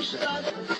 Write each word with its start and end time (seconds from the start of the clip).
no 0.00 0.06
sense. 0.06 0.79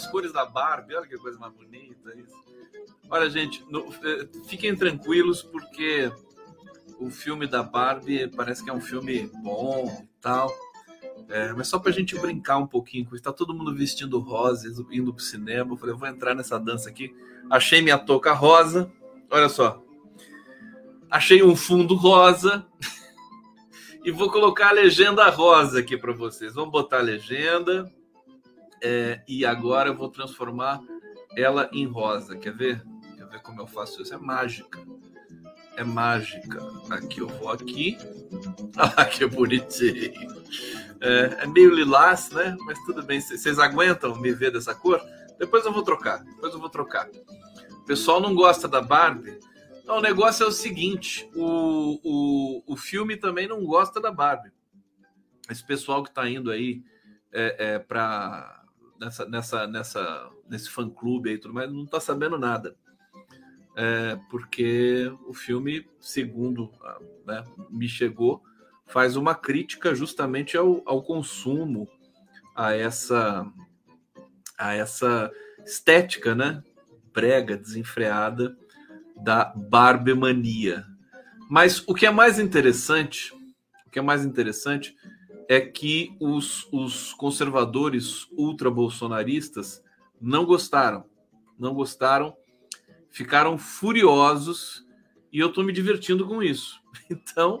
A 0.00 0.02
gente 0.02 0.02
nas 0.02 0.06
cores 0.06 0.32
da 0.32 0.46
Barbie, 0.46 0.94
olha 0.94 1.06
que 1.06 1.16
coisa 1.18 1.38
mais 1.38 1.52
bonita 1.52 2.14
isso. 2.16 2.34
Olha, 3.10 3.28
gente, 3.28 3.64
no, 3.68 3.92
eh, 4.02 4.28
fiquem 4.46 4.74
tranquilos 4.74 5.42
porque 5.42 6.10
o 6.98 7.10
filme 7.10 7.46
da 7.46 7.62
Barbie 7.62 8.28
parece 8.28 8.64
que 8.64 8.70
é 8.70 8.72
um 8.72 8.80
filme 8.80 9.30
bom 9.42 9.86
e 10.02 10.20
tal. 10.20 10.50
É, 11.28 11.52
mas 11.52 11.68
só 11.68 11.78
pra 11.78 11.92
gente 11.92 12.18
brincar 12.18 12.58
um 12.58 12.66
pouquinho 12.66 13.04
com 13.04 13.14
isso. 13.14 13.22
Tá 13.22 13.32
todo 13.32 13.54
mundo 13.54 13.74
vestindo 13.74 14.18
rosa, 14.18 14.68
indo 14.90 15.12
pro 15.12 15.22
cinema. 15.22 15.72
Eu 15.72 15.76
falei, 15.76 15.94
eu 15.94 15.98
vou 15.98 16.08
entrar 16.08 16.34
nessa 16.34 16.58
dança 16.58 16.88
aqui. 16.88 17.14
Achei 17.48 17.82
minha 17.82 17.98
touca 17.98 18.32
rosa. 18.32 18.90
Olha 19.30 19.48
só. 19.48 19.82
Achei 21.10 21.42
um 21.42 21.54
fundo 21.54 21.94
rosa. 21.94 22.66
e 24.04 24.10
vou 24.10 24.30
colocar 24.30 24.68
a 24.68 24.72
legenda 24.72 25.28
rosa 25.28 25.80
aqui 25.80 25.96
para 25.96 26.12
vocês. 26.12 26.54
Vamos 26.54 26.72
botar 26.72 26.98
a 26.98 27.02
legenda. 27.02 27.92
É, 28.82 29.22
e 29.28 29.44
agora 29.44 29.90
eu 29.90 29.96
vou 29.96 30.08
transformar 30.08 30.80
ela 31.36 31.68
em 31.72 31.86
rosa. 31.86 32.36
Quer 32.36 32.54
ver? 32.54 32.82
Quer 33.16 33.26
ver 33.26 33.40
como 33.42 33.60
eu 33.60 33.66
faço 33.66 34.02
isso? 34.02 34.14
É 34.14 34.18
mágica. 34.18 34.78
É 35.76 35.84
mágica. 35.84 36.58
Aqui 36.90 37.20
eu 37.20 37.28
vou 37.28 37.50
aqui. 37.50 37.96
Ah, 38.76 39.04
que 39.04 39.26
bonitinho. 39.26 40.14
É, 41.00 41.42
é 41.42 41.46
meio 41.46 41.74
lilás, 41.74 42.30
né? 42.30 42.56
Mas 42.64 42.78
tudo 42.84 43.02
bem. 43.02 43.20
Vocês 43.20 43.58
aguentam 43.58 44.14
me 44.18 44.32
ver 44.32 44.52
dessa 44.52 44.74
cor? 44.74 45.00
Depois 45.38 45.64
eu 45.66 45.72
vou 45.72 45.82
trocar. 45.82 46.22
Depois 46.22 46.54
eu 46.54 46.60
vou 46.60 46.70
trocar. 46.70 47.08
O 47.72 47.84
pessoal 47.84 48.20
não 48.20 48.34
gosta 48.34 48.68
da 48.68 48.80
Barbie 48.80 49.38
então, 49.90 49.98
o 49.98 50.02
negócio 50.02 50.44
é 50.44 50.46
o 50.46 50.52
seguinte: 50.52 51.28
o, 51.34 51.98
o, 52.04 52.62
o 52.74 52.76
filme 52.76 53.16
também 53.16 53.48
não 53.48 53.66
gosta 53.66 54.00
da 54.00 54.12
Barbie. 54.12 54.52
Esse 55.50 55.66
pessoal 55.66 56.04
que 56.04 56.10
está 56.10 56.30
indo 56.30 56.48
aí 56.52 56.80
é, 57.32 57.74
é 57.74 57.78
para 57.80 58.59
nessa, 59.00 59.24
nessa, 59.26 59.66
nessa, 59.66 60.30
nesse 60.48 60.68
fã 60.68 60.88
clube 60.88 61.30
aí 61.30 61.38
tudo 61.38 61.54
mais, 61.54 61.72
não 61.72 61.84
está 61.84 61.98
sabendo 61.98 62.38
nada. 62.38 62.76
É, 63.74 64.18
porque 64.28 65.10
o 65.26 65.32
filme, 65.32 65.88
segundo 65.98 66.70
né, 67.26 67.42
me 67.70 67.88
chegou, 67.88 68.42
faz 68.86 69.16
uma 69.16 69.34
crítica 69.34 69.94
justamente 69.94 70.56
ao, 70.56 70.82
ao 70.84 71.02
consumo, 71.02 71.88
a 72.54 72.74
essa, 72.74 73.50
a 74.58 74.74
essa 74.74 75.30
estética, 75.64 76.34
né? 76.34 76.62
Brega, 77.12 77.56
desenfreada 77.56 78.56
da 79.16 79.44
barbemania. 79.44 80.84
Mas 81.48 81.82
o 81.86 81.94
que 81.94 82.06
é 82.06 82.10
mais 82.10 82.38
interessante, 82.38 83.32
o 83.86 83.90
que 83.90 83.98
é 83.98 84.02
mais 84.02 84.24
interessante 84.24 84.94
é 85.50 85.60
que 85.60 86.16
os, 86.20 86.68
os 86.70 87.12
conservadores 87.12 88.28
ultra-bolsonaristas 88.30 89.82
não 90.20 90.44
gostaram. 90.44 91.04
Não 91.58 91.74
gostaram, 91.74 92.36
ficaram 93.10 93.58
furiosos 93.58 94.86
e 95.32 95.40
eu 95.40 95.48
estou 95.48 95.64
me 95.64 95.72
divertindo 95.72 96.24
com 96.24 96.40
isso. 96.40 96.80
Então, 97.10 97.60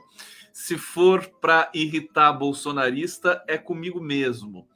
se 0.52 0.78
for 0.78 1.26
para 1.40 1.68
irritar 1.74 2.32
bolsonarista, 2.32 3.42
é 3.48 3.58
comigo 3.58 4.00
mesmo. 4.00 4.68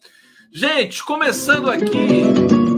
Gente, 0.50 1.04
começando 1.04 1.70
aqui, 1.70 2.73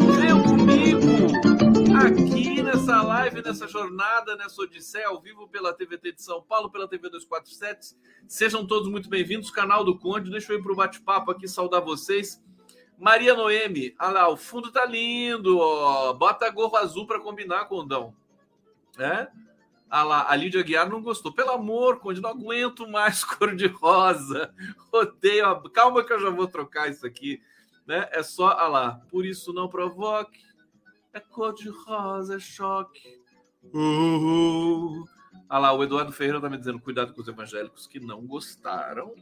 live, 3.37 3.43
nessa 3.43 3.69
jornada, 3.69 4.37
nessa 4.37 4.63
odisseia 4.63 5.09
ao 5.09 5.21
vivo 5.21 5.49
pela 5.49 5.73
TVT 5.73 6.13
de 6.13 6.23
São 6.23 6.43
Paulo, 6.43 6.71
pela 6.71 6.89
TV 6.89 7.09
247. 7.09 7.95
Sejam 8.27 8.67
todos 8.67 8.89
muito 8.89 9.09
bem-vindos, 9.09 9.51
canal 9.51 9.85
do 9.85 9.99
Conde. 9.99 10.31
Deixa 10.31 10.53
eu 10.53 10.59
ir 10.59 10.63
para 10.63 10.73
o 10.73 10.77
bate-papo 10.77 11.31
aqui, 11.31 11.47
saudar 11.47 11.81
vocês. 11.81 12.43
Maria 12.99 13.35
Noemi, 13.35 13.95
olha 14.01 14.11
lá, 14.11 14.29
o 14.29 14.37
fundo 14.37 14.73
tá 14.73 14.87
lindo, 14.87 15.59
ó. 15.59 16.13
Bota 16.15 16.49
gorro 16.51 16.77
azul 16.77 17.07
para 17.07 17.21
combinar, 17.21 17.67
Condão. 17.67 18.15
É? 18.99 19.29
Ah 19.91 20.03
lá, 20.03 20.31
a 20.31 20.35
Lídia 20.35 20.63
Guiar 20.63 20.89
não 20.89 21.03
gostou. 21.03 21.33
Pelo 21.33 21.51
amor, 21.51 21.99
Conde, 22.01 22.21
não 22.21 22.31
aguento 22.31 22.89
mais 22.89 23.23
cor 23.25 23.55
de 23.55 23.67
rosa. 23.67 24.55
Odeio. 24.91 25.63
Calma 25.71 26.03
que 26.03 26.13
eu 26.13 26.21
já 26.21 26.31
vou 26.31 26.47
trocar 26.47 26.89
isso 26.89 27.07
aqui. 27.07 27.43
Né? 27.87 28.09
É 28.11 28.23
só, 28.23 28.49
ah 28.49 28.67
lá, 28.67 29.01
por 29.11 29.25
isso 29.27 29.53
não 29.53 29.69
provoque 29.69 30.47
é 31.17 31.21
cor 31.21 31.55
de 31.55 31.71
rosa, 31.71 32.37
é 32.37 32.39
choque. 32.39 33.23
Uhul. 33.73 35.05
Ah 35.49 35.59
lá, 35.59 35.73
o 35.73 35.83
Eduardo 35.83 36.13
Ferreira 36.13 36.41
tá 36.41 36.49
me 36.49 36.59
dizendo: 36.59 36.81
cuidado 36.81 37.13
com 37.13 37.21
os 37.21 37.29
evangélicos 37.29 37.87
que 37.87 38.01
não 38.01 38.27
gostaram. 38.27 39.15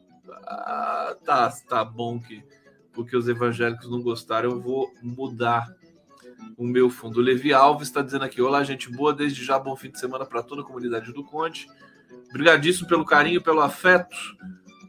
Ah, 0.46 1.16
tá, 1.24 1.50
tá 1.68 1.84
bom 1.84 2.18
que 2.20 2.42
porque 2.94 3.16
os 3.16 3.28
evangélicos 3.28 3.90
não 3.90 4.00
gostaram, 4.00 4.52
eu 4.52 4.60
vou 4.60 4.90
mudar 5.02 5.68
o 6.56 6.64
meu 6.64 6.88
fundo. 6.88 7.18
O 7.18 7.22
Levi 7.22 7.52
Alves 7.52 7.88
está 7.88 8.00
dizendo 8.00 8.24
aqui: 8.24 8.40
Olá, 8.40 8.62
gente 8.62 8.90
boa, 8.90 9.12
desde 9.12 9.44
já 9.44 9.58
bom 9.58 9.76
fim 9.76 9.90
de 9.90 9.98
semana 9.98 10.24
para 10.24 10.42
toda 10.42 10.62
a 10.62 10.64
comunidade 10.64 11.12
do 11.12 11.24
Conte. 11.24 11.66
Obrigadíssimo 12.30 12.88
pelo 12.88 13.04
carinho, 13.04 13.42
pelo 13.42 13.60
afeto. 13.60 14.16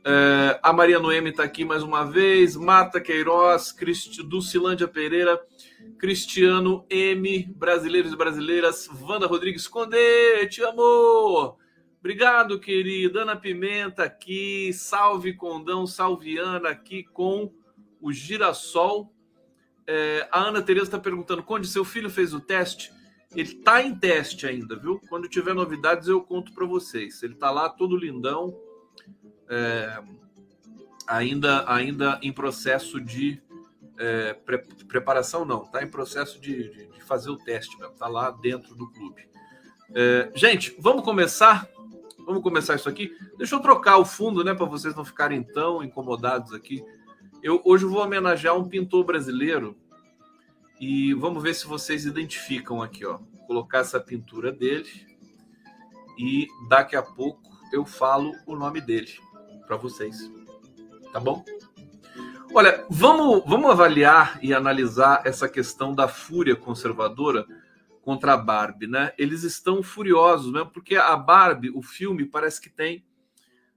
É, 0.06 0.60
a 0.62 0.72
Maria 0.72 1.00
Noemi 1.00 1.32
está 1.32 1.44
aqui 1.44 1.66
mais 1.66 1.82
uma 1.84 2.06
vez. 2.06 2.56
Marta 2.56 3.02
Queiroz, 3.02 3.72
Cristi, 3.72 4.24
Dulcilândia 4.24 4.88
Pereira. 4.88 5.40
Cristiano 5.98 6.86
M, 6.90 7.46
brasileiros 7.56 8.14
e 8.14 8.16
brasileiras, 8.16 8.90
Wanda 9.02 9.28
Rodrigues 9.28 9.68
Conde, 9.68 9.98
te 10.50 10.62
amo! 10.62 11.58
Obrigado, 12.00 12.60
querida. 12.60 13.24
Ana 13.24 13.36
Pimenta 13.36 14.04
aqui, 14.04 14.72
salve 14.74 15.34
Condão, 15.34 15.88
salve 15.88 16.38
Ana 16.38 16.70
aqui 16.70 17.04
com 17.04 17.52
o 18.00 18.14
Girassol. 18.14 19.12
É, 19.88 20.28
a 20.32 20.44
Ana 20.44 20.62
Tereza 20.62 20.86
está 20.86 21.00
perguntando: 21.00 21.42
Conde, 21.42 21.68
seu 21.68 21.84
filho 21.84 22.10
fez 22.10 22.34
o 22.34 22.40
teste? 22.40 22.94
Ele 23.36 23.50
está 23.50 23.82
em 23.82 23.96
teste 23.96 24.46
ainda, 24.46 24.76
viu? 24.76 25.02
Quando 25.10 25.28
tiver 25.28 25.56
novidades, 25.56 26.08
eu 26.08 26.22
conto 26.22 26.54
para 26.54 26.66
vocês. 26.66 27.24
Ele 27.24 27.34
está 27.34 27.50
lá 27.50 27.70
todo 27.70 27.98
lindão, 27.98 28.56
é, 29.50 30.00
ainda, 31.08 31.66
ainda 31.68 32.20
em 32.22 32.32
processo 32.32 33.02
de 33.02 33.42
é, 33.98 34.34
pre 34.34 34.58
preparação 34.88 35.46
não, 35.46 35.64
está 35.64 35.84
em 35.84 35.88
processo 35.88 36.40
de, 36.40 36.70
de, 36.70 36.86
de, 36.88 37.04
fazer 37.04 37.30
o 37.30 37.38
teste, 37.38 37.78
está 37.82 38.08
lá 38.08 38.32
dentro 38.32 38.76
do 38.76 38.90
clube. 38.92 39.28
É, 39.94 40.32
gente, 40.36 40.76
vamos 40.80 41.04
começar? 41.04 41.68
Vamos 42.26 42.42
começar 42.42 42.76
isso 42.76 42.90
aqui. 42.90 43.16
Deixa 43.38 43.56
eu 43.56 43.60
trocar 43.60 43.98
o 43.98 44.06
fundo, 44.06 44.44
né, 44.44 44.54
para 44.54 44.66
vocês 44.66 44.96
não 44.96 45.06
ficarem 45.06 45.44
tão 45.44 45.84
incomodados 45.84 46.54
aqui. 46.54 46.84
Eu 47.42 47.62
hoje 47.64 47.86
vou 47.86 48.02
homenagear 48.02 48.58
um 48.58 48.68
pintor 48.68 49.06
brasileiro 49.06 49.78
e 50.80 51.14
vamos 51.14 51.42
ver 51.44 51.54
se 51.54 51.68
vocês 51.68 52.06
identificam 52.06 52.82
aqui, 52.82 53.06
ó. 53.06 53.18
Vou 53.18 53.48
colocar 53.48 53.80
essa 53.80 54.00
pintura 54.00 54.52
dele 54.52 54.90
e 56.18 56.48
daqui 56.68 56.96
a 56.96 57.04
pouco 57.04 57.42
eu 57.72 57.86
falo 57.86 58.32
o 58.46 58.56
nome 58.56 58.82
dele 58.82 59.12
para 59.68 59.78
vocês. 59.78 60.18
Tá 61.12 61.20
bom? 61.20 61.44
Olha, 62.58 62.86
vamos, 62.90 63.44
vamos 63.46 63.70
avaliar 63.70 64.40
e 64.42 64.54
analisar 64.54 65.24
essa 65.26 65.50
questão 65.50 65.94
da 65.94 66.08
fúria 66.08 66.56
conservadora 66.56 67.46
contra 68.02 68.32
a 68.32 68.38
Barbie, 68.38 68.88
né? 68.88 69.12
Eles 69.18 69.44
estão 69.44 69.84
furiosos 69.84 70.54
mesmo, 70.54 70.70
porque 70.72 70.96
a 70.96 71.18
Barbie, 71.18 71.70
o 71.72 71.82
filme, 71.82 72.26
parece 72.26 72.62
que 72.62 72.70
tem 72.70 73.06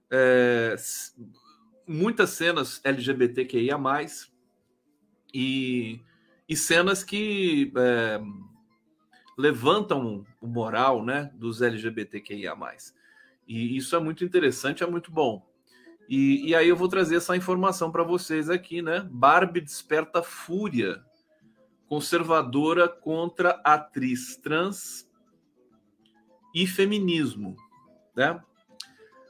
é, 0.09 0.77
muitas 1.85 2.29
cenas 2.29 2.79
LGBTQIA, 2.81 3.77
e, 5.33 5.99
e 6.47 6.55
cenas 6.55 7.03
que 7.03 7.73
é, 7.75 8.21
levantam 9.37 10.25
o 10.39 10.47
moral 10.47 11.03
né, 11.03 11.29
dos 11.33 11.61
LGBTQIA. 11.61 12.53
E 13.45 13.75
isso 13.75 13.93
é 13.93 13.99
muito 13.99 14.23
interessante, 14.23 14.83
é 14.83 14.87
muito 14.87 15.11
bom. 15.11 15.48
E, 16.09 16.49
e 16.49 16.55
aí 16.55 16.67
eu 16.67 16.75
vou 16.75 16.87
trazer 16.87 17.17
essa 17.17 17.37
informação 17.37 17.91
para 17.91 18.01
vocês 18.01 18.49
aqui, 18.49 18.81
né? 18.81 19.07
Barbie 19.11 19.61
desperta 19.61 20.23
fúria 20.23 21.03
conservadora 21.87 22.87
contra 22.87 23.61
atriz 23.63 24.35
trans 24.37 25.07
e 26.53 26.65
feminismo, 26.65 27.55
né? 28.15 28.41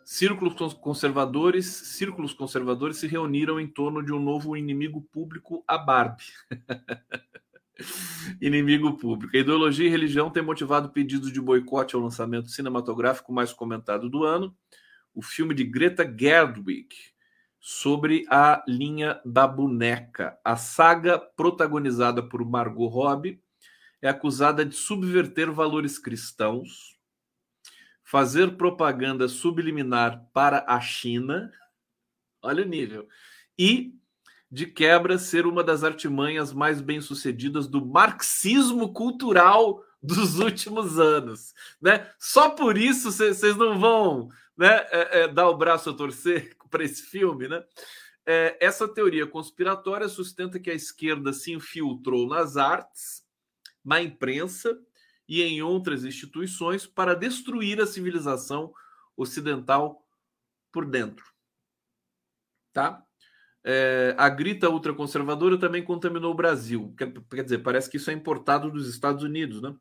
Círculos 0.06 0.74
conservadores, 0.74 1.66
círculos 1.66 2.34
conservadores 2.34 2.98
se 2.98 3.08
reuniram 3.08 3.60
em 3.60 3.68
torno 3.68 4.02
de 4.02 4.14
um 4.14 4.20
novo 4.20 4.56
inimigo 4.56 5.02
público, 5.12 5.62
a 5.68 5.78
Barbie. 5.78 6.24
inimigo 8.42 8.98
público. 8.98 9.36
A 9.36 9.40
ideologia 9.40 9.86
e 9.86 9.90
religião 9.90 10.30
têm 10.30 10.44
motivado 10.44 10.90
pedidos 10.90 11.32
de 11.32 11.42
boicote 11.42 11.96
ao 11.96 12.02
lançamento 12.02 12.50
cinematográfico 12.50 13.34
mais 13.34 13.52
comentado 13.52 14.10
do 14.10 14.24
ano, 14.24 14.56
o 15.14 15.22
filme 15.22 15.54
de 15.54 15.64
Greta 15.64 16.04
Gerwig 16.04 16.90
sobre 17.60 18.26
a 18.30 18.64
linha 18.68 19.20
da 19.26 19.48
boneca. 19.48 20.38
A 20.44 20.56
saga, 20.56 21.20
protagonizada 21.20 22.22
por 22.24 22.44
Margot 22.46 22.88
Robbie, 22.88 23.42
é 24.02 24.10
acusada 24.10 24.66
de 24.66 24.76
subverter 24.76 25.52
valores 25.52 26.00
cristãos 26.00 27.00
fazer 28.10 28.58
propaganda 28.58 29.28
subliminar 29.28 30.26
para 30.34 30.66
a 30.68 30.82
China, 30.82 31.54
olha 32.42 32.64
o 32.64 32.68
nível, 32.68 33.08
e 33.56 33.94
de 34.52 34.66
quebra 34.66 35.20
ser 35.20 35.46
uma 35.46 35.64
das 35.64 35.84
artimanhas 35.84 36.52
mais 36.52 36.82
bem-sucedidas 36.82 37.68
do 37.68 37.86
marxismo 37.86 38.92
cultural 38.94 39.84
dos 40.02 40.40
últimos 40.42 40.98
anos, 40.98 41.54
né? 41.80 42.10
Só 42.18 42.50
por 42.50 42.80
isso 42.80 43.12
vocês 43.12 43.56
não 43.56 43.80
vão, 43.80 44.30
né, 44.60 44.86
é, 44.92 45.20
é, 45.22 45.28
dar 45.30 45.48
o 45.48 45.58
braço 45.58 45.90
a 45.90 45.94
torcer 45.94 46.54
para 46.70 46.84
esse 46.84 47.04
filme, 47.04 47.48
né? 47.48 47.64
É, 48.26 48.58
essa 48.60 48.88
teoria 48.88 49.26
conspiratória 49.26 50.10
sustenta 50.10 50.60
que 50.60 50.70
a 50.70 50.74
esquerda 50.74 51.32
se 51.32 51.54
infiltrou 51.54 52.28
nas 52.28 52.58
artes, 52.58 53.26
na 53.84 54.02
imprensa 54.02 54.78
e 55.28 55.42
em 55.42 55.62
outras 55.62 56.04
instituições 56.04 56.86
para 56.86 57.16
destruir 57.16 57.80
a 57.82 57.88
civilização 57.88 58.74
ocidental 59.16 60.06
por 60.72 60.86
dentro. 60.86 61.26
Tá? 62.74 63.04
É, 63.64 64.14
a 64.18 64.28
grita 64.28 64.70
ultraconservadora 64.70 65.58
também 65.58 65.84
contaminou 65.84 66.34
o 66.34 66.36
Brasil. 66.36 66.94
Quer, 66.98 67.14
quer, 67.30 67.44
dizer, 67.44 67.60
parece 67.60 67.90
que 67.90 67.98
isso 67.98 68.12
é 68.12 68.14
importado 68.14 68.70
dos 68.70 68.88
Estados 68.90 69.24
Unidos, 69.24 69.62
né? 69.62 69.74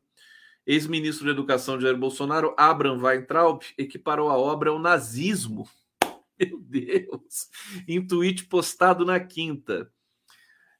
Ex-ministro 0.69 1.25
da 1.25 1.31
Educação 1.31 1.77
de 1.77 1.83
Jair 1.83 1.97
Bolsonaro, 1.97 2.53
Abraham 2.55 3.01
Weintraub, 3.01 3.63
equiparou 3.75 4.29
a 4.29 4.37
obra 4.37 4.69
ao 4.69 4.77
nazismo. 4.77 5.67
Meu 6.39 6.59
Deus! 6.59 7.49
Em 7.87 8.05
tweet 8.05 8.45
postado 8.45 9.03
na 9.03 9.19
quinta 9.19 9.91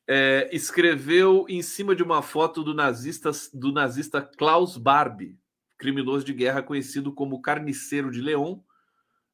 é, 0.08 0.48
escreveu 0.52 1.48
em 1.50 1.64
cima 1.64 1.96
de 1.96 2.04
uma 2.04 2.22
foto 2.22 2.64
do 2.64 2.72
nazista, 2.72 3.32
do 3.52 3.72
nazista 3.72 4.22
Klaus 4.22 4.78
Barbie, 4.78 5.36
criminoso 5.76 6.24
de 6.24 6.34
guerra 6.34 6.62
conhecido 6.62 7.12
como 7.12 7.42
Carniceiro 7.42 8.12
de 8.12 8.22
Leão. 8.22 8.64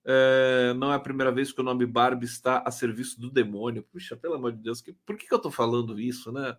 É, 0.05 0.73
não 0.77 0.89
é 0.93 0.95
a 0.95 0.99
primeira 0.99 1.33
vez 1.33 1.51
que 1.51 1.59
o 1.59 1.65
nome 1.65 1.85
Barbie 1.85 2.25
está 2.25 2.63
a 2.65 2.71
serviço 2.71 3.19
do 3.19 3.29
demônio. 3.29 3.83
Puxa, 3.83 4.15
pelo 4.15 4.35
amor 4.35 4.53
de 4.53 4.63
Deus, 4.63 4.79
que, 4.79 4.93
por 5.05 5.17
que, 5.17 5.27
que 5.27 5.33
eu 5.33 5.37
estou 5.37 5.51
falando 5.51 5.99
isso, 5.99 6.31
né? 6.31 6.57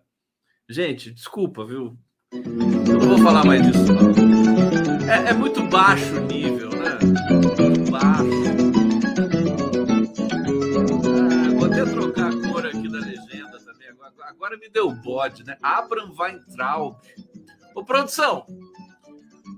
Gente, 0.69 1.11
desculpa, 1.11 1.65
viu? 1.65 1.97
Eu 2.33 2.99
não 2.99 3.07
vou 3.07 3.17
falar 3.19 3.45
mais 3.45 3.65
disso, 3.65 3.93
não. 3.93 5.09
É, 5.09 5.29
é 5.29 5.33
muito 5.33 5.63
baixo 5.63 6.15
o 6.15 6.19
nível, 6.19 6.69
né? 6.69 6.99
Muito 7.31 7.91
baixo. 7.91 8.67
agora 14.47 14.57
me 14.57 14.69
deu 14.69 14.91
bode, 14.91 15.43
né? 15.43 15.57
Abraham 15.61 16.13
Weintraub. 16.17 16.95
Ô, 17.73 17.83
produção, 17.83 18.45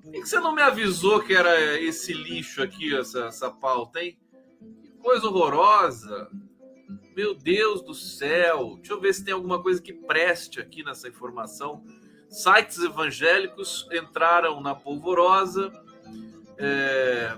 por 0.04 0.12
que 0.12 0.25
você 0.25 0.39
não 0.39 0.54
me 0.54 0.62
avisou 0.62 1.21
que 1.21 1.33
era 1.33 1.80
esse 1.80 2.13
lixo 2.13 2.62
aqui, 2.62 2.95
essa, 2.95 3.25
essa 3.25 3.51
pauta, 3.51 4.01
hein? 4.01 4.18
Que 4.81 4.89
coisa 4.94 5.27
horrorosa. 5.27 6.30
Meu 7.16 7.36
Deus 7.36 7.81
do 7.81 7.94
céu. 7.94 8.75
Deixa 8.77 8.94
eu 8.94 9.01
ver 9.01 9.13
se 9.13 9.24
tem 9.24 9.33
alguma 9.33 9.62
coisa 9.62 9.81
que 9.81 9.94
preste 9.94 10.60
aqui 10.60 10.83
nessa 10.83 11.07
informação. 11.07 11.83
Sites 12.30 12.78
evangélicos 12.80 13.88
entraram 13.92 14.62
na 14.62 14.76
polvorosa. 14.76 15.72
É, 16.58 17.38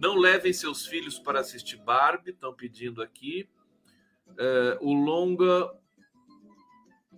não 0.00 0.16
levem 0.16 0.52
seus 0.52 0.86
filhos 0.86 1.18
para 1.18 1.40
assistir 1.40 1.76
Barbie, 1.76 2.30
estão 2.30 2.52
pedindo 2.52 3.02
aqui. 3.02 3.48
É, 4.36 4.78
o 4.80 4.92
longa 4.92 5.70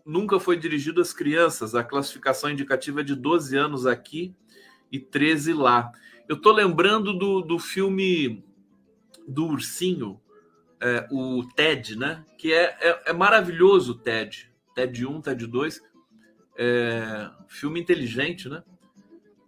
nunca 0.05 0.39
foi 0.39 0.57
dirigido 0.57 1.01
às 1.01 1.13
crianças. 1.13 1.75
A 1.75 1.83
classificação 1.83 2.51
indicativa 2.51 3.01
é 3.01 3.05
de 3.05 3.15
12 3.15 3.57
anos 3.57 3.87
aqui 3.87 4.35
e 4.93 4.99
13 4.99 5.55
lá. 5.55 5.91
Eu 6.29 6.41
tô 6.41 6.53
lembrando 6.53 7.13
do, 7.17 7.41
do 7.41 7.59
filme 7.59 8.45
do 9.27 9.47
ursinho, 9.47 10.21
é, 10.81 11.09
o 11.11 11.45
Ted, 11.57 11.97
né? 11.97 12.25
Que 12.37 12.53
é, 12.53 12.77
é, 12.81 13.03
é, 13.07 13.13
maravilhoso 13.13 13.93
o 13.93 13.99
Ted. 13.99 14.51
Ted 14.75 15.07
1, 15.07 15.23
Ted 15.23 15.47
2. 15.47 15.81
É, 16.57 17.31
filme 17.49 17.81
inteligente, 17.81 18.49
né? 18.49 18.63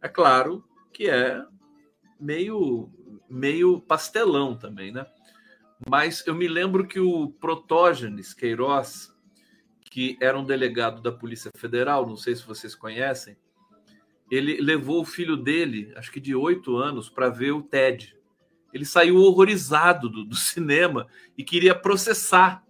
É 0.03 0.09
claro 0.09 0.65
que 0.93 1.09
é 1.09 1.45
meio, 2.19 2.91
meio 3.29 3.81
pastelão 3.81 4.57
também, 4.57 4.93
né? 4.93 5.07
Mas 5.89 6.27
eu 6.27 6.35
me 6.35 6.49
lembro 6.49 6.87
que 6.87 6.99
o 6.99 7.29
Protógenes 7.29 8.33
Queiroz, 8.33 9.15
que 9.91 10.17
era 10.21 10.39
um 10.39 10.45
delegado 10.45 11.03
da 11.03 11.13
Polícia 11.13 11.51
Federal, 11.57 12.07
não 12.07 12.17
sei 12.17 12.35
se 12.35 12.47
vocês 12.47 12.75
conhecem, 12.75 13.37
ele 14.31 14.61
levou 14.61 15.03
o 15.03 15.05
filho 15.05 15.37
dele, 15.37 15.93
acho 15.97 16.11
que 16.11 16.21
de 16.21 16.35
oito 16.35 16.77
anos, 16.77 17.09
para 17.09 17.29
ver 17.29 17.53
o 17.53 17.63
TED. 17.63 18.17
Ele 18.73 18.85
saiu 18.85 19.17
horrorizado 19.17 20.09
do, 20.09 20.25
do 20.25 20.35
cinema 20.35 21.07
e 21.37 21.45
queria 21.45 21.75
processar 21.75 22.65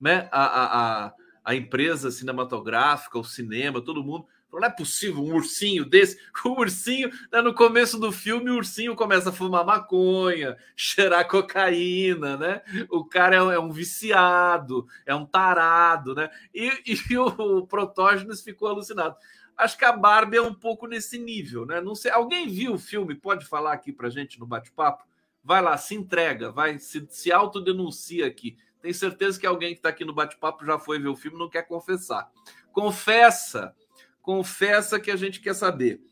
né, 0.00 0.28
a, 0.30 0.44
a, 0.44 1.06
a, 1.06 1.14
empresa 1.52 2.12
cinematográfica, 2.12 3.18
o 3.18 3.24
cinema, 3.24 3.80
todo 3.80 4.04
mundo, 4.04 4.26
não 4.60 4.68
é 4.68 4.70
possível 4.70 5.22
um 5.22 5.34
ursinho 5.34 5.84
desse. 5.84 6.18
O 6.44 6.60
ursinho, 6.60 7.10
né, 7.32 7.40
no 7.40 7.54
começo 7.54 7.98
do 7.98 8.12
filme, 8.12 8.50
o 8.50 8.56
ursinho 8.56 8.94
começa 8.94 9.30
a 9.30 9.32
fumar 9.32 9.64
maconha, 9.64 10.56
cheirar 10.76 11.26
cocaína, 11.26 12.36
né? 12.36 12.62
O 12.90 13.04
cara 13.04 13.36
é, 13.36 13.38
é 13.38 13.58
um 13.58 13.72
viciado, 13.72 14.86
é 15.06 15.14
um 15.14 15.24
tarado, 15.24 16.14
né? 16.14 16.30
E, 16.54 16.70
e 17.10 17.16
o, 17.16 17.26
o 17.26 17.66
Protógenes 17.66 18.42
ficou 18.42 18.68
alucinado. 18.68 19.16
Acho 19.56 19.78
que 19.78 19.84
a 19.84 19.92
Barbie 19.92 20.36
é 20.36 20.42
um 20.42 20.54
pouco 20.54 20.86
nesse 20.86 21.18
nível, 21.18 21.64
né? 21.64 21.80
Não 21.80 21.94
sei. 21.94 22.10
Alguém 22.10 22.48
viu 22.48 22.74
o 22.74 22.78
filme? 22.78 23.14
Pode 23.14 23.46
falar 23.46 23.72
aqui 23.72 23.92
pra 23.92 24.10
gente 24.10 24.38
no 24.38 24.46
bate-papo? 24.46 25.04
Vai 25.42 25.62
lá, 25.62 25.76
se 25.76 25.94
entrega, 25.94 26.50
vai, 26.50 26.78
se, 26.78 27.06
se 27.10 27.30
autodenuncia 27.30 28.26
aqui. 28.26 28.56
Tenho 28.84 28.94
certeza 28.94 29.40
que 29.40 29.46
alguém 29.46 29.70
que 29.70 29.78
está 29.78 29.88
aqui 29.88 30.04
no 30.04 30.12
bate-papo 30.12 30.62
já 30.62 30.78
foi 30.78 30.98
ver 30.98 31.08
o 31.08 31.16
filme 31.16 31.38
e 31.38 31.40
não 31.40 31.48
quer 31.48 31.62
confessar. 31.62 32.30
Confessa 32.70 33.74
confessa 34.20 35.00
que 35.00 35.10
a 35.10 35.16
gente 35.16 35.40
quer 35.40 35.54
saber. 35.54 36.02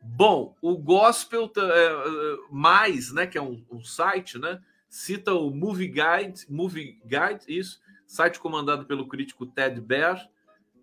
Bom, 0.00 0.56
o 0.62 0.78
Gospel 0.78 1.50
é, 1.56 1.60
é, 1.60 2.38
Mais, 2.48 3.12
né, 3.12 3.26
que 3.26 3.36
é 3.36 3.42
um, 3.42 3.64
um, 3.68 3.82
site, 3.82 4.38
né, 4.38 4.60
cita 4.88 5.34
o 5.34 5.50
Movie 5.50 5.88
Guide, 5.88 6.46
Movie 6.48 7.00
Guide, 7.04 7.44
isso, 7.48 7.80
site 8.06 8.38
comandado 8.38 8.86
pelo 8.86 9.08
crítico 9.08 9.44
Ted 9.44 9.80
Baer, 9.80 10.28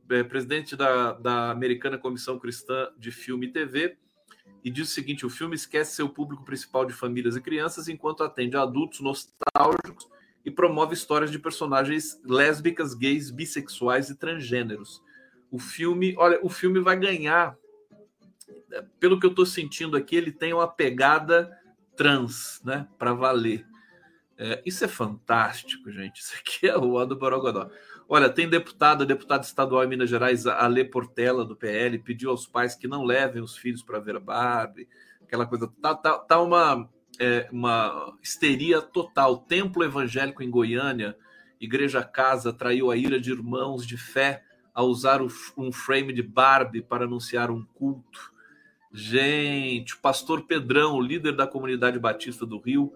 é, 0.09 0.23
presidente 0.23 0.75
da, 0.75 1.13
da 1.13 1.51
Americana 1.51 1.97
Comissão 1.97 2.37
Cristã 2.37 2.89
de 2.97 3.11
Filme 3.11 3.47
e 3.47 3.51
TV, 3.51 3.97
e 4.61 4.69
diz 4.69 4.89
o 4.89 4.93
seguinte: 4.93 5.25
o 5.25 5.29
filme 5.29 5.55
esquece 5.55 5.95
seu 5.95 6.09
público 6.09 6.43
principal 6.43 6.83
de 6.83 6.91
famílias 6.91 7.37
e 7.37 7.41
crianças 7.41 7.87
enquanto 7.87 8.23
atende 8.23 8.57
adultos 8.57 8.99
nostálgicos 8.99 10.09
e 10.45 10.51
promove 10.51 10.93
histórias 10.93 11.31
de 11.31 11.39
personagens 11.39 12.19
lésbicas, 12.23 12.93
gays, 12.93 13.29
bissexuais 13.29 14.09
e 14.09 14.15
transgêneros. 14.15 15.01
O 15.51 15.59
filme, 15.59 16.15
olha, 16.17 16.39
o 16.41 16.49
filme 16.49 16.79
vai 16.79 16.97
ganhar, 16.97 17.57
pelo 18.99 19.19
que 19.19 19.25
eu 19.25 19.31
estou 19.31 19.45
sentindo 19.45 19.97
aqui, 19.97 20.15
ele 20.15 20.31
tem 20.31 20.53
uma 20.53 20.67
pegada 20.67 21.51
trans, 21.95 22.61
né, 22.63 22.87
para 22.97 23.13
valer. 23.13 23.65
É, 24.37 24.61
isso 24.65 24.85
é 24.85 24.87
fantástico, 24.87 25.91
gente. 25.91 26.21
Isso 26.21 26.33
aqui 26.39 26.67
é 26.67 26.77
o 26.77 27.05
do 27.05 27.17
Borogodó. 27.17 27.69
Olha, 28.07 28.29
tem 28.29 28.49
deputada, 28.49 29.05
deputada 29.05 29.43
estadual 29.43 29.83
em 29.83 29.87
Minas 29.87 30.09
Gerais, 30.09 30.47
Alê 30.47 30.83
Portela, 30.83 31.45
do 31.45 31.55
PL, 31.55 31.99
pediu 31.99 32.31
aos 32.31 32.47
pais 32.47 32.73
que 32.73 32.87
não 32.87 33.03
levem 33.03 33.41
os 33.41 33.55
filhos 33.55 33.83
para 33.83 33.99
ver 33.99 34.17
Barbie, 34.19 34.87
aquela 35.21 35.45
coisa. 35.45 35.71
Tá, 35.81 35.93
tá, 35.93 36.17
tá 36.17 36.41
uma, 36.41 36.89
é, 37.19 37.47
uma 37.51 38.17
histeria 38.23 38.81
total. 38.81 39.37
Templo 39.37 39.83
evangélico 39.83 40.41
em 40.41 40.49
Goiânia, 40.49 41.17
Igreja 41.59 42.01
Casa, 42.03 42.53
traiu 42.53 42.89
a 42.89 42.95
ira 42.95 43.19
de 43.19 43.31
irmãos 43.31 43.85
de 43.85 43.97
fé 43.97 44.43
a 44.73 44.81
usar 44.81 45.21
um 45.21 45.71
frame 45.71 46.13
de 46.13 46.23
Barbie 46.23 46.81
para 46.81 47.03
anunciar 47.03 47.51
um 47.51 47.63
culto. 47.63 48.33
Gente, 48.91 49.93
o 49.93 49.99
pastor 49.99 50.43
Pedrão, 50.43 51.01
líder 51.01 51.35
da 51.35 51.45
comunidade 51.45 51.99
batista 51.99 52.45
do 52.45 52.57
Rio, 52.57 52.93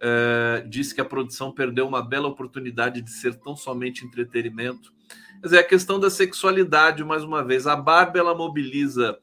é, 0.00 0.64
disse 0.68 0.94
que 0.94 1.00
a 1.00 1.04
produção 1.04 1.52
perdeu 1.52 1.86
uma 1.86 2.02
bela 2.02 2.26
oportunidade 2.26 3.00
de 3.00 3.10
ser 3.10 3.36
tão 3.36 3.54
somente 3.54 4.04
entretenimento. 4.04 4.92
Quer 5.40 5.46
dizer, 5.46 5.58
a 5.58 5.64
questão 5.64 6.00
da 6.00 6.10
sexualidade, 6.10 7.04
mais 7.04 7.22
uma 7.22 7.44
vez, 7.44 7.66
a 7.66 7.76
Barbie 7.76 8.18
ela 8.18 8.34
mobiliza 8.34 9.18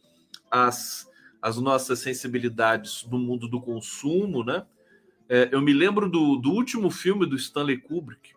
as, 0.50 1.08
as 1.48 1.58
nossas 1.58 2.00
sensibilidades 2.00 3.04
do 3.04 3.18
mundo 3.18 3.48
do 3.48 3.62
consumo, 3.62 4.44
né? 4.44 4.66
É, 5.30 5.48
eu 5.54 5.62
me 5.62 5.72
lembro 5.72 6.10
do, 6.10 6.36
do 6.36 6.52
último 6.52 6.90
filme 6.92 7.26
do 7.26 7.38
Stanley 7.38 7.78
Kubrick, 7.78 8.34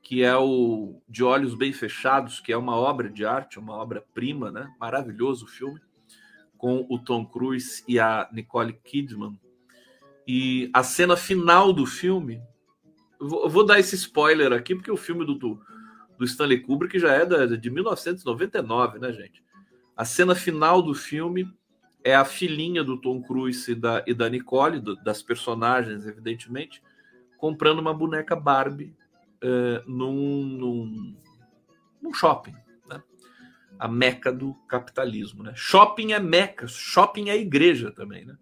que 0.00 0.22
é 0.22 0.36
o 0.36 1.02
De 1.08 1.24
Olhos 1.24 1.56
Bem 1.56 1.72
Fechados, 1.72 2.38
que 2.38 2.52
é 2.52 2.56
uma 2.56 2.76
obra 2.76 3.10
de 3.10 3.24
arte, 3.24 3.58
uma 3.58 3.74
obra-prima, 3.74 4.52
né? 4.52 4.72
Maravilhoso 4.78 5.48
filme, 5.48 5.80
com 6.56 6.86
o 6.88 6.96
Tom 6.96 7.26
Cruise 7.26 7.82
e 7.88 7.98
a 7.98 8.28
Nicole 8.32 8.72
Kidman. 8.84 9.36
E 10.24 10.70
a 10.72 10.84
cena 10.84 11.16
final 11.16 11.72
do 11.72 11.84
filme. 11.84 12.40
Eu 13.20 13.48
vou, 13.48 13.66
dar 13.66 13.80
esse 13.80 13.96
spoiler 13.96 14.52
aqui, 14.52 14.76
porque 14.76 14.92
o 14.92 14.96
filme 14.96 15.26
do, 15.26 15.34
do 15.34 16.24
Stanley 16.24 16.60
Kubrick 16.60 17.00
já 17.00 17.12
é 17.14 17.26
da, 17.26 17.46
de 17.46 17.68
1999, 17.68 19.00
né, 19.00 19.12
gente? 19.12 19.42
A 19.96 20.04
cena 20.04 20.36
final 20.36 20.80
do 20.80 20.94
filme 20.94 21.52
é 22.04 22.14
a 22.14 22.24
filhinha 22.24 22.84
do 22.84 23.00
Tom 23.00 23.22
Cruise 23.22 23.72
e 23.72 23.74
da, 23.74 24.04
e 24.06 24.12
da 24.14 24.28
Nicole, 24.28 24.78
do, 24.78 24.94
das 24.96 25.22
personagens, 25.22 26.06
evidentemente, 26.06 26.82
comprando 27.38 27.78
uma 27.78 27.94
boneca 27.94 28.36
Barbie 28.36 28.94
uh, 29.42 29.90
num, 29.90 30.44
num, 30.44 31.16
num, 32.02 32.12
shopping. 32.12 32.54
Né? 32.86 33.02
A 33.78 33.88
meca 33.88 34.30
do 34.30 34.54
capitalismo. 34.68 35.42
Né? 35.42 35.52
Shopping 35.56 36.12
é 36.12 36.20
meca, 36.20 36.68
shopping 36.68 37.30
é 37.30 37.36
igreja 37.36 37.90
também. 37.90 38.24
Né? 38.26 38.36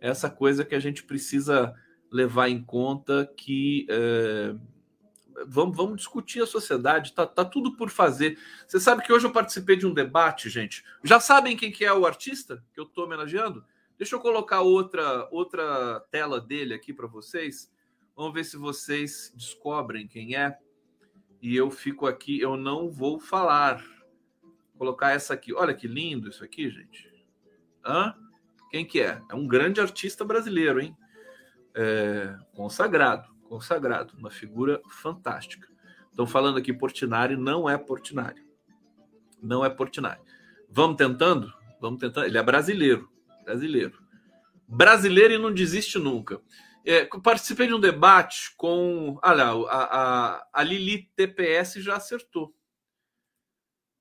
essa 0.00 0.30
coisa 0.30 0.64
que 0.64 0.74
a 0.74 0.80
gente 0.80 1.02
precisa 1.02 1.74
levar 2.10 2.48
em 2.48 2.62
conta 2.62 3.30
que 3.36 3.86
é, 3.90 4.54
vamos, 5.46 5.76
vamos 5.76 5.96
discutir 5.98 6.42
a 6.42 6.46
sociedade, 6.46 7.12
tá, 7.12 7.26
tá 7.26 7.44
tudo 7.44 7.76
por 7.76 7.90
fazer. 7.90 8.38
Você 8.66 8.80
sabe 8.80 9.02
que 9.02 9.12
hoje 9.12 9.26
eu 9.26 9.32
participei 9.32 9.76
de 9.76 9.86
um 9.86 9.94
debate, 9.94 10.48
gente. 10.48 10.84
Já 11.02 11.20
sabem 11.20 11.56
quem 11.56 11.70
que 11.70 11.84
é 11.84 11.92
o 11.92 12.06
artista 12.06 12.64
que 12.72 12.80
eu 12.80 12.84
estou 12.84 13.04
homenageando? 13.04 13.64
Deixa 13.96 14.14
eu 14.14 14.20
colocar 14.20 14.60
outra, 14.60 15.28
outra 15.30 16.00
tela 16.10 16.40
dele 16.40 16.74
aqui 16.74 16.92
para 16.92 17.06
vocês. 17.06 17.72
Vamos 18.16 18.32
ver 18.32 18.44
se 18.44 18.56
vocês 18.56 19.32
descobrem 19.36 20.06
quem 20.06 20.36
é. 20.36 20.56
E 21.40 21.56
eu 21.56 21.70
fico 21.70 22.06
aqui, 22.06 22.40
eu 22.40 22.56
não 22.56 22.90
vou 22.90 23.18
falar. 23.18 23.82
Vou 24.42 24.78
colocar 24.78 25.10
essa 25.10 25.34
aqui. 25.34 25.52
Olha 25.52 25.74
que 25.74 25.86
lindo 25.86 26.28
isso 26.28 26.44
aqui, 26.44 26.70
gente. 26.70 27.12
Hã? 27.84 28.14
Quem 28.70 28.84
que 28.84 29.00
é? 29.00 29.20
É 29.30 29.34
um 29.34 29.46
grande 29.46 29.80
artista 29.80 30.24
brasileiro, 30.24 30.80
hein? 30.80 30.96
É, 31.74 32.36
consagrado, 32.54 33.28
consagrado, 33.48 34.14
uma 34.16 34.30
figura 34.30 34.80
fantástica. 34.88 35.68
Estão 36.10 36.26
falando 36.26 36.58
aqui 36.58 36.72
Portinari, 36.72 37.36
não 37.36 37.68
é 37.68 37.76
Portinari. 37.78 38.46
Não 39.42 39.64
é 39.64 39.70
Portinari. 39.70 40.20
Vamos 40.68 40.96
tentando? 40.96 41.52
Vamos 41.80 42.00
tentando. 42.00 42.26
Ele 42.26 42.38
é 42.38 42.42
brasileiro, 42.42 43.10
brasileiro. 43.44 44.02
Brasileiro 44.66 45.34
e 45.34 45.38
não 45.38 45.52
desiste 45.52 45.98
nunca. 45.98 46.40
É, 46.84 47.04
participei 47.22 47.66
de 47.66 47.74
um 47.74 47.80
debate 47.80 48.54
com. 48.56 49.18
Olha, 49.22 49.44
a, 49.44 49.82
a, 50.34 50.48
a 50.52 50.62
Lili 50.62 51.10
TPS 51.16 51.74
já 51.74 51.96
acertou. 51.96 52.54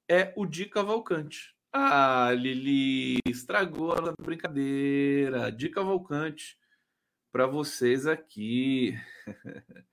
É 0.09 0.33
o 0.35 0.45
Di 0.45 0.65
Cavalcante. 0.65 1.55
Ah, 1.71 2.31
Lili, 2.33 3.19
estragou 3.27 3.93
a 3.93 4.13
brincadeira. 4.21 5.51
Dica 5.51 5.83
Volcante 5.83 6.57
para 7.37 7.45
vocês 7.45 8.07
aqui. 8.07 8.97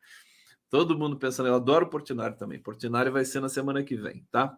Todo 0.70 0.98
mundo 0.98 1.18
pensando, 1.18 1.46
eu 1.46 1.54
adoro 1.54 1.90
Portinari 1.90 2.38
também. 2.38 2.58
Portinari 2.58 3.10
vai 3.10 3.22
ser 3.22 3.40
na 3.40 3.50
semana 3.50 3.84
que 3.84 3.96
vem, 3.96 4.26
tá? 4.30 4.56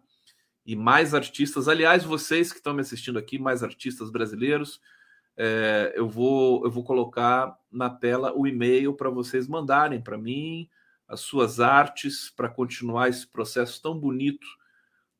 E 0.65 0.73
mais 0.73 1.13
artistas. 1.13 1.67
Aliás, 1.67 2.05
vocês 2.05 2.49
que 2.49 2.59
estão 2.59 2.73
me 2.73 2.79
assistindo 2.79 3.19
aqui, 3.19 3.37
mais 3.37 3.61
artistas 3.61 4.09
brasileiros, 4.09 4.79
é, 5.35 5.91
eu, 5.97 6.07
vou, 6.07 6.63
eu 6.63 6.71
vou 6.71 6.81
colocar 6.81 7.57
na 7.69 7.89
tela 7.89 8.31
o 8.33 8.47
e-mail 8.47 8.93
para 8.93 9.09
vocês 9.09 9.49
mandarem 9.49 10.01
para 10.01 10.17
mim 10.17 10.69
as 11.09 11.19
suas 11.19 11.59
artes 11.59 12.29
para 12.29 12.47
continuar 12.47 13.09
esse 13.09 13.27
processo 13.27 13.81
tão 13.81 13.99
bonito 13.99 14.47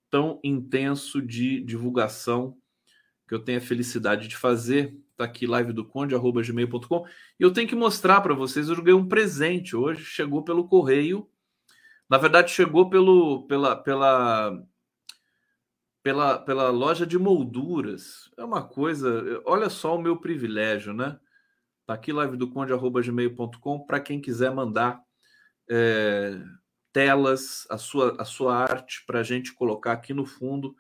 tão 0.10 0.40
intenso 0.42 1.22
de 1.22 1.62
divulgação 1.62 2.58
que 3.28 3.34
eu 3.34 3.40
tenho 3.40 3.58
a 3.58 3.62
felicidade 3.62 4.28
de 4.28 4.38
fazer. 4.38 4.96
Tá 5.18 5.26
aqui 5.26 5.46
live 5.46 5.74
do 5.74 5.84
conde 5.84 6.16
arroba 6.16 6.42
gmail.com. 6.42 7.06
E 7.40 7.44
eu 7.44 7.52
tenho 7.52 7.68
que 7.68 7.76
mostrar 7.76 8.22
para 8.22 8.34
vocês, 8.34 8.70
eu 8.70 8.76
ganhei 8.82 8.94
um 8.94 9.08
presente 9.08 9.76
hoje, 9.76 10.04
chegou 10.04 10.44
pelo 10.44 10.68
correio. 10.68 11.30
Na 12.10 12.18
verdade, 12.18 12.52
chegou 12.52 12.90
pelo 12.90 13.46
pela 13.48 13.76
pela 13.76 14.64
pela, 16.02 16.40
pela 16.40 16.70
loja 16.70 17.06
de 17.06 17.18
molduras. 17.18 18.32
É 18.38 18.44
uma 18.44 18.64
coisa, 18.66 19.42
olha 19.46 19.70
só 19.70 19.98
o 19.98 20.02
meu 20.02 20.16
privilégio, 20.16 20.94
né? 20.94 21.20
Tá 21.86 21.96
aqui 21.96 22.14
live 22.14 22.38
do 22.38 22.50
conde 22.50 22.72
arroba 22.72 23.02
gmail.com 23.02 23.86
para 23.86 24.00
quem 24.00 24.22
quiser 24.22 24.54
mandar 24.54 25.02
é, 25.70 26.40
telas, 26.94 27.68
a 27.70 27.78
sua, 27.78 28.16
a 28.22 28.24
sua 28.24 28.56
arte 28.56 29.04
para 29.06 29.20
a 29.20 29.24
gente 29.24 29.54
colocar 29.54 29.92
aqui 29.92 30.14
no 30.14 30.26
fundo 30.26 30.76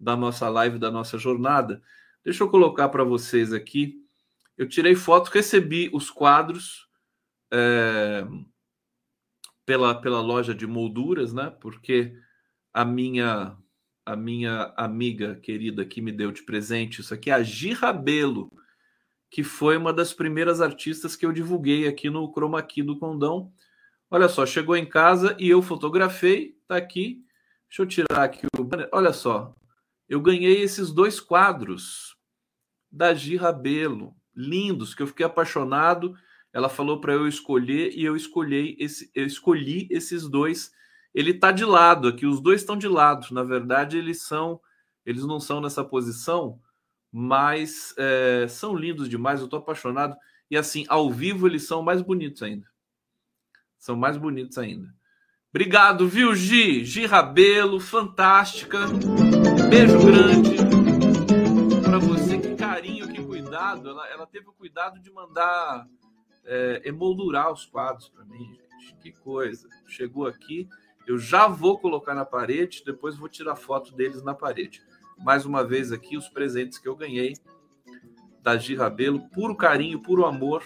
da 0.00 0.16
nossa 0.16 0.48
live, 0.48 0.78
da 0.78 0.90
nossa 0.90 1.18
jornada. 1.18 1.82
Deixa 2.24 2.42
eu 2.42 2.48
colocar 2.48 2.88
para 2.88 3.04
vocês 3.04 3.52
aqui. 3.52 4.00
Eu 4.56 4.68
tirei 4.68 4.94
foto, 4.94 5.28
recebi 5.28 5.90
os 5.92 6.10
quadros 6.10 6.88
é, 7.52 8.26
pela, 9.66 9.94
pela 9.94 10.20
loja 10.20 10.54
de 10.54 10.66
molduras, 10.66 11.32
né? 11.32 11.54
Porque 11.60 12.14
a 12.72 12.84
minha 12.84 13.56
a 14.04 14.16
minha 14.16 14.72
amiga 14.76 15.36
querida 15.36 15.84
que 15.84 16.00
me 16.00 16.10
deu 16.10 16.32
de 16.32 16.42
presente 16.42 17.00
isso 17.00 17.14
aqui, 17.14 17.30
a 17.30 17.42
Gi 17.42 17.72
Rabelo, 17.72 18.50
que 19.30 19.44
foi 19.44 19.76
uma 19.76 19.92
das 19.92 20.12
primeiras 20.12 20.60
artistas 20.60 21.14
que 21.14 21.24
eu 21.24 21.32
divulguei 21.32 21.86
aqui 21.86 22.10
no 22.10 22.28
Chroma 22.32 22.60
Key 22.62 22.82
do 22.82 22.98
Condão. 22.98 23.52
Olha 24.10 24.28
só, 24.28 24.44
chegou 24.44 24.76
em 24.76 24.86
casa 24.86 25.36
e 25.38 25.48
eu 25.48 25.62
fotografei, 25.62 26.56
tá 26.66 26.76
aqui. 26.76 27.24
Deixa 27.68 27.82
eu 27.82 27.86
tirar 27.86 28.24
aqui 28.24 28.44
o 28.58 28.64
banner. 28.64 28.88
Olha 28.90 29.12
só, 29.12 29.54
eu 30.10 30.20
ganhei 30.20 30.60
esses 30.60 30.90
dois 30.90 31.20
quadros 31.20 32.16
da 32.90 33.14
Gi 33.14 33.36
Rabelo, 33.36 34.12
lindos, 34.34 34.92
que 34.92 35.04
eu 35.04 35.06
fiquei 35.06 35.24
apaixonado. 35.24 36.16
Ela 36.52 36.68
falou 36.68 37.00
para 37.00 37.12
eu 37.12 37.28
escolher 37.28 37.92
e 37.96 38.04
eu 38.04 38.16
escolhi 38.16 38.76
esse, 38.80 39.08
eu 39.14 39.24
escolhi 39.24 39.86
esses 39.88 40.28
dois. 40.28 40.72
Ele 41.14 41.32
tá 41.32 41.52
de 41.52 41.64
lado 41.64 42.08
aqui, 42.08 42.26
os 42.26 42.40
dois 42.40 42.60
estão 42.60 42.76
de 42.76 42.88
lado. 42.88 43.32
Na 43.32 43.44
verdade, 43.44 43.98
eles 43.98 44.22
são, 44.22 44.60
eles 45.06 45.24
não 45.24 45.38
são 45.38 45.60
nessa 45.60 45.84
posição, 45.84 46.60
mas 47.12 47.94
é, 47.96 48.48
são 48.48 48.74
lindos 48.74 49.08
demais. 49.08 49.40
Eu 49.40 49.46
tô 49.46 49.58
apaixonado 49.58 50.16
e 50.50 50.56
assim, 50.56 50.84
ao 50.88 51.08
vivo 51.08 51.46
eles 51.46 51.68
são 51.68 51.82
mais 51.82 52.02
bonitos 52.02 52.42
ainda. 52.42 52.66
São 53.78 53.94
mais 53.94 54.16
bonitos 54.16 54.58
ainda. 54.58 54.92
Obrigado, 55.52 56.06
viu, 56.06 56.32
Gi? 56.32 56.84
Gi 56.84 57.06
Rabelo, 57.06 57.80
fantástica. 57.80 58.78
Beijo 59.68 59.98
grande 59.98 60.56
para 61.82 61.98
você. 61.98 62.38
Que 62.38 62.54
carinho, 62.54 63.08
que 63.08 63.20
cuidado. 63.20 63.88
Ela, 63.88 64.08
ela 64.10 64.26
teve 64.28 64.48
o 64.48 64.52
cuidado 64.52 65.00
de 65.00 65.10
mandar 65.10 65.88
é, 66.44 66.82
emoldurar 66.84 67.50
os 67.50 67.66
quadros 67.66 68.08
para 68.08 68.24
mim, 68.26 68.56
gente. 68.78 68.94
Que 69.02 69.10
coisa. 69.10 69.68
Chegou 69.88 70.24
aqui, 70.24 70.68
eu 71.04 71.18
já 71.18 71.48
vou 71.48 71.80
colocar 71.80 72.14
na 72.14 72.24
parede, 72.24 72.84
depois 72.86 73.16
vou 73.16 73.28
tirar 73.28 73.56
foto 73.56 73.92
deles 73.92 74.22
na 74.22 74.34
parede. 74.34 74.80
Mais 75.18 75.44
uma 75.44 75.64
vez 75.64 75.90
aqui, 75.90 76.16
os 76.16 76.28
presentes 76.28 76.78
que 76.78 76.88
eu 76.88 76.94
ganhei 76.94 77.34
da 78.40 78.56
Gi 78.56 78.76
Rabelo. 78.76 79.28
Puro 79.30 79.56
carinho, 79.56 80.00
puro 80.00 80.24
amor 80.24 80.62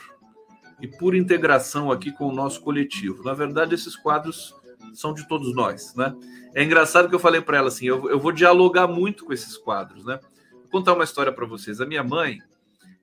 e 0.79 0.87
por 0.87 1.15
integração 1.15 1.91
aqui 1.91 2.13
com 2.13 2.29
o 2.29 2.35
nosso 2.35 2.61
coletivo. 2.61 3.25
Na 3.25 3.33
verdade, 3.33 3.75
esses 3.75 3.97
quadros 3.97 4.55
são 4.95 5.13
de 5.13 5.27
todos 5.29 5.55
nós, 5.55 5.95
né? 5.95 6.15
É 6.55 6.63
engraçado 6.63 7.09
que 7.09 7.15
eu 7.15 7.21
falei 7.21 7.41
para 7.41 7.59
ela 7.59 7.69
assim, 7.69 7.87
eu, 7.87 8.09
eu 8.09 8.19
vou 8.19 8.33
dialogar 8.33 8.87
muito 8.87 9.25
com 9.25 9.33
esses 9.33 9.57
quadros, 9.57 10.05
né? 10.05 10.21
Vou 10.53 10.69
contar 10.71 10.95
uma 10.95 11.05
história 11.05 11.33
para 11.33 11.47
vocês. 11.47 11.81
A 11.81 11.87
minha 11.87 12.03
mãe, 12.03 12.39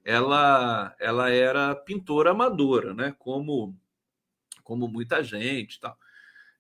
ela, 0.04 0.96
ela 1.00 1.30
era 1.30 1.76
pintora 1.76 2.32
amadora, 2.32 2.94
né? 2.94 3.14
Como, 3.20 3.76
como 4.64 4.88
muita 4.88 5.24
gente, 5.24 5.80
tal, 5.80 5.98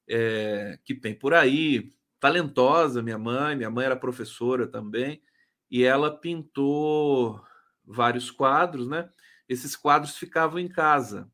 é, 0.07 0.77
que 0.83 0.93
tem 0.93 1.15
por 1.15 1.33
aí, 1.33 1.89
talentosa, 2.19 3.01
minha 3.01 3.17
mãe. 3.17 3.55
Minha 3.55 3.69
mãe 3.69 3.85
era 3.85 3.95
professora 3.95 4.67
também 4.67 5.21
e 5.69 5.83
ela 5.83 6.15
pintou 6.15 7.41
vários 7.83 8.29
quadros, 8.29 8.87
né? 8.87 9.09
Esses 9.49 9.75
quadros 9.75 10.17
ficavam 10.17 10.59
em 10.59 10.67
casa. 10.67 11.29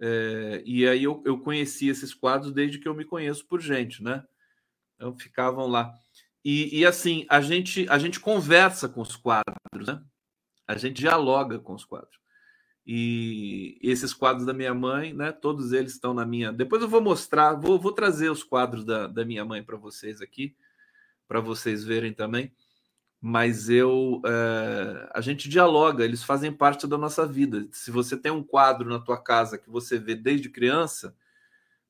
É, 0.00 0.62
e 0.64 0.86
aí 0.86 1.04
eu, 1.04 1.22
eu 1.24 1.38
conheci 1.40 1.88
esses 1.88 2.12
quadros 2.12 2.52
desde 2.52 2.78
que 2.78 2.88
eu 2.88 2.94
me 2.94 3.04
conheço 3.04 3.46
por 3.46 3.60
gente, 3.60 4.02
né? 4.02 4.24
Então 4.94 5.16
ficavam 5.16 5.66
lá. 5.66 5.92
E, 6.44 6.80
e 6.80 6.86
assim, 6.86 7.26
a 7.28 7.40
gente, 7.40 7.86
a 7.88 7.98
gente 7.98 8.20
conversa 8.20 8.88
com 8.88 9.00
os 9.00 9.16
quadros, 9.16 9.86
né? 9.86 10.02
A 10.66 10.76
gente 10.76 10.96
dialoga 10.96 11.58
com 11.58 11.74
os 11.74 11.84
quadros. 11.84 12.16
E 12.86 13.78
esses 13.82 14.14
quadros 14.14 14.46
da 14.46 14.52
minha 14.52 14.72
mãe, 14.74 15.12
né? 15.12 15.32
Todos 15.32 15.72
eles 15.72 15.92
estão 15.92 16.14
na 16.14 16.24
minha. 16.24 16.52
Depois 16.52 16.82
eu 16.82 16.88
vou 16.88 17.00
mostrar, 17.00 17.54
vou, 17.54 17.78
vou 17.78 17.92
trazer 17.92 18.30
os 18.30 18.44
quadros 18.44 18.84
da, 18.84 19.06
da 19.06 19.24
minha 19.24 19.44
mãe 19.44 19.62
para 19.62 19.76
vocês 19.76 20.20
aqui, 20.20 20.54
para 21.26 21.40
vocês 21.40 21.84
verem 21.84 22.12
também 22.12 22.52
mas 23.20 23.68
eu 23.68 24.20
é, 24.24 25.10
a 25.14 25.20
gente 25.20 25.48
dialoga, 25.48 26.04
eles 26.04 26.22
fazem 26.22 26.52
parte 26.52 26.86
da 26.86 26.98
nossa 26.98 27.26
vida. 27.26 27.66
Se 27.72 27.90
você 27.90 28.16
tem 28.16 28.30
um 28.30 28.42
quadro 28.42 28.88
na 28.88 28.98
tua 28.98 29.20
casa 29.20 29.58
que 29.58 29.70
você 29.70 29.98
vê 29.98 30.14
desde 30.14 30.48
criança, 30.48 31.16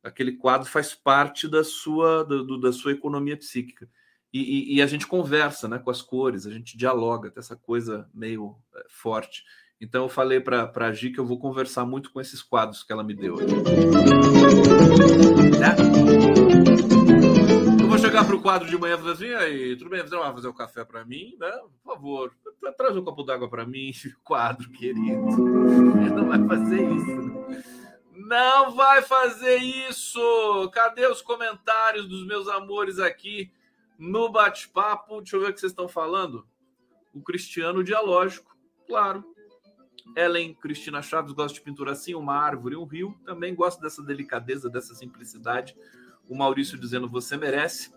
aquele 0.03 0.33
quadro 0.33 0.69
faz 0.69 0.95
parte 0.95 1.49
da 1.49 1.65
sua 1.65 2.25
do, 2.25 2.59
da 2.59 2.73
sua 2.73 2.93
economia 2.93 3.37
psíquica. 3.37 3.89
E, 4.33 4.41
e, 4.41 4.77
e, 4.77 4.83
a 4.83 4.87
gente 4.87 5.07
conversa 5.07 5.69
né, 5.69 5.79
com 5.79 5.91
as 5.91 6.03
cores, 6.03 6.47
a 6.47 6.51
gente 6.51 6.77
dialoga, 6.77 7.31
tem 7.31 7.41
essa 7.41 7.57
coisa 7.57 8.09
meio 8.13 8.57
é, 8.75 8.85
forte. 8.89 9.45
Então 9.81 10.05
eu 10.05 10.09
falei 10.09 10.41
para 10.41 10.73
a 10.75 10.93
Gi 10.93 11.11
que 11.11 11.21
eu 11.21 11.27
vou 11.27 11.39
conversar 11.39 11.85
muito 11.85 12.11
com 12.11 12.21
esses 12.21 12.43
quadros 12.43 12.83
que 12.83 12.93
ela 12.93 13.05
me 13.05 13.15
deu. 13.15 13.39
Eu 13.39 13.47
vou 13.47 13.63
chegar 18.17 18.25
para 18.25 18.37
o 18.37 18.41
quadro 18.41 18.69
de 18.69 18.79
manhã 18.79 18.95
e 18.95 18.99
falar 18.99 19.13
assim, 19.13 19.35
aí, 19.35 19.77
tudo 19.77 19.91
bem, 19.91 20.01
você 20.01 20.17
vai 20.17 20.33
fazer 20.33 20.49
o 20.49 20.51
um 20.51 20.55
café 20.55 20.85
para 20.85 21.05
mim, 21.05 21.37
né? 21.39 21.53
Por 21.83 21.95
favor, 21.95 22.35
traz 22.75 22.97
um 22.97 23.05
copo 23.05 23.23
d'água 23.23 23.49
para 23.49 23.67
mim, 23.67 23.93
quadro 24.25 24.71
querido. 24.71 25.29
Ele 26.01 26.09
não 26.17 26.27
vai 26.27 26.43
fazer 26.47 26.83
isso. 26.83 27.07
Né? 27.07 27.63
Não 28.15 28.75
vai 28.75 29.03
fazer 29.03 29.59
isso! 29.59 30.71
Cadê 30.73 31.07
os 31.07 31.21
comentários 31.21 32.09
dos 32.09 32.27
meus 32.27 32.49
amores 32.49 32.99
aqui 32.99 33.53
no 33.99 34.31
bate-papo? 34.31 35.21
Deixa 35.21 35.37
eu 35.37 35.41
ver 35.41 35.51
o 35.51 35.53
que 35.53 35.61
vocês 35.61 35.73
estão 35.73 35.87
falando. 35.87 36.47
O 37.13 37.21
Cristiano 37.23 37.85
Dialógico, 37.85 38.57
claro. 38.87 39.23
Ellen 40.17 40.55
Cristina 40.55 41.03
Chaves 41.03 41.33
gosta 41.33 41.55
de 41.55 41.61
pintura 41.61 41.93
assim, 41.93 42.15
uma 42.15 42.35
árvore, 42.35 42.77
um 42.77 42.85
rio. 42.85 43.15
Também 43.27 43.55
gosta 43.55 43.83
dessa 43.83 44.03
delicadeza, 44.03 44.71
dessa 44.71 44.95
simplicidade. 44.95 45.77
O 46.29 46.35
Maurício 46.35 46.79
dizendo 46.79 47.09
você 47.09 47.37
merece. 47.37 47.96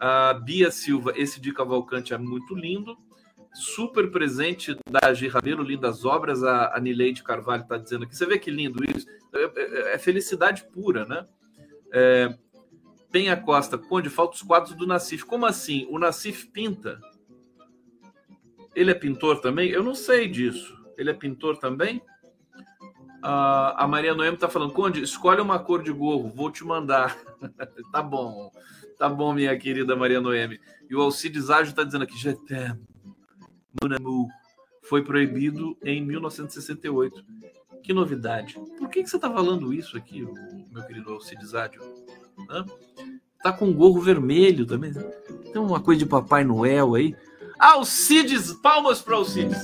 A 0.00 0.34
Bia 0.34 0.70
Silva, 0.70 1.12
esse 1.16 1.40
de 1.40 1.52
Cavalcante 1.52 2.14
é 2.14 2.18
muito 2.18 2.54
lindo. 2.54 2.96
Super 3.52 4.10
presente 4.10 4.76
da 4.88 5.12
G. 5.12 5.26
Rabelo, 5.28 5.62
lindas 5.62 6.04
obras. 6.04 6.44
A, 6.44 6.76
a 6.76 6.80
Nileide 6.80 7.22
Carvalho 7.22 7.62
está 7.62 7.76
dizendo 7.76 8.04
aqui. 8.04 8.16
Você 8.16 8.26
vê 8.26 8.38
que 8.38 8.50
lindo 8.50 8.82
isso? 8.84 9.06
É, 9.34 9.44
é, 9.44 9.94
é 9.94 9.98
felicidade 9.98 10.64
pura, 10.72 11.04
né? 11.04 11.26
É, 11.92 12.38
Penha 13.10 13.36
Costa, 13.36 13.78
Conde, 13.78 14.10
falta 14.10 14.36
os 14.36 14.42
quadros 14.42 14.74
do 14.74 14.86
Nassif. 14.86 15.24
Como 15.24 15.46
assim? 15.46 15.86
O 15.90 15.98
Nassif 15.98 16.46
pinta? 16.48 17.00
Ele 18.74 18.90
é 18.90 18.94
pintor 18.94 19.40
também? 19.40 19.70
Eu 19.70 19.82
não 19.82 19.94
sei 19.94 20.28
disso. 20.28 20.76
Ele 20.96 21.10
é 21.10 21.14
pintor 21.14 21.58
também? 21.58 22.02
Uh, 23.18 23.74
a 23.74 23.86
Maria 23.88 24.14
Noemi 24.14 24.34
está 24.34 24.48
falando, 24.48 24.72
Conde, 24.72 25.02
escolhe 25.02 25.40
uma 25.40 25.58
cor 25.58 25.82
de 25.82 25.90
gorro, 25.90 26.28
vou 26.28 26.52
te 26.52 26.64
mandar. 26.64 27.16
tá 27.90 28.00
bom, 28.00 28.52
tá 28.98 29.08
bom, 29.08 29.32
minha 29.32 29.56
querida 29.56 29.94
Maria 29.94 30.20
Noemi. 30.20 30.60
E 30.90 30.94
o 30.94 31.00
Alcides 31.00 31.50
Ágio 31.50 31.70
está 31.70 31.84
dizendo 31.84 32.02
aqui, 32.02 32.18
Jetem, 32.18 32.74
mon 33.80 33.94
amour, 33.94 34.28
foi 34.82 35.02
proibido 35.04 35.76
em 35.82 36.04
1968. 36.04 37.24
Que 37.82 37.92
novidade. 37.92 38.54
Por 38.78 38.88
que, 38.88 39.02
que 39.02 39.08
você 39.08 39.16
está 39.16 39.30
falando 39.30 39.72
isso 39.72 39.96
aqui, 39.96 40.26
meu 40.70 40.82
querido 40.84 41.12
Alcides 41.12 41.54
Ágio? 41.54 41.80
Tá 43.42 43.52
com 43.52 43.72
gorro 43.72 44.00
vermelho 44.00 44.66
também. 44.66 44.92
Tem 44.92 45.62
uma 45.62 45.80
coisa 45.80 46.00
de 46.00 46.06
Papai 46.06 46.42
Noel 46.44 46.94
aí. 46.94 47.14
Alcides, 47.58 48.52
palmas 48.52 49.00
para 49.00 49.16
Alcides. 49.16 49.62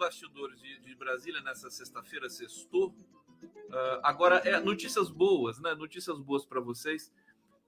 Bastidores 0.00 0.58
de, 0.58 0.80
de 0.80 0.96
Brasília 0.96 1.42
nessa 1.42 1.70
sexta-feira, 1.70 2.28
sextou. 2.30 2.88
Uh, 2.88 4.00
agora, 4.02 4.36
é 4.36 4.58
notícias 4.58 5.10
boas, 5.10 5.60
né? 5.60 5.74
Notícias 5.74 6.18
boas 6.18 6.46
para 6.46 6.58
vocês. 6.58 7.12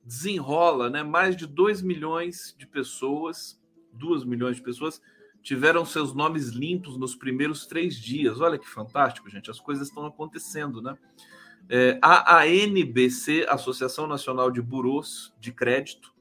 Desenrola, 0.02 0.88
né? 0.88 1.02
Mais 1.02 1.36
de 1.36 1.46
2 1.46 1.82
milhões 1.82 2.56
de 2.58 2.66
pessoas, 2.66 3.60
2 3.92 4.24
milhões 4.24 4.56
de 4.56 4.62
pessoas, 4.62 5.00
tiveram 5.42 5.84
seus 5.84 6.14
nomes 6.14 6.48
limpos 6.48 6.96
nos 6.96 7.14
primeiros 7.14 7.66
três 7.66 7.96
dias. 7.96 8.40
Olha 8.40 8.58
que 8.58 8.68
fantástico, 8.68 9.28
gente. 9.28 9.50
As 9.50 9.60
coisas 9.60 9.88
estão 9.88 10.06
acontecendo, 10.06 10.80
né? 10.80 10.96
É, 11.68 11.98
a 12.02 12.40
ANBC, 12.40 13.46
Associação 13.48 14.06
Nacional 14.06 14.50
de 14.50 14.60
Buros 14.60 15.32
de 15.38 15.52
Crédito, 15.52 16.12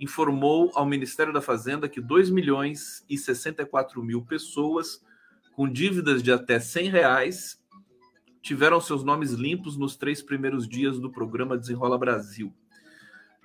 informou 0.00 0.70
ao 0.74 0.84
Ministério 0.84 1.32
da 1.32 1.40
Fazenda 1.40 1.88
que 1.88 2.00
2 2.00 2.30
milhões 2.30 3.04
e 3.08 3.16
64 3.16 4.02
mil 4.02 4.22
pessoas 4.22 5.05
com 5.56 5.66
dívidas 5.66 6.22
de 6.22 6.30
até 6.30 6.60
100 6.60 6.90
reais 6.90 7.58
tiveram 8.42 8.78
seus 8.78 9.02
nomes 9.02 9.32
limpos 9.32 9.74
nos 9.74 9.96
três 9.96 10.20
primeiros 10.20 10.68
dias 10.68 11.00
do 11.00 11.10
programa 11.10 11.56
Desenrola 11.56 11.96
Brasil. 11.96 12.54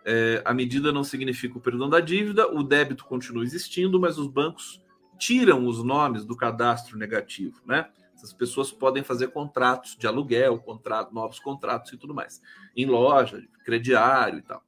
É, 0.03 0.41
a 0.43 0.53
medida 0.53 0.91
não 0.91 1.05
significa 1.05 1.57
o 1.57 1.61
perdão 1.61 1.89
da 1.89 2.01
dívida, 2.01 2.51
o 2.51 2.63
débito 2.63 3.05
continua 3.05 3.45
existindo, 3.45 3.97
mas 3.97 4.17
os 4.17 4.27
bancos 4.27 4.83
tiram 5.17 5.65
os 5.65 5.81
nomes 5.81 6.25
do 6.25 6.35
cadastro 6.35 6.97
negativo, 6.97 7.61
né? 7.65 7.89
Essas 8.13 8.33
pessoas 8.33 8.71
podem 8.71 9.03
fazer 9.03 9.29
contratos 9.29 9.95
de 9.95 10.05
aluguel, 10.05 10.59
contrato, 10.59 11.13
novos 11.13 11.39
contratos 11.39 11.93
e 11.93 11.97
tudo 11.97 12.13
mais, 12.13 12.41
em 12.75 12.85
loja, 12.85 13.41
crediário 13.63 14.39
e 14.39 14.41
tal. 14.41 14.61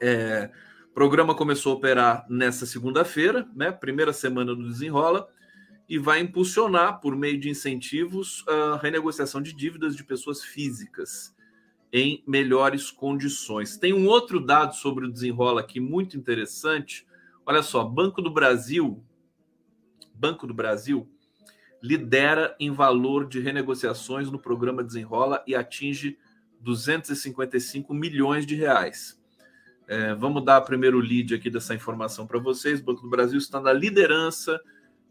É, 0.00 0.50
o 0.90 0.94
programa 0.94 1.32
começou 1.32 1.74
a 1.74 1.76
operar 1.76 2.26
nessa 2.28 2.66
segunda-feira, 2.66 3.48
né? 3.54 3.70
Primeira 3.70 4.12
semana 4.12 4.52
do 4.52 4.68
Desenrola, 4.68 5.28
e 5.90 5.98
vai 5.98 6.20
impulsionar, 6.20 7.00
por 7.00 7.16
meio 7.16 7.36
de 7.36 7.50
incentivos, 7.50 8.44
a 8.46 8.76
renegociação 8.76 9.42
de 9.42 9.52
dívidas 9.52 9.96
de 9.96 10.04
pessoas 10.04 10.40
físicas 10.40 11.34
em 11.92 12.22
melhores 12.24 12.92
condições. 12.92 13.76
Tem 13.76 13.92
um 13.92 14.06
outro 14.06 14.38
dado 14.38 14.76
sobre 14.76 15.04
o 15.04 15.10
Desenrola 15.10 15.62
aqui 15.62 15.80
muito 15.80 16.16
interessante. 16.16 17.04
Olha 17.44 17.60
só, 17.60 17.82
Banco 17.82 18.22
do 18.22 18.30
Brasil, 18.30 19.04
Banco 20.14 20.46
do 20.46 20.54
Brasil 20.54 21.10
lidera 21.82 22.54
em 22.60 22.70
valor 22.70 23.26
de 23.26 23.40
renegociações 23.40 24.30
no 24.30 24.38
programa 24.38 24.84
Desenrola 24.84 25.42
e 25.44 25.56
atinge 25.56 26.16
255 26.60 27.92
milhões 27.92 28.46
de 28.46 28.54
reais. 28.54 29.20
É, 29.88 30.14
vamos 30.14 30.44
dar 30.44 30.60
primeiro 30.60 30.98
o 30.98 31.00
lead 31.00 31.34
aqui 31.34 31.50
dessa 31.50 31.74
informação 31.74 32.28
para 32.28 32.38
vocês. 32.38 32.78
O 32.78 32.84
Banco 32.84 33.02
do 33.02 33.10
Brasil 33.10 33.38
está 33.38 33.60
na 33.60 33.72
liderança 33.72 34.60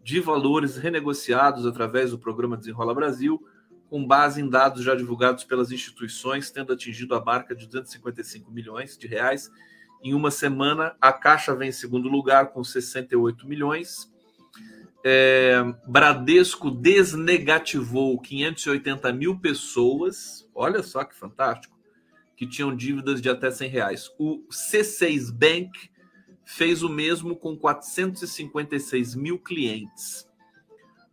de 0.03 0.19
valores 0.19 0.77
renegociados 0.77 1.65
através 1.65 2.11
do 2.11 2.19
programa 2.19 2.57
Desenrola 2.57 2.93
Brasil, 2.93 3.43
com 3.89 4.05
base 4.05 4.41
em 4.41 4.49
dados 4.49 4.83
já 4.83 4.95
divulgados 4.95 5.43
pelas 5.43 5.71
instituições, 5.71 6.51
tendo 6.51 6.73
atingido 6.73 7.15
a 7.15 7.23
marca 7.23 7.55
de 7.55 7.65
255 7.65 8.51
milhões 8.51 8.97
de 8.97 9.07
reais. 9.07 9.51
Em 10.03 10.13
uma 10.13 10.31
semana, 10.31 10.95
a 11.01 11.11
Caixa 11.11 11.55
vem 11.55 11.69
em 11.69 11.73
segundo 11.73 12.07
lugar 12.07 12.51
com 12.51 12.63
68 12.63 13.47
milhões. 13.47 14.11
É, 15.03 15.61
Bradesco 15.87 16.69
desnegativou 16.69 18.19
580 18.19 19.11
mil 19.11 19.39
pessoas. 19.39 20.47
Olha 20.53 20.83
só 20.83 21.03
que 21.03 21.15
fantástico 21.15 21.79
que 22.39 22.47
tinham 22.47 22.73
dívidas 22.73 23.21
de 23.21 23.29
até 23.29 23.51
100 23.51 23.69
reais. 23.69 24.09
O 24.17 24.45
C6 24.49 25.29
Bank 25.29 25.89
fez 26.49 26.81
o 26.81 26.89
mesmo 26.89 27.35
com 27.35 27.55
456 27.55 29.13
mil 29.13 29.37
clientes. 29.37 30.27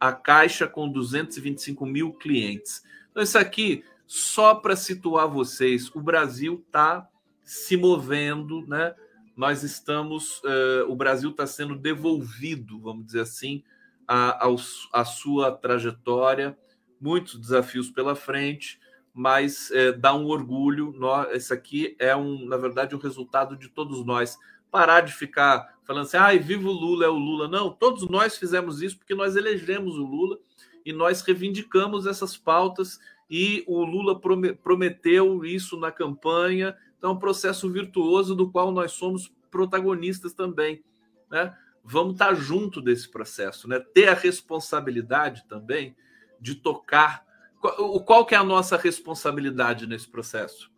A 0.00 0.10
Caixa 0.10 0.66
com 0.66 0.88
225 0.88 1.84
mil 1.84 2.14
clientes. 2.14 2.82
Então, 3.10 3.22
isso 3.22 3.36
aqui, 3.36 3.84
só 4.06 4.54
para 4.54 4.74
situar 4.74 5.28
vocês, 5.28 5.94
o 5.94 6.00
Brasil 6.00 6.64
está 6.66 7.06
se 7.44 7.76
movendo, 7.76 8.66
né? 8.66 8.94
nós 9.36 9.62
estamos, 9.62 10.38
uh, 10.38 10.88
o 10.90 10.96
Brasil 10.96 11.30
está 11.30 11.46
sendo 11.46 11.76
devolvido, 11.76 12.80
vamos 12.80 13.04
dizer 13.04 13.20
assim, 13.20 13.62
a, 14.08 14.48
a, 14.92 15.04
sua 15.04 15.52
trajetória, 15.52 16.56
muitos 16.98 17.38
desafios 17.38 17.90
pela 17.90 18.14
frente, 18.14 18.80
mas 19.12 19.70
é, 19.70 19.92
dá 19.92 20.14
um 20.14 20.26
orgulho. 20.26 20.92
Nós, 20.96 21.28
esse 21.32 21.52
aqui 21.52 21.96
é 21.98 22.14
um, 22.14 22.46
na 22.46 22.56
verdade, 22.56 22.94
um 22.94 22.98
resultado 22.98 23.56
de 23.56 23.68
todos 23.68 24.04
nós. 24.04 24.38
Parar 24.76 25.00
de 25.00 25.14
ficar 25.14 25.74
falando 25.86 26.02
assim, 26.02 26.18
ai, 26.18 26.36
ah, 26.36 26.42
viva 26.42 26.68
o 26.68 26.70
Lula, 26.70 27.06
é 27.06 27.08
o 27.08 27.16
Lula. 27.16 27.48
Não, 27.48 27.70
todos 27.70 28.06
nós 28.10 28.36
fizemos 28.36 28.82
isso 28.82 28.98
porque 28.98 29.14
nós 29.14 29.36
elegemos 29.36 29.96
o 29.96 30.04
Lula 30.04 30.38
e 30.84 30.92
nós 30.92 31.22
reivindicamos 31.22 32.06
essas 32.06 32.36
pautas 32.36 33.00
e 33.30 33.64
o 33.66 33.82
Lula 33.86 34.20
prometeu 34.62 35.46
isso 35.46 35.78
na 35.78 35.90
campanha. 35.90 36.76
Então, 36.98 37.08
é 37.08 37.12
um 37.14 37.18
processo 37.18 37.70
virtuoso 37.70 38.34
do 38.34 38.50
qual 38.50 38.70
nós 38.70 38.92
somos 38.92 39.32
protagonistas 39.50 40.34
também. 40.34 40.84
Né? 41.30 41.56
Vamos 41.82 42.12
estar 42.12 42.34
junto 42.34 42.82
desse 42.82 43.10
processo, 43.10 43.66
né? 43.66 43.80
ter 43.80 44.08
a 44.08 44.14
responsabilidade 44.14 45.46
também 45.48 45.96
de 46.38 46.54
tocar. 46.54 47.24
Qual, 47.62 48.04
qual 48.04 48.26
que 48.26 48.34
é 48.34 48.38
a 48.38 48.44
nossa 48.44 48.76
responsabilidade 48.76 49.86
nesse 49.86 50.06
processo? 50.06 50.70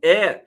É, 0.00 0.44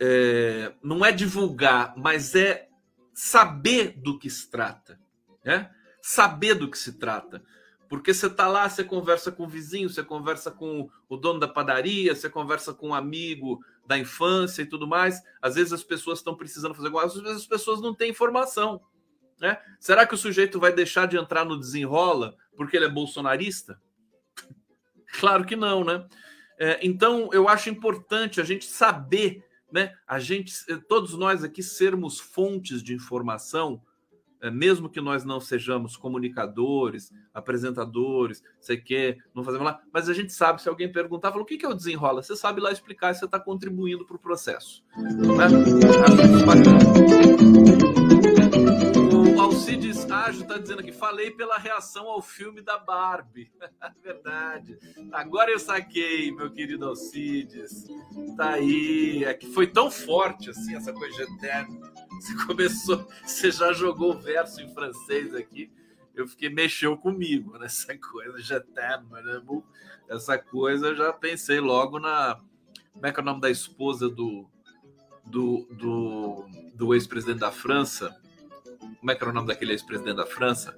é 0.00 0.72
não 0.82 1.04
é 1.04 1.12
divulgar, 1.12 1.94
mas 1.96 2.34
é 2.34 2.68
saber 3.12 3.94
do 3.98 4.18
que 4.18 4.30
se 4.30 4.50
trata. 4.50 4.98
Né? 5.44 5.70
Saber 6.00 6.54
do 6.54 6.70
que 6.70 6.78
se 6.78 6.98
trata. 6.98 7.42
Porque 7.88 8.14
você 8.14 8.28
está 8.28 8.46
lá, 8.46 8.68
você 8.68 8.84
conversa 8.84 9.32
com 9.32 9.44
o 9.44 9.48
vizinho, 9.48 9.90
você 9.90 10.02
conversa 10.02 10.50
com 10.50 10.88
o 11.08 11.16
dono 11.16 11.40
da 11.40 11.48
padaria, 11.48 12.14
você 12.14 12.30
conversa 12.30 12.72
com 12.72 12.90
um 12.90 12.94
amigo 12.94 13.60
da 13.84 13.98
infância 13.98 14.62
e 14.62 14.66
tudo 14.66 14.86
mais. 14.86 15.20
Às 15.42 15.56
vezes 15.56 15.72
as 15.72 15.82
pessoas 15.82 16.20
estão 16.20 16.36
precisando 16.36 16.74
fazer 16.74 16.86
alguma 16.86 17.02
coisa, 17.02 17.18
às 17.18 17.22
vezes 17.24 17.42
as 17.42 17.48
pessoas 17.48 17.80
não 17.80 17.92
têm 17.92 18.10
informação. 18.10 18.80
Né? 19.40 19.58
Será 19.80 20.06
que 20.06 20.14
o 20.14 20.18
sujeito 20.18 20.60
vai 20.60 20.72
deixar 20.72 21.06
de 21.06 21.16
entrar 21.16 21.44
no 21.44 21.58
desenrola 21.58 22.36
porque 22.56 22.76
ele 22.76 22.84
é 22.84 22.90
bolsonarista? 22.90 23.80
claro 25.18 25.44
que 25.44 25.56
não, 25.56 25.82
né? 25.82 26.06
É, 26.58 26.78
então 26.82 27.30
eu 27.32 27.48
acho 27.48 27.70
importante 27.70 28.40
a 28.40 28.44
gente 28.44 28.66
saber, 28.66 29.42
né? 29.72 29.94
A 30.06 30.18
gente, 30.18 30.52
todos 30.88 31.16
nós 31.16 31.44
aqui 31.44 31.62
sermos 31.62 32.18
fontes 32.18 32.82
de 32.82 32.94
informação 32.94 33.80
é, 34.40 34.50
mesmo 34.50 34.88
que 34.88 35.00
nós 35.00 35.22
não 35.24 35.38
sejamos 35.38 35.96
comunicadores, 35.96 37.12
apresentadores, 37.32 38.42
sei 38.58 38.78
que, 38.78 39.18
não 39.34 39.44
fazemos 39.44 39.66
lá, 39.66 39.80
mas 39.92 40.08
a 40.08 40.14
gente 40.14 40.32
sabe, 40.32 40.62
se 40.62 40.68
alguém 40.68 40.90
perguntar, 40.90 41.30
fala, 41.30 41.42
o 41.42 41.46
que 41.46 41.64
é 41.64 41.68
o 41.68 41.74
desenrola? 41.74 42.22
Você 42.22 42.34
sabe 42.34 42.60
lá 42.60 42.72
explicar, 42.72 43.14
você 43.14 43.26
está 43.26 43.38
contribuindo 43.38 44.06
para 44.06 44.16
o 44.16 44.18
processo. 44.18 44.82
Né? 44.96 45.48
O 49.40 49.44
Alcides 49.44 50.04
Ágio 50.10 50.42
está 50.42 50.58
dizendo 50.58 50.80
aqui, 50.80 50.92
falei 50.92 51.30
pela 51.30 51.56
reação 51.56 52.06
ao 52.08 52.20
filme 52.20 52.60
da 52.60 52.76
Barbie. 52.76 53.50
Verdade. 54.04 54.78
Agora 55.10 55.50
eu 55.50 55.58
saquei, 55.58 56.30
meu 56.30 56.50
querido 56.50 56.86
Alcides. 56.86 57.86
Tá 58.36 58.50
aí. 58.50 59.24
É 59.24 59.32
que 59.32 59.46
foi 59.46 59.66
tão 59.66 59.90
forte 59.90 60.50
assim, 60.50 60.76
essa 60.76 60.92
coisa 60.92 61.16
de 61.16 61.22
eterno 61.22 61.80
você 62.10 62.36
começou, 62.44 63.08
você 63.24 63.50
já 63.50 63.72
jogou 63.72 64.14
o 64.14 64.18
verso 64.18 64.60
em 64.60 64.68
francês 64.74 65.34
aqui. 65.34 65.72
Eu 66.14 66.28
fiquei 66.28 66.50
mexeu 66.50 66.94
comigo 66.98 67.56
nessa 67.56 67.96
coisa, 67.96 68.38
já 68.40 68.60
tá, 68.60 69.02
essa 70.06 70.36
coisa, 70.36 70.88
eu 70.88 70.96
já 70.96 71.14
pensei 71.14 71.60
logo 71.60 71.98
na 71.98 72.38
como 72.92 73.06
é 73.06 73.10
que 73.10 73.18
é 73.18 73.22
o 73.22 73.24
nome 73.24 73.40
da 73.40 73.48
esposa 73.48 74.06
do 74.06 74.46
do, 75.24 75.66
do, 75.70 76.46
do 76.74 76.94
ex-presidente 76.94 77.38
da 77.38 77.50
França? 77.50 78.14
Como 78.98 79.10
é 79.10 79.14
que 79.14 79.22
era 79.22 79.30
o 79.30 79.34
nome 79.34 79.48
daquele 79.48 79.72
ex-presidente 79.72 80.16
da 80.16 80.26
França? 80.26 80.76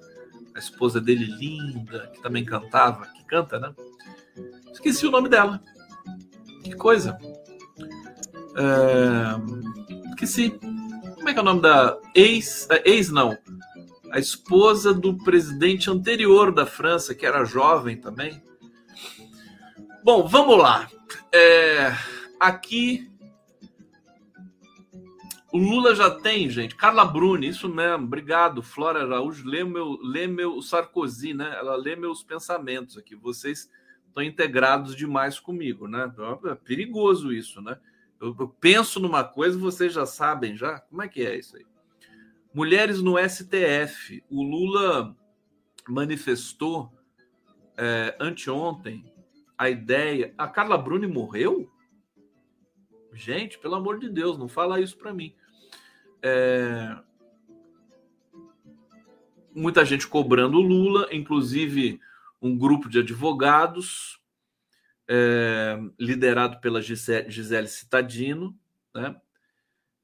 A 0.55 0.59
esposa 0.59 1.01
dele 1.01 1.25
linda, 1.25 2.11
que 2.13 2.21
também 2.21 2.45
cantava, 2.45 3.07
que 3.07 3.25
canta, 3.25 3.59
né? 3.59 3.73
Esqueci 4.71 5.07
o 5.07 5.11
nome 5.11 5.29
dela. 5.29 5.61
Que 6.63 6.75
coisa. 6.75 7.17
É... 8.55 10.09
Esqueci. 10.09 10.51
Como 11.15 11.29
é 11.29 11.33
que 11.33 11.39
é 11.39 11.41
o 11.41 11.45
nome 11.45 11.61
da 11.61 11.97
ex. 12.13 12.67
Ex 12.85 13.09
não. 13.09 13.37
A 14.11 14.19
esposa 14.19 14.93
do 14.93 15.17
presidente 15.17 15.89
anterior 15.89 16.53
da 16.53 16.65
França, 16.65 17.15
que 17.15 17.25
era 17.25 17.45
jovem 17.45 17.97
também. 17.97 18.43
Bom, 20.03 20.27
vamos 20.27 20.57
lá. 20.57 20.87
É, 21.31 21.95
aqui. 22.39 23.09
O 25.53 25.59
Lula 25.59 25.93
já 25.93 26.09
tem, 26.09 26.49
gente. 26.49 26.75
Carla 26.75 27.05
Bruni, 27.05 27.47
isso 27.47 27.69
mesmo. 27.69 28.05
Obrigado, 28.05 28.63
Flora 28.63 29.03
Araújo. 29.03 29.47
Lê 29.47 29.63
meu, 29.63 29.99
lê 30.01 30.25
meu 30.25 30.59
Sarkozy, 30.63 31.31
né? 31.35 31.55
Ela 31.55 31.75
lê 31.75 31.95
meus 31.95 32.23
pensamentos 32.23 32.97
aqui. 32.97 33.15
Vocês 33.15 33.69
estão 34.07 34.23
integrados 34.23 34.95
demais 34.95 35.39
comigo, 35.39 35.87
né? 35.87 36.11
É 36.45 36.55
perigoso 36.55 37.31
isso, 37.31 37.61
né? 37.61 37.77
Eu, 38.19 38.35
eu 38.39 38.47
penso 38.47 38.99
numa 38.99 39.23
coisa, 39.23 39.55
vocês 39.55 39.93
já 39.93 40.07
sabem 40.07 40.57
já. 40.57 40.79
Como 40.79 41.03
é 41.03 41.07
que 41.07 41.23
é 41.23 41.37
isso 41.37 41.55
aí? 41.55 41.65
Mulheres 42.51 42.99
no 42.99 43.13
STF. 43.19 44.23
O 44.31 44.41
Lula 44.41 45.15
manifestou 45.87 46.91
é, 47.77 48.17
anteontem 48.19 49.05
a 49.55 49.69
ideia. 49.69 50.33
A 50.35 50.47
Carla 50.47 50.79
Bruni 50.79 51.05
morreu? 51.05 51.71
Gente, 53.13 53.59
pelo 53.59 53.75
amor 53.75 53.99
de 53.99 54.09
Deus, 54.09 54.35
não 54.35 54.47
fala 54.47 54.81
isso 54.81 54.97
para 54.97 55.13
mim. 55.13 55.35
É... 56.23 56.97
Muita 59.53 59.85
gente 59.85 60.07
cobrando 60.07 60.57
o 60.57 60.61
Lula, 60.61 61.07
inclusive 61.11 61.99
um 62.41 62.57
grupo 62.57 62.89
de 62.89 62.99
advogados 62.99 64.19
é, 65.07 65.77
liderado 65.99 66.59
pela 66.59 66.81
Gisele 66.81 67.67
Citadino, 67.67 68.57
né, 68.93 69.15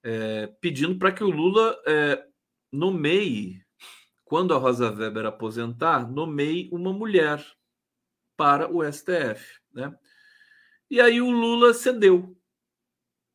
é, 0.04 0.48
pedindo 0.62 0.98
para 0.98 1.12
que 1.12 1.24
o 1.24 1.30
Lula 1.30 1.78
é, 1.86 2.26
nomeie, 2.72 3.64
quando 4.24 4.54
a 4.54 4.58
Rosa 4.58 4.92
Weber 4.92 5.26
aposentar, 5.26 6.10
nomeie 6.10 6.70
uma 6.72 6.94
mulher 6.94 7.44
para 8.38 8.72
o 8.72 8.84
STF. 8.84 9.60
Né? 9.74 9.94
E 10.90 11.02
aí 11.02 11.20
o 11.22 11.30
Lula 11.30 11.74
cedeu. 11.74 12.38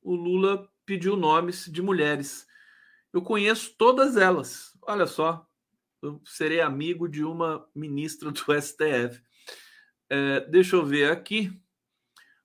O 0.00 0.14
Lula 0.14 0.68
pediu 0.86 1.16
nomes 1.16 1.66
de 1.70 1.82
mulheres. 1.82 2.46
Eu 3.14 3.22
conheço 3.22 3.76
todas 3.78 4.16
elas. 4.16 4.76
Olha 4.82 5.06
só, 5.06 5.46
eu 6.02 6.20
serei 6.24 6.60
amigo 6.60 7.08
de 7.08 7.22
uma 7.22 7.64
ministra 7.72 8.32
do 8.32 8.40
STF. 8.60 9.22
É, 10.10 10.40
deixa 10.40 10.74
eu 10.74 10.84
ver 10.84 11.12
aqui. 11.12 11.56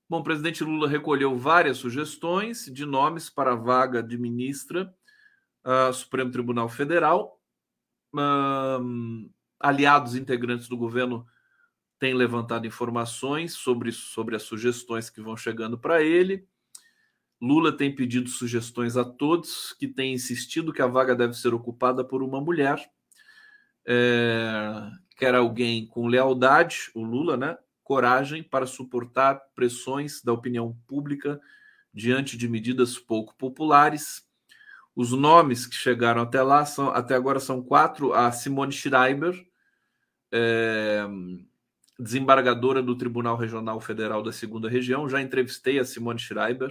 Bom, 0.08 0.20
o 0.20 0.22
presidente 0.22 0.62
Lula 0.62 0.88
recolheu 0.88 1.36
várias 1.36 1.78
sugestões 1.78 2.66
de 2.66 2.86
nomes 2.86 3.28
para 3.28 3.50
a 3.52 3.56
vaga 3.56 4.00
de 4.00 4.16
ministra 4.16 4.94
uh, 5.66 5.92
Supremo 5.92 6.30
Tribunal 6.30 6.68
Federal. 6.68 7.42
Aliados 9.58 10.14
integrantes 10.14 10.68
do 10.68 10.76
governo 10.76 11.26
têm 11.98 12.14
levantado 12.14 12.64
informações 12.64 13.54
sobre, 13.54 13.90
sobre 13.90 14.36
as 14.36 14.42
sugestões 14.42 15.10
que 15.10 15.20
vão 15.20 15.36
chegando 15.36 15.76
para 15.76 16.00
ele. 16.00 16.48
Lula 17.40 17.76
tem 17.76 17.94
pedido 17.94 18.28
sugestões 18.28 18.96
a 18.96 19.04
todos, 19.04 19.74
que 19.78 19.88
têm 19.88 20.12
insistido 20.12 20.72
que 20.72 20.82
a 20.82 20.86
vaga 20.86 21.14
deve 21.14 21.34
ser 21.34 21.54
ocupada 21.54 22.04
por 22.04 22.22
uma 22.22 22.40
mulher. 22.40 22.78
É, 23.86 24.90
quer 25.16 25.34
alguém 25.34 25.86
com 25.86 26.06
lealdade, 26.06 26.90
o 26.94 27.02
Lula, 27.02 27.36
né? 27.36 27.56
coragem 27.90 28.40
para 28.40 28.66
suportar 28.66 29.34
pressões 29.52 30.22
da 30.22 30.32
opinião 30.32 30.78
pública 30.86 31.40
diante 31.92 32.36
de 32.36 32.48
medidas 32.48 32.96
pouco 32.96 33.34
populares. 33.36 34.22
Os 34.94 35.10
nomes 35.10 35.66
que 35.66 35.74
chegaram 35.74 36.22
até 36.22 36.40
lá 36.40 36.64
são 36.64 36.90
até 36.90 37.16
agora 37.16 37.40
são 37.40 37.60
quatro: 37.60 38.12
a 38.12 38.30
Simone 38.30 38.70
Schreiber, 38.70 39.34
é, 40.30 41.04
desembargadora 41.98 42.80
do 42.80 42.96
Tribunal 42.96 43.36
Regional 43.36 43.80
Federal 43.80 44.22
da 44.22 44.32
Segunda 44.32 44.68
Região. 44.68 45.08
Já 45.08 45.20
entrevistei 45.20 45.80
a 45.80 45.84
Simone 45.84 46.20
Schreiber, 46.20 46.70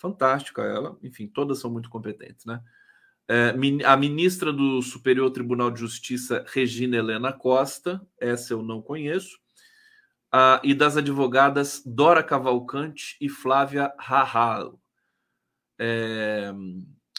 fantástica 0.00 0.62
ela. 0.62 0.98
Enfim, 1.02 1.28
todas 1.28 1.58
são 1.60 1.70
muito 1.70 1.90
competentes, 1.90 2.46
né? 2.46 2.60
É, 3.28 3.54
a 3.84 3.96
ministra 3.96 4.52
do 4.52 4.82
Superior 4.82 5.30
Tribunal 5.30 5.70
de 5.70 5.78
Justiça, 5.78 6.44
Regina 6.48 6.96
Helena 6.96 7.32
Costa, 7.32 8.04
essa 8.18 8.52
eu 8.52 8.62
não 8.62 8.82
conheço 8.82 9.38
uh, 10.34 10.60
e 10.62 10.74
das 10.74 10.96
advogadas 10.96 11.82
Dora 11.84 12.22
Cavalcante 12.22 13.16
e 13.20 13.28
Flávia 13.28 13.92
Rahal. 13.98 14.80
É, 15.78 16.52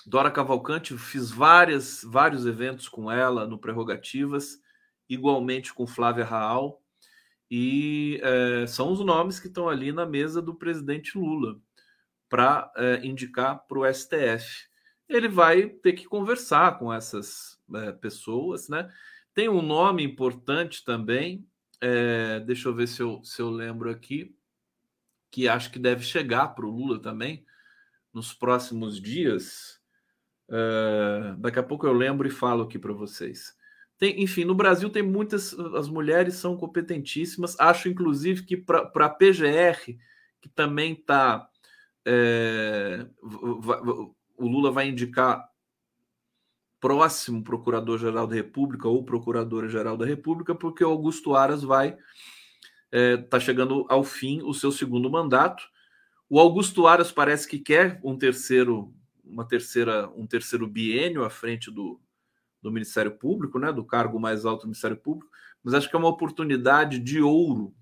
Dora 0.06 0.32
Cavalcante, 0.32 0.98
fiz 0.98 1.32
várias, 1.32 2.02
vários 2.04 2.46
eventos 2.46 2.90
com 2.90 3.12
ela 3.12 3.48
no 3.48 3.58
Prerrogativas, 3.58 4.60
igualmente 5.08 5.74
com 5.74 5.86
Flávia 5.86 6.26
Raal, 6.26 6.82
e 7.50 8.20
é, 8.24 8.66
são 8.66 8.92
os 8.92 9.00
nomes 9.02 9.40
que 9.40 9.48
estão 9.48 9.68
ali 9.68 9.92
na 9.92 10.06
mesa 10.06 10.42
do 10.42 10.56
presidente 10.56 11.18
Lula. 11.18 11.60
Para 12.32 12.72
é, 12.78 13.06
indicar 13.06 13.68
para 13.68 13.80
o 13.80 13.94
STF. 13.94 14.70
Ele 15.10 15.28
vai 15.28 15.68
ter 15.68 15.92
que 15.92 16.06
conversar 16.06 16.80
com 16.80 16.92
essas 16.92 17.60
é, 17.76 17.92
pessoas, 17.92 18.70
né? 18.70 18.90
Tem 19.34 19.50
um 19.50 19.62
nome 19.62 20.02
importante 20.02 20.84
também, 20.86 21.46
é, 21.82 22.40
deixa 22.40 22.70
eu 22.70 22.74
ver 22.74 22.88
se 22.88 23.02
eu, 23.02 23.22
se 23.24 23.42
eu 23.42 23.50
lembro 23.50 23.90
aqui, 23.90 24.34
que 25.30 25.50
acho 25.50 25.72
que 25.72 25.80
deve 25.80 26.04
chegar 26.04 26.50
para 26.50 26.66
o 26.66 26.70
Lula 26.70 27.02
também 27.02 27.46
nos 28.14 28.34
próximos 28.34 29.02
dias. 29.02 29.82
É, 30.50 31.36
daqui 31.38 31.60
a 31.60 31.64
pouco 31.64 31.86
eu 31.86 31.94
lembro 31.94 32.28
e 32.28 32.32
falo 32.32 32.64
aqui 32.64 32.80
para 32.80 32.94
vocês. 32.94 33.54
Tem, 33.98 34.22
enfim, 34.24 34.46
no 34.46 34.56
Brasil 34.56 34.90
tem 34.90 35.04
muitas. 35.04 35.54
As 35.76 35.88
mulheres 35.88 36.36
são 36.36 36.58
competentíssimas. 36.58 37.60
Acho, 37.60 37.88
inclusive, 37.90 38.44
que 38.44 38.58
para 38.58 39.06
a 39.06 39.10
PGR, 39.10 39.98
que 40.42 40.50
também 40.50 40.94
está. 40.94 41.48
É, 42.06 43.06
o 43.22 44.48
Lula 44.48 44.72
vai 44.72 44.90
indicar 44.90 45.50
próximo 46.80 47.44
Procurador-Geral 47.44 48.26
da 48.26 48.36
República 48.36 48.88
ou 48.88 49.06
Procuradora-Geral 49.06 49.96
da 49.96 50.06
República, 50.06 50.56
porque 50.56 50.84
o 50.84 50.90
Augusto 50.90 51.36
Aras 51.36 51.62
vai 51.62 51.90
estar 51.90 52.02
é, 52.92 53.18
tá 53.18 53.40
chegando 53.40 53.86
ao 53.88 54.04
fim 54.04 54.42
o 54.42 54.54
seu 54.54 54.72
segundo 54.72 55.10
mandato. 55.10 55.64
O 56.28 56.40
Augusto 56.40 56.88
Aras 56.88 57.12
parece 57.12 57.48
que 57.48 57.60
quer 57.60 58.00
um 58.04 58.18
terceiro, 58.18 58.94
uma 59.24 59.48
terceira, 59.48 60.10
um 60.16 60.26
terceiro 60.26 60.68
biênio 60.68 61.24
à 61.24 61.30
frente 61.30 61.70
do, 61.70 62.02
do 62.62 62.72
Ministério 62.72 63.12
Público, 63.12 63.60
né, 63.60 63.72
do 63.72 63.86
cargo 63.86 64.20
mais 64.20 64.44
alto 64.44 64.62
do 64.62 64.68
Ministério 64.68 64.98
Público, 64.98 65.32
mas 65.64 65.76
acho 65.76 65.90
que 65.90 65.96
é 65.96 66.00
uma 66.00 66.08
oportunidade 66.08 67.00
de 67.00 67.22
ouro 67.22 67.76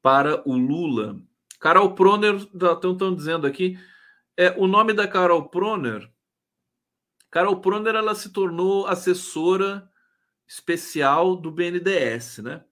para 0.00 0.42
o 0.48 0.56
Lula. 0.56 1.20
Carol 1.62 1.94
Proner, 1.94 2.34
estão 2.34 3.14
dizendo 3.14 3.46
aqui, 3.46 3.78
é, 4.36 4.50
o 4.58 4.66
nome 4.66 4.92
da 4.92 5.06
Carol 5.06 5.48
Proner 5.48 6.10
Carol 7.30 7.60
Proner 7.60 7.94
ela 7.94 8.16
se 8.16 8.30
tornou 8.30 8.86
assessora 8.86 9.88
especial 10.46 11.36
do 11.36 11.52
BNDES, 11.52 12.38
né? 12.38 12.64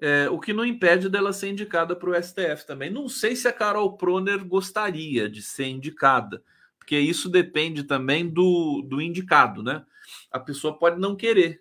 É, 0.00 0.28
o 0.30 0.38
que 0.38 0.52
não 0.52 0.64
impede 0.64 1.08
dela 1.08 1.32
ser 1.32 1.48
indicada 1.48 1.96
para 1.96 2.10
o 2.10 2.22
STF 2.22 2.64
também. 2.64 2.90
Não 2.90 3.08
sei 3.08 3.34
se 3.34 3.48
a 3.48 3.52
Carol 3.52 3.96
Proner 3.96 4.44
gostaria 4.44 5.28
de 5.28 5.42
ser 5.42 5.64
indicada, 5.64 6.44
porque 6.78 6.96
isso 6.96 7.30
depende 7.30 7.82
também 7.82 8.28
do, 8.28 8.82
do 8.82 9.00
indicado, 9.00 9.62
né? 9.62 9.84
A 10.30 10.38
pessoa 10.38 10.78
pode 10.78 11.00
não 11.00 11.16
querer 11.16 11.60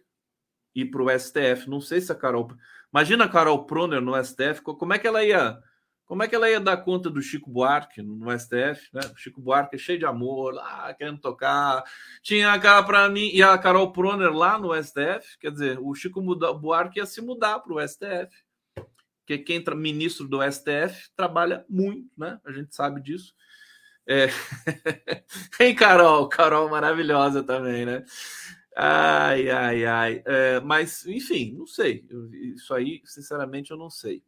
ir 0.75 0.91
para 0.91 1.01
o 1.01 1.09
STF. 1.09 1.67
Não 1.67 1.81
sei 1.81 2.01
se 2.01 2.11
a 2.11 2.15
Carol. 2.15 2.51
Imagina 2.93 3.23
a 3.23 3.29
Carol 3.29 3.65
Proner 3.65 4.01
no 4.01 4.21
STF, 4.21 4.61
como 4.61 4.93
é 4.93 4.99
que 4.99 5.07
ela 5.07 5.23
ia 5.23 5.57
como 6.07 6.23
é 6.23 6.27
que 6.27 6.33
ela 6.33 6.49
ia 6.49 6.59
dar 6.59 6.77
conta 6.77 7.09
do 7.09 7.21
Chico 7.21 7.51
Buarque 7.51 8.01
no 8.01 8.31
STF? 8.31 8.89
Né? 8.93 9.01
O 9.13 9.17
Chico 9.17 9.41
Buarque 9.41 9.75
é 9.75 9.79
cheio 9.79 9.99
de 9.99 10.05
amor, 10.05 10.53
lá 10.53 10.93
querendo 10.93 11.19
tocar. 11.19 11.83
Tinha 12.23 12.57
cara 12.59 12.81
para 12.81 13.09
mim 13.09 13.29
e 13.33 13.43
a 13.43 13.57
Carol 13.57 13.91
Proner 13.91 14.31
lá 14.31 14.57
no 14.57 14.73
STF. 14.73 15.37
Quer 15.37 15.51
dizer, 15.51 15.77
o 15.81 15.93
Chico 15.93 16.21
Buarque 16.21 16.99
ia 16.99 17.05
se 17.05 17.21
mudar 17.21 17.59
para 17.59 17.73
o 17.73 17.85
STF. 17.85 18.33
Porque 19.19 19.37
quem 19.39 19.57
entra 19.57 19.75
ministro 19.75 20.25
do 20.25 20.39
STF 20.49 21.09
trabalha 21.13 21.65
muito, 21.69 22.09
né? 22.17 22.39
A 22.45 22.53
gente 22.53 22.73
sabe 22.73 23.01
disso. 23.01 23.35
É... 24.07 24.27
Tem 25.59 25.75
Carol, 25.75 26.29
Carol 26.29 26.69
maravilhosa 26.69 27.43
também, 27.43 27.85
né? 27.85 28.05
Ai, 28.73 29.49
ai, 29.49 29.85
ai. 29.85 30.23
É, 30.25 30.61
mas, 30.61 31.05
enfim, 31.05 31.53
não 31.57 31.67
sei. 31.67 32.05
Isso 32.55 32.73
aí, 32.73 33.01
sinceramente, 33.03 33.71
eu 33.71 33.77
não 33.77 33.89
sei. 33.89 34.23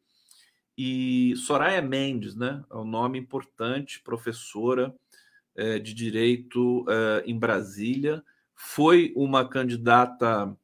E 0.82 1.36
Soraya 1.36 1.82
Mendes, 1.82 2.38
né? 2.38 2.64
É 2.72 2.76
um 2.78 2.86
nome 2.86 3.20
importante, 3.20 4.02
professora 4.02 4.96
é, 5.54 5.78
de 5.78 5.94
direito 5.94 6.86
é, 6.88 7.24
em 7.26 7.38
Brasília, 7.38 8.24
foi 8.56 9.12
uma 9.14 9.46
candidata, 9.46 10.56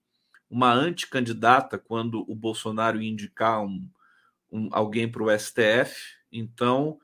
uma 0.49 0.71
anticandidata 0.71 1.77
quando 1.77 2.23
o 2.31 2.33
Bolsonaro 2.33 3.01
ia 3.01 3.11
indicar 3.11 3.61
um, 3.61 3.85
um 4.49 4.69
alguém 4.71 5.11
para 5.11 5.21
o 5.21 5.37
STF. 5.37 5.93
Então, 6.31 6.97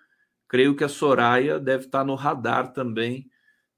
creio 0.48 0.74
que 0.74 0.86
a 0.86 0.90
Soraya 0.90 1.60
deve 1.60 1.88
estar 1.88 2.06
no 2.06 2.16
radar 2.16 2.72
também 2.72 3.30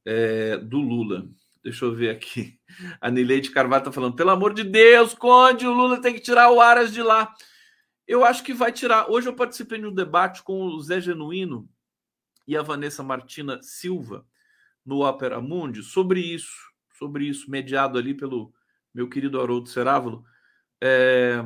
é, 0.06 0.58
do 0.58 0.78
Lula. 0.78 1.28
Deixa 1.63 1.86
eu 1.86 1.96
ver 1.96 2.12
aqui. 2.12 2.60
A 3.02 3.10
Nileide 3.10 3.50
Carvalho 3.50 3.82
está 3.82 3.91
falando: 3.91 4.15
pelo 4.15 4.30
amor 4.30 4.54
de 4.54 4.63
Deus, 4.63 5.15
Conde, 5.15 5.65
o 5.65 5.74
Lula 5.74 6.00
tem 6.00 6.13
que 6.13 6.19
tirar 6.19 6.52
o 6.52 6.62
Aras 6.62 6.93
de 6.93 7.02
lá. 7.02 7.34
Eu 8.08 8.26
acho 8.26 8.44
que 8.44 8.54
vai 8.54 8.72
tirar. 8.72 9.10
Hoje 9.10 9.28
eu 9.28 9.36
participei 9.36 9.80
de 9.80 9.86
um 9.86 9.94
debate 9.94 10.44
com 10.44 10.63
o 10.63 10.82
Zé 10.82 11.00
Genuíno 11.00 11.70
e 12.48 12.58
a 12.58 12.62
Vanessa 12.62 13.02
Martina 13.02 13.62
Silva 13.62 14.26
no 14.86 15.08
Opera 15.08 15.39
Mundi 15.39 15.82
sobre 15.82 16.20
isso, 16.20 16.54
sobre 16.98 17.26
isso, 17.26 17.50
mediado 17.50 17.98
ali 17.98 18.13
pelo 18.13 18.54
meu 18.94 19.08
querido 19.08 19.39
Haroldo 19.39 19.70
Cerávulo. 19.70 20.26
É, 20.82 21.42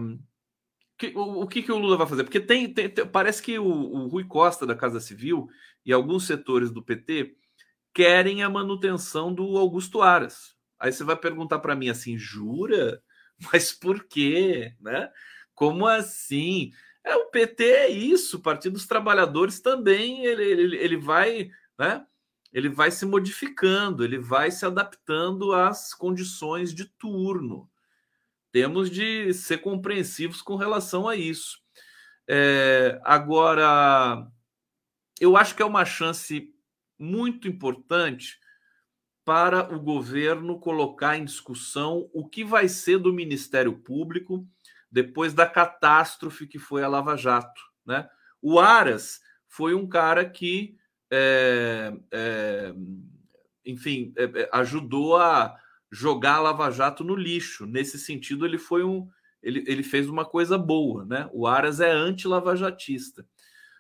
o, 1.14 1.44
o 1.44 1.48
que, 1.48 1.62
que 1.62 1.72
o 1.72 1.78
Lula 1.78 1.96
vai 1.96 2.08
fazer? 2.08 2.24
Porque 2.24 2.40
tem, 2.40 2.74
tem, 2.74 2.90
tem 2.90 3.08
parece 3.08 3.42
que 3.42 3.60
o, 3.60 3.66
o, 3.66 4.08
Rui 4.08 4.24
Costa 4.24 4.66
da 4.66 4.76
Casa 4.76 5.00
Civil 5.00 5.48
e 5.86 5.94
alguns 5.94 6.26
setores 6.26 6.72
do 6.72 6.84
PT 6.84 7.36
querem 7.94 8.44
a 8.44 8.50
manutenção 8.50 9.32
do 9.32 9.58
Augusto 9.58 10.02
Aras. 10.02 10.56
Aí 10.80 10.92
você 10.92 11.04
vai 11.04 11.16
perguntar 11.16 11.60
para 11.60 11.76
mim 11.76 11.90
assim, 11.90 12.18
jura? 12.18 13.02
Mas 13.54 13.72
por 13.72 14.04
quê? 14.06 14.74
Né? 14.82 15.12
Como 15.58 15.88
assim? 15.88 16.72
É, 17.04 17.16
o 17.16 17.32
PT 17.32 17.64
é 17.64 17.90
isso, 17.90 18.38
o 18.38 18.40
Partido 18.40 18.74
dos 18.74 18.86
Trabalhadores 18.86 19.60
também, 19.60 20.24
ele, 20.24 20.44
ele, 20.44 20.78
ele 20.78 20.98
vai, 20.98 21.50
né? 21.80 22.06
Ele 22.54 22.70
vai 22.70 22.92
se 22.92 23.08
modificando, 23.08 24.04
ele 24.04 24.20
vai 24.20 24.52
se 24.52 24.68
adaptando 24.68 25.54
às 25.54 25.96
condições 25.96 26.76
de 26.76 26.86
turno. 26.86 27.68
Temos 28.52 28.88
de 28.88 29.34
ser 29.34 29.58
compreensivos 29.58 30.44
com 30.44 30.58
relação 30.58 31.10
a 31.10 31.16
isso. 31.16 31.58
É, 32.28 33.02
agora, 33.04 34.28
eu 35.20 35.36
acho 35.36 35.56
que 35.56 35.64
é 35.64 35.66
uma 35.66 35.86
chance 35.86 36.54
muito 37.00 37.48
importante 37.48 38.40
para 39.26 39.74
o 39.74 39.80
governo 39.80 40.60
colocar 40.60 41.18
em 41.18 41.26
discussão 41.26 42.08
o 42.14 42.30
que 42.30 42.46
vai 42.46 42.70
ser 42.70 43.00
do 43.00 43.12
Ministério 43.12 43.74
Público 43.74 44.48
depois 44.92 45.34
da 45.34 45.46
catástrofe 45.46 46.48
que 46.48 46.60
foi 46.60 46.84
a 46.84 46.88
Lava 46.88 47.16
Jato. 47.16 47.62
Né? 47.86 48.08
O 48.42 48.60
Aras 48.60 49.20
foi 49.48 49.74
um 49.74 49.88
cara 49.88 50.28
que, 50.28 50.76
é, 51.12 51.94
é, 52.12 52.74
enfim, 53.66 54.14
é, 54.18 54.24
é, 54.24 54.50
ajudou 54.54 55.18
a 55.18 55.56
jogar 55.92 56.36
a 56.36 56.42
Lava 56.42 56.72
Jato 56.72 57.04
no 57.04 57.16
lixo. 57.16 57.66
Nesse 57.66 57.98
sentido, 57.98 58.46
ele 58.46 58.58
foi 58.58 58.84
um. 58.84 59.08
Ele, 59.42 59.64
ele 59.68 59.84
fez 59.84 60.10
uma 60.10 60.26
coisa 60.26 60.58
boa, 60.58 61.06
né? 61.06 61.30
O 61.32 61.48
Aras 61.48 61.80
é 61.80 61.92
anti-lavajatista. 61.92 63.26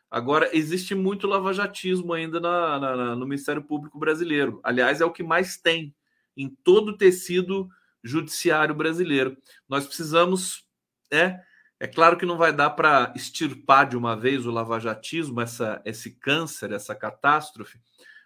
Agora, 0.09 0.49
existe 0.53 0.95
muito 0.95 1.27
lavajatismo 1.27 2.13
ainda 2.13 2.39
na, 2.39 2.79
na, 2.79 3.15
no 3.15 3.27
Ministério 3.27 3.61
Público 3.61 3.99
Brasileiro. 3.99 4.61
Aliás, 4.63 5.01
é 5.01 5.05
o 5.05 5.11
que 5.11 5.23
mais 5.23 5.57
tem 5.57 5.93
em 6.35 6.49
todo 6.49 6.89
o 6.89 6.97
tecido 6.97 7.67
judiciário 8.01 8.73
brasileiro. 8.73 9.35
Nós 9.67 9.85
precisamos 9.85 10.66
é, 11.11 11.39
é 11.79 11.87
claro 11.87 12.17
que 12.17 12.25
não 12.25 12.37
vai 12.37 12.51
dar 12.51 12.71
para 12.71 13.13
extirpar 13.15 13.87
de 13.87 13.95
uma 13.95 14.15
vez 14.15 14.45
o 14.45 14.51
lavajatismo, 14.51 15.41
essa, 15.41 15.81
esse 15.85 16.11
câncer, 16.11 16.71
essa 16.71 16.95
catástrofe, 16.95 17.79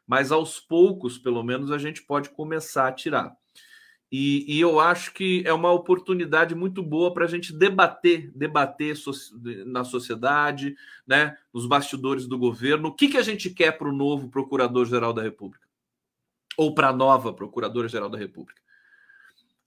mas 0.08 0.32
aos 0.32 0.60
poucos, 0.60 1.18
pelo 1.18 1.44
menos, 1.44 1.72
a 1.72 1.78
gente 1.78 2.04
pode 2.04 2.30
começar 2.30 2.88
a 2.88 2.92
tirar. 2.92 3.36
E, 4.12 4.58
e 4.58 4.60
eu 4.60 4.78
acho 4.80 5.14
que 5.14 5.42
é 5.46 5.54
uma 5.54 5.72
oportunidade 5.72 6.54
muito 6.54 6.84
boa 6.84 7.14
para 7.14 7.24
a 7.24 7.28
gente 7.28 7.54
debater, 7.54 8.30
debater 8.36 8.98
so, 8.98 9.12
na 9.66 9.86
sociedade, 9.86 10.76
né, 11.08 11.38
nos 11.54 11.66
bastidores 11.66 12.28
do 12.28 12.38
governo, 12.38 12.90
o 12.90 12.94
que, 12.94 13.08
que 13.08 13.18
a 13.18 13.22
gente 13.22 13.50
quer 13.50 13.78
para 13.78 13.88
o 13.88 13.96
novo 13.96 14.30
Procurador-Geral 14.30 15.14
da 15.14 15.22
República, 15.22 15.66
ou 16.58 16.76
para 16.76 16.90
a 16.90 16.94
nova 16.94 17.34
Procuradora-Geral 17.34 18.10
da 18.10 18.18
República. 18.18 18.62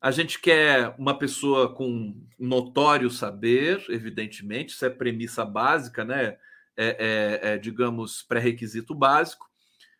A 0.05 0.11
gente 0.11 0.39
quer 0.39 0.95
uma 0.99 1.19
pessoa 1.19 1.75
com 1.75 2.15
notório 2.39 3.09
saber, 3.09 3.83
evidentemente, 3.89 4.75
isso 4.75 4.85
é 4.85 4.91
premissa 4.91 5.47
básica, 5.47 6.05
né? 6.05 6.37
É, 6.77 7.41
é, 7.43 7.53
é 7.55 7.59
digamos, 7.59 8.23
pré-requisito 8.23 8.95
básico. 8.95 9.49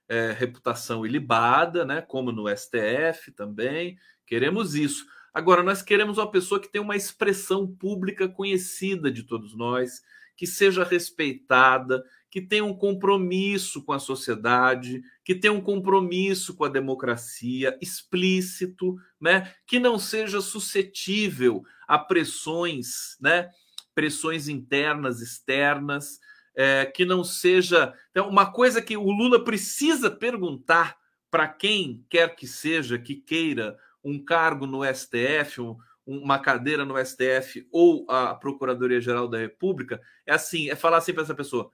É, 0.07 0.31
reputação 0.33 1.07
ilibada, 1.07 1.87
né? 1.87 2.03
Como 2.03 2.31
no 2.31 2.55
STF 2.55 3.33
também. 3.35 3.97
Queremos 4.27 4.75
isso. 4.75 5.07
Agora, 5.33 5.63
nós 5.63 5.81
queremos 5.81 6.19
uma 6.19 6.31
pessoa 6.31 6.61
que 6.61 6.71
tenha 6.71 6.85
uma 6.85 6.97
expressão 6.97 7.67
pública 7.67 8.29
conhecida 8.29 9.11
de 9.11 9.23
todos 9.23 9.57
nós, 9.57 10.03
que 10.37 10.47
seja 10.47 10.85
respeitada, 10.85 12.05
que 12.35 12.41
tenha 12.41 12.65
um 12.65 12.75
compromisso 12.75 13.85
com 13.85 13.93
a 13.93 13.99
sociedade, 14.01 15.05
que 15.25 15.37
tenha 15.37 15.53
um 15.53 15.61
compromisso 15.61 16.57
com 16.57 16.65
a 16.65 16.69
democracia 16.69 17.79
explícito, 17.81 18.97
né? 19.21 19.55
Que 19.65 19.79
não 19.79 20.01
seja 20.01 20.41
suscetível 20.41 21.63
a 21.87 21.97
pressões, 21.97 23.17
né? 23.21 23.51
Pressões 23.95 24.49
internas, 24.49 25.21
externas, 25.21 26.19
é, 26.57 26.85
que 26.87 27.05
não 27.05 27.23
seja. 27.23 27.95
Então, 28.11 28.29
uma 28.29 28.51
coisa 28.51 28.83
que 28.83 28.97
o 28.97 29.13
Lula 29.13 29.45
precisa 29.45 30.11
perguntar 30.11 30.97
para 31.31 31.47
quem 31.47 32.05
quer 32.11 32.35
que 32.35 32.49
seja 32.49 32.99
que 32.99 33.15
queira 33.15 33.79
um 34.03 34.19
cargo 34.19 34.67
no 34.67 34.81
STF, 34.85 35.61
um, 35.61 35.77
uma 36.05 36.41
cadeira 36.41 36.85
no 36.85 36.97
STF 36.99 37.65
ou 37.71 38.05
a 38.11 38.35
Procuradoria-Geral 38.35 39.29
da 39.29 39.39
República, 39.39 40.03
é 40.27 40.35
assim, 40.35 40.69
é 40.69 40.75
falar 40.75 40.97
assim 40.97 41.13
para 41.13 41.23
essa 41.23 41.33
pessoa: 41.33 41.71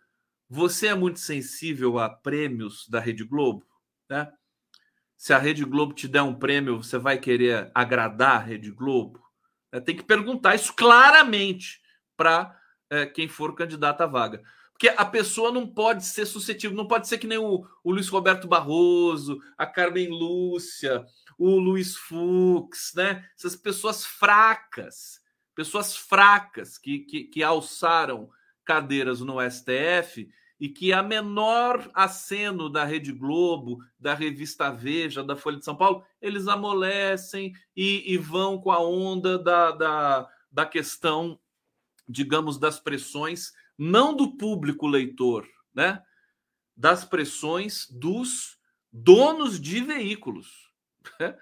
você 0.50 0.88
é 0.88 0.94
muito 0.96 1.20
sensível 1.20 1.96
a 2.00 2.10
prêmios 2.10 2.88
da 2.88 2.98
Rede 2.98 3.22
Globo, 3.22 3.64
né? 4.08 4.32
Se 5.16 5.32
a 5.32 5.38
Rede 5.38 5.64
Globo 5.64 5.94
te 5.94 6.08
der 6.08 6.22
um 6.22 6.34
prêmio, 6.34 6.82
você 6.82 6.98
vai 6.98 7.18
querer 7.18 7.70
agradar 7.72 8.36
a 8.36 8.38
Rede 8.38 8.72
Globo? 8.72 9.22
É, 9.70 9.78
tem 9.78 9.94
que 9.94 10.02
perguntar 10.02 10.56
isso 10.56 10.74
claramente 10.74 11.80
para 12.16 12.58
é, 12.90 13.06
quem 13.06 13.28
for 13.28 13.54
candidato 13.54 14.00
à 14.00 14.06
vaga. 14.06 14.42
Porque 14.72 14.88
a 14.88 15.04
pessoa 15.04 15.52
não 15.52 15.66
pode 15.68 16.04
ser 16.04 16.26
suscetível, 16.26 16.76
não 16.76 16.88
pode 16.88 17.06
ser 17.06 17.18
que 17.18 17.26
nem 17.28 17.38
o, 17.38 17.64
o 17.84 17.92
Luiz 17.92 18.08
Roberto 18.08 18.48
Barroso, 18.48 19.38
a 19.56 19.66
Carmen 19.66 20.08
Lúcia, 20.08 21.04
o 21.38 21.58
Luiz 21.60 21.94
Fux, 21.94 22.92
né? 22.96 23.24
Essas 23.38 23.54
pessoas 23.54 24.04
fracas, 24.04 25.20
pessoas 25.54 25.96
fracas 25.96 26.76
que, 26.76 27.00
que, 27.00 27.24
que 27.24 27.42
alçaram 27.42 28.28
cadeiras 28.64 29.20
no 29.20 29.36
STF 29.48 30.28
e 30.60 30.68
que 30.68 30.92
a 30.92 31.02
menor 31.02 31.90
aceno 31.94 32.68
da 32.68 32.84
Rede 32.84 33.12
Globo, 33.12 33.82
da 33.98 34.12
revista 34.12 34.70
Veja, 34.70 35.24
da 35.24 35.34
Folha 35.34 35.56
de 35.56 35.64
São 35.64 35.74
Paulo, 35.74 36.04
eles 36.20 36.46
amolecem 36.46 37.54
e, 37.74 38.12
e 38.12 38.18
vão 38.18 38.60
com 38.60 38.70
a 38.70 38.78
onda 38.78 39.38
da, 39.38 39.70
da, 39.70 40.28
da 40.52 40.66
questão, 40.66 41.40
digamos, 42.06 42.58
das 42.58 42.78
pressões 42.78 43.52
não 43.78 44.14
do 44.14 44.36
público 44.36 44.86
leitor, 44.86 45.48
né? 45.74 46.02
Das 46.76 47.02
pressões 47.06 47.88
dos 47.90 48.58
donos 48.92 49.58
de 49.58 49.80
veículos. 49.80 50.70
Né? 51.18 51.34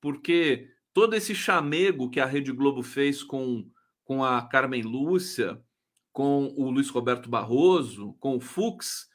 Porque 0.00 0.70
todo 0.94 1.14
esse 1.14 1.34
chamego 1.34 2.08
que 2.08 2.18
a 2.18 2.24
Rede 2.24 2.50
Globo 2.50 2.82
fez 2.82 3.22
com, 3.22 3.70
com 4.04 4.24
a 4.24 4.40
Carmen 4.40 4.82
Lúcia, 4.82 5.62
com 6.12 6.52
o 6.56 6.70
Luiz 6.70 6.88
Roberto 6.90 7.28
Barroso, 7.28 8.14
com 8.20 8.36
o 8.36 8.40
Fux, 8.40 9.08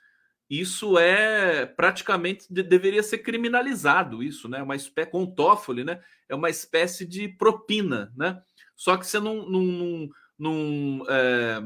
isso 0.50 0.98
é 0.98 1.66
praticamente 1.66 2.46
de, 2.50 2.64
deveria 2.64 3.04
ser 3.04 3.20
criminalizado 3.20 4.24
isso, 4.24 4.48
né? 4.48 4.62
Uma 4.64 4.76
espécie 4.76 5.12
com 5.12 5.26
Toffoli, 5.26 5.84
né? 5.84 6.02
É 6.28 6.36
uma 6.36 6.50
espécie 6.50 7.06
de 7.06 7.28
propina, 7.28 8.12
né? 8.16 8.42
Só 8.76 8.96
que 8.98 9.06
você 9.06 9.20
não, 9.20 9.50
não, 9.50 9.62
não, 9.62 10.10
não 10.40 11.06
é 11.10 11.62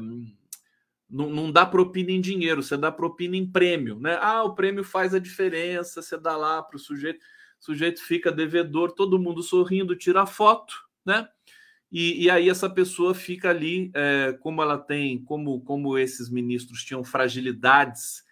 não, 1.12 1.28
não 1.28 1.52
dá 1.52 1.66
propina 1.66 2.10
em 2.10 2.20
dinheiro, 2.22 2.62
você 2.62 2.74
dá 2.74 2.90
propina 2.90 3.36
em 3.36 3.46
prêmio, 3.46 4.00
né? 4.00 4.18
Ah, 4.20 4.42
o 4.42 4.54
prêmio 4.54 4.82
faz 4.82 5.14
a 5.14 5.18
diferença, 5.18 6.00
você 6.00 6.16
dá 6.16 6.34
lá 6.36 6.62
para 6.62 6.76
o 6.76 6.80
sujeito, 6.80 7.20
o 7.60 7.64
sujeito 7.64 8.02
fica 8.02 8.32
devedor, 8.32 8.92
todo 8.92 9.18
mundo 9.18 9.42
sorrindo, 9.42 9.94
tira 9.94 10.24
foto, 10.24 10.74
né? 11.04 11.28
E, 11.92 12.24
e 12.24 12.30
aí 12.30 12.48
essa 12.48 12.70
pessoa 12.70 13.12
fica 13.12 13.50
ali, 13.50 13.90
é, 13.94 14.32
como 14.40 14.62
ela 14.62 14.78
tem, 14.78 15.22
como, 15.22 15.60
como 15.60 15.98
esses 15.98 16.30
ministros 16.30 16.82
tinham 16.82 17.04
fragilidades 17.04 18.24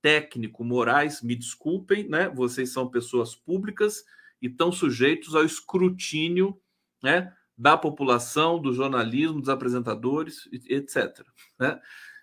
técnico-morais, 0.00 1.20
me 1.20 1.34
desculpem, 1.34 2.08
né? 2.08 2.28
Vocês 2.28 2.70
são 2.70 2.88
pessoas 2.88 3.34
públicas 3.34 4.04
e 4.40 4.46
estão 4.46 4.70
sujeitos 4.70 5.34
ao 5.34 5.44
escrutínio, 5.44 6.56
né? 7.02 7.34
Da 7.56 7.76
população, 7.76 8.60
do 8.60 8.72
jornalismo, 8.72 9.40
dos 9.40 9.48
apresentadores, 9.48 10.48
etc. 10.52 11.26
Né? 11.58 11.80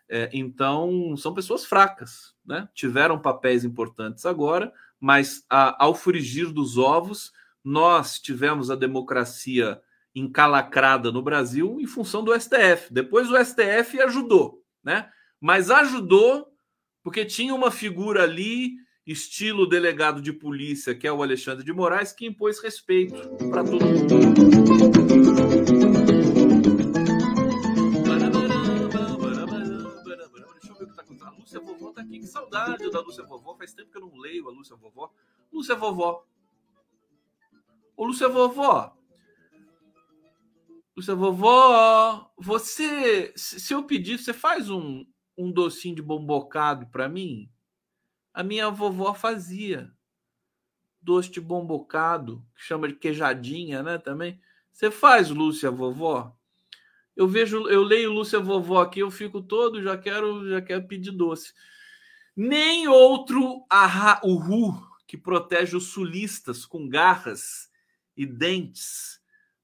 É, 0.07 0.29
então, 0.31 1.17
são 1.17 1.33
pessoas 1.33 1.65
fracas, 1.65 2.33
né? 2.45 2.69
Tiveram 2.73 3.19
papéis 3.19 3.65
importantes 3.65 4.25
agora, 4.25 4.71
mas 4.97 5.45
a, 5.49 5.83
ao 5.83 5.93
frigir 5.93 6.53
dos 6.53 6.77
ovos, 6.77 7.33
nós 7.61 8.17
tivemos 8.17 8.71
a 8.71 8.75
democracia 8.75 9.81
encalacrada 10.15 11.11
no 11.11 11.21
Brasil 11.21 11.77
em 11.79 11.85
função 11.85 12.23
do 12.23 12.33
STF. 12.33 12.91
Depois 12.91 13.29
o 13.29 13.37
STF 13.37 14.01
ajudou, 14.01 14.63
né? 14.83 15.09
Mas 15.39 15.69
ajudou 15.69 16.47
porque 17.03 17.25
tinha 17.25 17.53
uma 17.53 17.69
figura 17.69 18.23
ali, 18.23 18.71
estilo 19.05 19.67
delegado 19.67 20.21
de 20.21 20.33
polícia, 20.33 20.95
que 20.95 21.05
é 21.05 21.11
o 21.11 21.21
Alexandre 21.21 21.63
de 21.63 21.73
Moraes, 21.73 22.13
que 22.13 22.25
impôs 22.25 22.59
respeito 22.59 23.15
para 23.51 23.63
todo 23.63 23.85
mundo. 23.85 24.15
Lúcia 31.37 31.59
Vovó 31.59 31.91
tá 31.91 32.01
aqui. 32.01 32.19
Que 32.19 32.27
saudade 32.27 32.89
da 32.89 32.99
Lúcia 33.01 33.23
Vovó. 33.23 33.55
Faz 33.55 33.73
tempo 33.73 33.91
que 33.91 33.97
eu 33.97 34.01
não 34.01 34.17
leio 34.17 34.47
a 34.49 34.51
Lúcia 34.51 34.75
Vovó. 34.75 35.11
Lúcia 35.53 35.75
Vovó. 35.75 36.25
Ô, 37.95 38.05
Lúcia 38.05 38.27
Vovó. 38.27 38.97
Lúcia 40.95 41.15
Vovó, 41.15 42.31
você, 42.37 43.33
se 43.35 43.73
eu 43.73 43.83
pedir, 43.83 44.17
você 44.17 44.33
faz 44.33 44.69
um, 44.69 45.05
um 45.37 45.51
docinho 45.51 45.95
de 45.95 46.01
bombocado 46.01 46.87
para 46.87 47.09
mim? 47.09 47.49
A 48.33 48.43
minha 48.43 48.69
vovó 48.69 49.13
fazia 49.13 49.91
doce 51.05 51.29
de 51.29 51.39
bombocado, 51.39 52.43
que 52.55 52.63
chama 52.63 52.87
de 52.87 52.95
queijadinha, 52.95 53.83
né? 53.83 53.97
Também. 53.97 54.41
Você 54.71 54.89
faz, 54.89 55.29
Lúcia 55.29 55.69
Vovó? 55.69 56.35
Eu 57.15 57.27
vejo, 57.27 57.67
eu 57.69 57.83
leio 57.83 58.11
Lúcia 58.11 58.39
Vovó 58.39 58.81
aqui, 58.81 58.99
eu 58.99 59.11
fico 59.11 59.41
todo, 59.41 59.81
já 59.81 59.97
quero, 59.97 60.49
já 60.49 60.61
quero 60.61 60.87
pedir 60.87 61.11
doce. 61.11 61.53
Nem 62.35 62.87
outro 62.87 63.65
Ru 64.23 64.81
que 65.07 65.15
protege 65.15 65.77
os 65.77 65.85
sulistas 65.85 66.65
com 66.65 66.89
garras 66.89 67.69
e 68.17 68.25
dentes, 68.25 69.14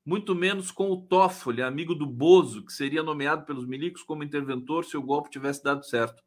muito 0.05 0.33
menos 0.33 0.71
com 0.71 0.89
o 0.89 1.01
Toffoli, 1.01 1.61
amigo 1.61 1.93
do 1.93 2.05
Bozo, 2.05 2.65
que 2.65 2.73
seria 2.73 3.03
nomeado 3.03 3.45
pelos 3.45 3.65
milicos 3.65 4.03
como 4.03 4.23
interventor 4.23 4.85
se 4.85 4.97
o 4.97 5.01
golpe 5.01 5.29
tivesse 5.29 5.63
dado 5.63 5.85
certo. 5.85 6.23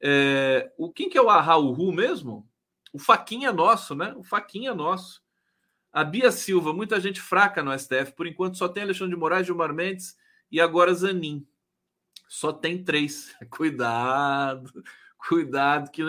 É, 0.00 0.72
o 0.76 0.92
quem 0.92 1.08
que 1.08 1.16
é 1.16 1.22
o 1.22 1.70
Ru 1.70 1.92
mesmo? 1.92 2.48
O 2.92 2.98
Faquinha 2.98 3.48
é 3.48 3.52
nosso, 3.52 3.94
né? 3.94 4.14
O 4.16 4.22
Faquinha 4.22 4.70
é 4.70 4.74
nosso. 4.74 5.22
A 5.92 6.02
Bia 6.02 6.32
Silva, 6.32 6.72
muita 6.72 7.00
gente 7.00 7.20
fraca 7.20 7.62
no 7.62 7.76
STF. 7.76 8.12
Por 8.16 8.26
enquanto 8.26 8.58
só 8.58 8.68
tem 8.68 8.82
Alexandre 8.82 9.14
de 9.14 9.20
Moraes, 9.20 9.46
Gilmar 9.46 9.72
Mendes 9.72 10.16
e 10.50 10.60
agora 10.60 10.92
Zanin. 10.92 11.46
Só 12.28 12.52
tem 12.52 12.82
três. 12.82 13.34
Cuidado, 13.48 14.70
cuidado 15.28 15.90
que 15.90 16.02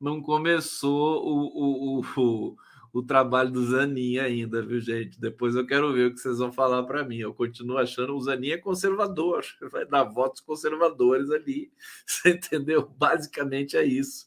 não 0.00 0.22
começou 0.22 1.22
o, 1.24 1.98
o, 1.98 1.98
o, 1.98 2.04
o, 2.16 2.56
trabalho 3.02 3.50
do 3.50 3.64
Zanin 3.64 4.18
ainda, 4.18 4.62
viu, 4.62 4.80
gente? 4.80 5.20
Depois 5.20 5.54
eu 5.54 5.66
quero 5.66 5.92
ver 5.92 6.06
o 6.06 6.14
que 6.14 6.20
vocês 6.20 6.38
vão 6.38 6.52
falar 6.52 6.82
para 6.84 7.04
mim. 7.04 7.18
Eu 7.18 7.34
continuo 7.34 7.78
achando 7.78 8.14
o 8.14 8.20
Zanin 8.20 8.50
é 8.50 8.56
conservador, 8.56 9.44
vai 9.70 9.84
dar 9.84 10.04
votos 10.04 10.40
conservadores 10.40 11.30
ali. 11.30 11.70
Você 12.06 12.30
entendeu? 12.30 12.90
Basicamente 12.96 13.76
é 13.76 13.84
isso. 13.84 14.26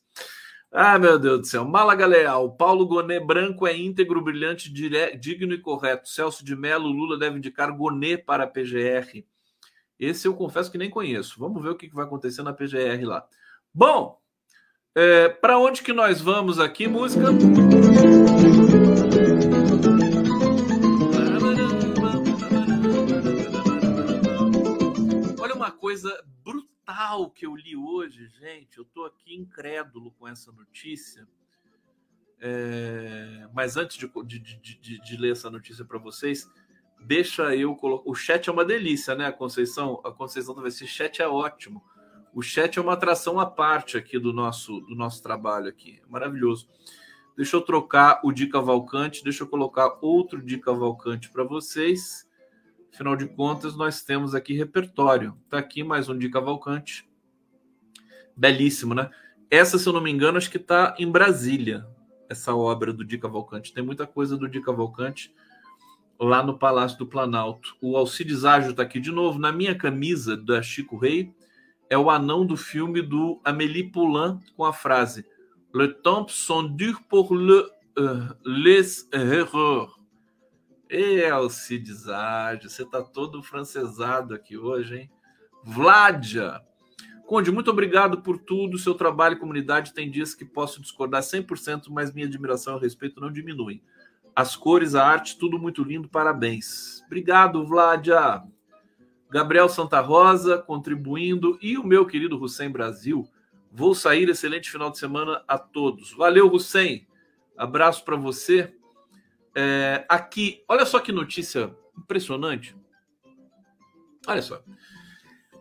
Ah, 0.72 0.98
meu 0.98 1.20
Deus 1.20 1.42
do 1.42 1.48
céu. 1.48 1.66
Málaga 1.66 2.06
Leal. 2.06 2.56
Paulo 2.56 2.86
Gonê 2.86 3.20
branco 3.20 3.68
é 3.68 3.76
íntegro, 3.76 4.22
brilhante, 4.22 4.72
dire... 4.72 5.18
digno 5.18 5.54
e 5.54 5.60
correto. 5.60 6.08
Celso 6.08 6.46
de 6.46 6.56
Mello, 6.56 6.88
Lula 6.88 7.20
deve 7.20 7.38
indicar 7.38 7.76
Gonê 7.76 8.18
para 8.18 8.46
a 8.46 8.48
PGR. 8.48 9.26
Esse 10.00 10.28
eu 10.28 10.34
confesso 10.34 10.72
que 10.72 10.78
nem 10.78 10.90
conheço. 10.90 11.38
Vamos 11.38 11.62
ver 11.62 11.70
o 11.70 11.76
que 11.76 11.90
vai 11.94 12.06
acontecer 12.06 12.42
na 12.42 12.54
PGR 12.54 13.04
lá. 13.04 13.28
Bom, 13.74 14.22
é, 14.96 15.30
para 15.30 15.58
onde 15.58 15.82
que 15.84 15.94
nós 15.94 16.20
vamos 16.20 16.60
aqui, 16.60 16.88
música? 16.88 17.28
Coisa 25.92 26.24
brutal 26.42 27.30
que 27.30 27.46
eu 27.46 27.54
li 27.54 27.76
hoje, 27.76 28.30
gente. 28.40 28.78
Eu 28.78 28.84
estou 28.84 29.06
aqui 29.06 29.36
incrédulo 29.36 30.12
com 30.12 30.26
essa 30.26 30.50
notícia. 30.54 31.28
É, 32.40 33.46
mas 33.54 33.76
antes 33.76 33.98
de, 33.98 34.10
de, 34.24 34.40
de, 34.40 35.02
de 35.02 35.18
ler 35.18 35.34
essa 35.34 35.50
notícia 35.50 35.84
para 35.84 36.00
vocês, 36.00 36.50
deixa 37.02 37.54
eu 37.54 37.76
colocar. 37.76 38.10
O 38.10 38.16
chat 38.16 38.48
é 38.48 38.54
uma 38.54 38.64
delícia, 38.64 39.14
né, 39.16 39.26
a 39.26 39.34
Conceição? 39.34 40.00
A 40.06 40.14
Conceição 40.14 40.54
talvez 40.54 40.76
esse 40.76 40.88
chat 40.88 41.22
é 41.22 41.28
ótimo. 41.28 41.84
O 42.34 42.42
chat 42.42 42.80
é 42.80 42.82
uma 42.82 42.94
atração 42.94 43.38
à 43.38 43.46
parte 43.46 43.98
aqui 43.98 44.18
do 44.18 44.32
nosso, 44.32 44.80
do 44.80 44.96
nosso 44.96 45.22
trabalho 45.22 45.68
aqui. 45.68 46.00
É 46.02 46.10
maravilhoso. 46.10 46.70
Deixa 47.36 47.58
eu 47.58 47.62
trocar 47.62 48.22
o 48.24 48.32
Dica 48.32 48.54
Cavalcante, 48.60 49.26
deixa 49.26 49.44
eu 49.44 49.48
colocar 49.48 49.98
outro 50.02 50.42
Dica 50.42 50.72
Cavalcante 50.72 51.30
para 51.30 51.44
vocês. 51.44 52.26
Afinal 52.94 53.16
de 53.16 53.28
contas, 53.28 53.76
nós 53.76 54.02
temos 54.04 54.36
aqui 54.36 54.54
repertório. 54.54 55.38
Tá 55.50 55.58
aqui 55.58 55.84
mais 55.84 56.10
um 56.10 56.18
Dica 56.18 56.40
Cavalcante. 56.40 57.10
Belíssimo, 58.36 58.94
né? 58.94 59.10
Essa, 59.50 59.78
se 59.78 59.88
eu 59.88 59.94
não 59.94 60.02
me 60.02 60.12
engano, 60.12 60.38
acho 60.38 60.52
que 60.52 60.58
está 60.58 60.94
em 61.00 61.10
Brasília, 61.10 61.88
essa 62.30 62.54
obra 62.54 62.92
do 62.92 63.06
Dica 63.06 63.28
Cavalcante. 63.28 63.74
Tem 63.74 63.84
muita 63.84 64.06
coisa 64.06 64.36
do 64.36 64.48
Dica 64.48 64.66
Cavalcante 64.66 65.34
lá 66.20 66.44
no 66.44 66.60
Palácio 66.60 66.98
do 66.98 67.08
Planalto. 67.08 67.78
O 67.82 67.96
Alcides 67.96 68.44
Ágio 68.44 68.72
está 68.72 68.84
aqui 68.84 69.00
de 69.00 69.12
novo. 69.12 69.40
Na 69.40 69.52
minha 69.52 69.74
camisa 69.74 70.36
da 70.36 70.62
Chico 70.62 70.98
Rei, 70.98 71.34
é 71.90 71.98
o 71.98 72.10
anão 72.10 72.46
do 72.46 72.58
filme 72.58 73.02
do 73.02 73.40
Amélie 73.44 73.90
Poulain 73.90 74.40
com 74.56 74.66
a 74.66 74.74
frase 74.74 75.26
Le 75.74 75.88
temps 75.88 76.28
sont 76.28 76.64
durs 76.64 77.00
pour 77.08 77.34
le, 77.34 77.72
uh, 77.98 78.36
les 78.46 79.08
erreurs. 79.14 80.01
E 80.94 81.24
Alcides 81.24 82.10
Age, 82.10 82.70
você 82.70 82.84
tá 82.84 83.02
todo 83.02 83.42
francesado 83.42 84.36
aqui 84.36 84.58
hoje, 84.58 84.98
hein? 84.98 85.12
Vládia. 85.64 86.62
Conde, 87.26 87.50
muito 87.50 87.72
obrigado 87.72 88.22
por 88.22 88.38
tudo. 88.38 88.78
Seu 88.78 88.94
trabalho 88.94 89.36
e 89.36 89.40
comunidade 89.40 89.94
tem 89.94 90.12
dias 90.12 90.36
que 90.36 90.44
posso 90.44 90.82
discordar 90.82 91.22
100%, 91.22 91.84
mas 91.90 92.14
minha 92.14 92.28
admiração 92.28 92.76
e 92.76 92.82
respeito 92.82 93.22
não 93.22 93.32
diminuem. 93.32 93.82
As 94.36 94.58
cores, 94.58 94.94
a 94.94 95.08
arte, 95.08 95.38
tudo 95.40 95.58
muito 95.58 95.82
lindo. 95.82 96.10
Parabéns. 96.10 97.02
Obrigado, 97.06 97.66
Vládia. 97.66 98.44
Gabriel 99.30 99.70
Santa 99.70 100.02
Rosa 100.02 100.58
contribuindo 100.58 101.58
e 101.62 101.78
o 101.78 101.86
meu 101.86 102.06
querido 102.06 102.38
Hussein 102.38 102.70
Brasil. 102.70 103.26
Vou 103.72 103.96
sair. 103.96 104.28
Excelente 104.28 104.70
final 104.70 104.92
de 104.92 104.98
semana 104.98 105.42
a 105.48 105.58
todos. 105.58 106.12
Valeu, 106.12 106.54
Hussein. 106.54 107.08
Abraço 107.58 108.04
para 108.04 108.18
você. 108.18 108.76
É, 109.56 110.06
aqui, 110.08 110.64
olha 110.68 110.86
só 110.86 111.00
que 111.00 111.12
notícia 111.12 111.76
impressionante. 111.98 112.76
Olha 114.28 114.42
só. 114.42 114.62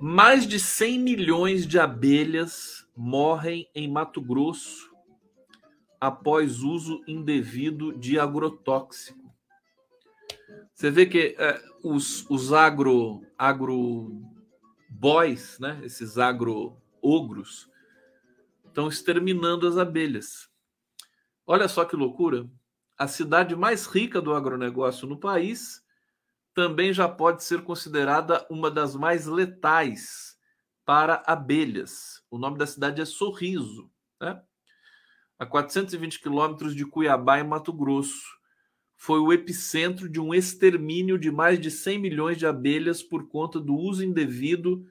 Mais 0.00 0.46
de 0.46 0.58
100 0.58 0.98
milhões 0.98 1.66
de 1.66 1.78
abelhas 1.78 2.86
morrem 2.96 3.68
em 3.74 3.90
Mato 3.90 4.20
Grosso 4.20 4.90
após 6.00 6.60
uso 6.60 7.02
indevido 7.06 7.92
de 7.92 8.18
agrotóxico. 8.18 9.30
Você 10.74 10.90
vê 10.90 11.04
que 11.04 11.36
é, 11.38 11.62
os, 11.82 12.28
os 12.30 12.52
agro, 12.52 13.22
agro 13.36 14.22
boys, 14.88 15.58
né, 15.58 15.80
esses 15.84 16.16
agro 16.16 16.76
ogros, 17.02 17.70
estão 18.66 18.88
exterminando 18.88 19.66
as 19.66 19.76
abelhas. 19.76 20.48
Olha 21.46 21.68
só 21.68 21.84
que 21.84 21.96
loucura. 21.96 22.48
A 23.00 23.08
cidade 23.08 23.56
mais 23.56 23.86
rica 23.86 24.20
do 24.20 24.34
agronegócio 24.34 25.08
no 25.08 25.16
país 25.16 25.82
também 26.52 26.92
já 26.92 27.08
pode 27.08 27.42
ser 27.42 27.62
considerada 27.62 28.46
uma 28.50 28.70
das 28.70 28.94
mais 28.94 29.24
letais 29.24 30.36
para 30.84 31.22
abelhas. 31.26 32.22
O 32.30 32.36
nome 32.36 32.58
da 32.58 32.66
cidade 32.66 33.00
é 33.00 33.06
Sorriso, 33.06 33.90
né? 34.20 34.42
a 35.38 35.46
420 35.46 36.20
quilômetros 36.20 36.74
de 36.74 36.84
Cuiabá, 36.84 37.40
em 37.40 37.42
Mato 37.42 37.72
Grosso. 37.72 38.38
Foi 38.98 39.18
o 39.18 39.32
epicentro 39.32 40.06
de 40.06 40.20
um 40.20 40.34
extermínio 40.34 41.18
de 41.18 41.30
mais 41.30 41.58
de 41.58 41.70
100 41.70 41.98
milhões 41.98 42.36
de 42.36 42.46
abelhas 42.46 43.02
por 43.02 43.30
conta 43.30 43.58
do 43.58 43.74
uso 43.74 44.04
indevido 44.04 44.86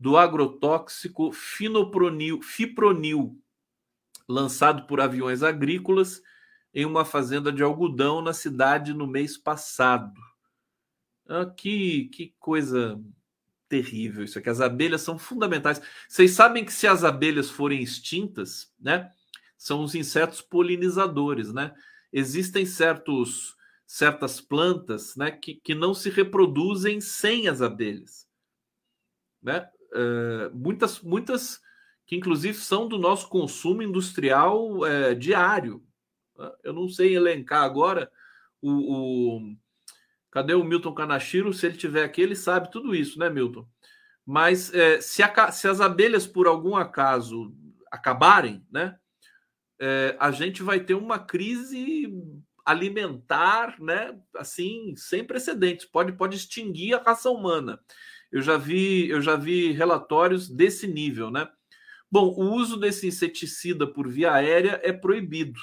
do 0.00 0.16
agrotóxico 0.16 1.30
finopronil, 1.30 2.42
fipronil, 2.42 3.40
lançado 4.28 4.84
por 4.88 5.00
aviões 5.00 5.44
agrícolas 5.44 6.20
em 6.74 6.84
uma 6.84 7.04
fazenda 7.04 7.52
de 7.52 7.62
algodão 7.62 8.22
na 8.22 8.32
cidade 8.32 8.94
no 8.94 9.06
mês 9.06 9.36
passado. 9.36 10.20
Ah, 11.28 11.46
que, 11.46 12.06
que 12.06 12.34
coisa 12.38 13.00
terrível 13.68 14.22
isso 14.22 14.38
aqui. 14.38 14.50
As 14.50 14.60
abelhas 14.60 15.00
são 15.00 15.18
fundamentais. 15.18 15.80
Vocês 16.08 16.32
sabem 16.32 16.64
que 16.64 16.72
se 16.72 16.86
as 16.86 17.04
abelhas 17.04 17.48
forem 17.48 17.82
extintas, 17.82 18.70
né? 18.78 19.10
São 19.56 19.82
os 19.82 19.94
insetos 19.94 20.42
polinizadores, 20.42 21.52
né? 21.52 21.74
Existem 22.12 22.66
certos 22.66 23.56
certas 23.86 24.40
plantas, 24.40 25.16
né, 25.16 25.30
que, 25.30 25.54
que 25.56 25.74
não 25.74 25.92
se 25.92 26.08
reproduzem 26.08 26.98
sem 26.98 27.46
as 27.46 27.60
abelhas, 27.60 28.26
né? 29.42 29.68
Uh, 29.92 30.54
muitas 30.54 31.00
muitas 31.00 31.60
que 32.06 32.16
inclusive 32.16 32.56
são 32.56 32.88
do 32.88 32.98
nosso 32.98 33.28
consumo 33.28 33.82
industrial 33.82 34.78
uh, 34.78 35.14
diário. 35.14 35.86
Eu 36.62 36.72
não 36.72 36.88
sei 36.88 37.16
elencar 37.16 37.62
agora 37.62 38.10
o, 38.60 38.70
o 39.36 39.56
Cadê 40.32 40.54
o 40.54 40.64
Milton 40.64 40.94
Kanashiro? 40.94 41.52
Se 41.52 41.66
ele 41.66 41.76
tiver 41.76 42.02
aqui, 42.02 42.22
ele 42.22 42.34
sabe 42.34 42.72
tudo 42.72 42.94
isso, 42.94 43.18
né, 43.18 43.28
Milton? 43.28 43.68
Mas 44.24 44.72
é, 44.72 44.98
se, 44.98 45.22
a, 45.22 45.52
se, 45.52 45.68
as 45.68 45.78
abelhas, 45.78 46.26
por 46.26 46.46
algum 46.46 46.74
acaso, 46.74 47.54
acabarem, 47.90 48.64
né? 48.72 48.96
É, 49.78 50.16
a 50.18 50.30
gente 50.30 50.62
vai 50.62 50.80
ter 50.80 50.94
uma 50.94 51.18
crise 51.18 52.10
alimentar, 52.64 53.78
né? 53.78 54.18
Assim, 54.34 54.94
sem 54.96 55.22
precedentes. 55.22 55.84
Pode, 55.84 56.12
pode 56.12 56.34
extinguir 56.34 56.94
a 56.94 57.02
raça 57.02 57.28
humana. 57.28 57.78
Eu 58.30 58.40
já 58.40 58.56
vi, 58.56 59.10
eu 59.10 59.20
já 59.20 59.36
vi 59.36 59.72
relatórios 59.72 60.48
desse 60.48 60.86
nível, 60.86 61.30
né? 61.30 61.46
Bom, 62.10 62.28
o 62.28 62.54
uso 62.54 62.78
desse 62.78 63.06
inseticida 63.06 63.86
por 63.86 64.08
via 64.08 64.32
aérea 64.32 64.80
é 64.82 64.94
proibido. 64.94 65.60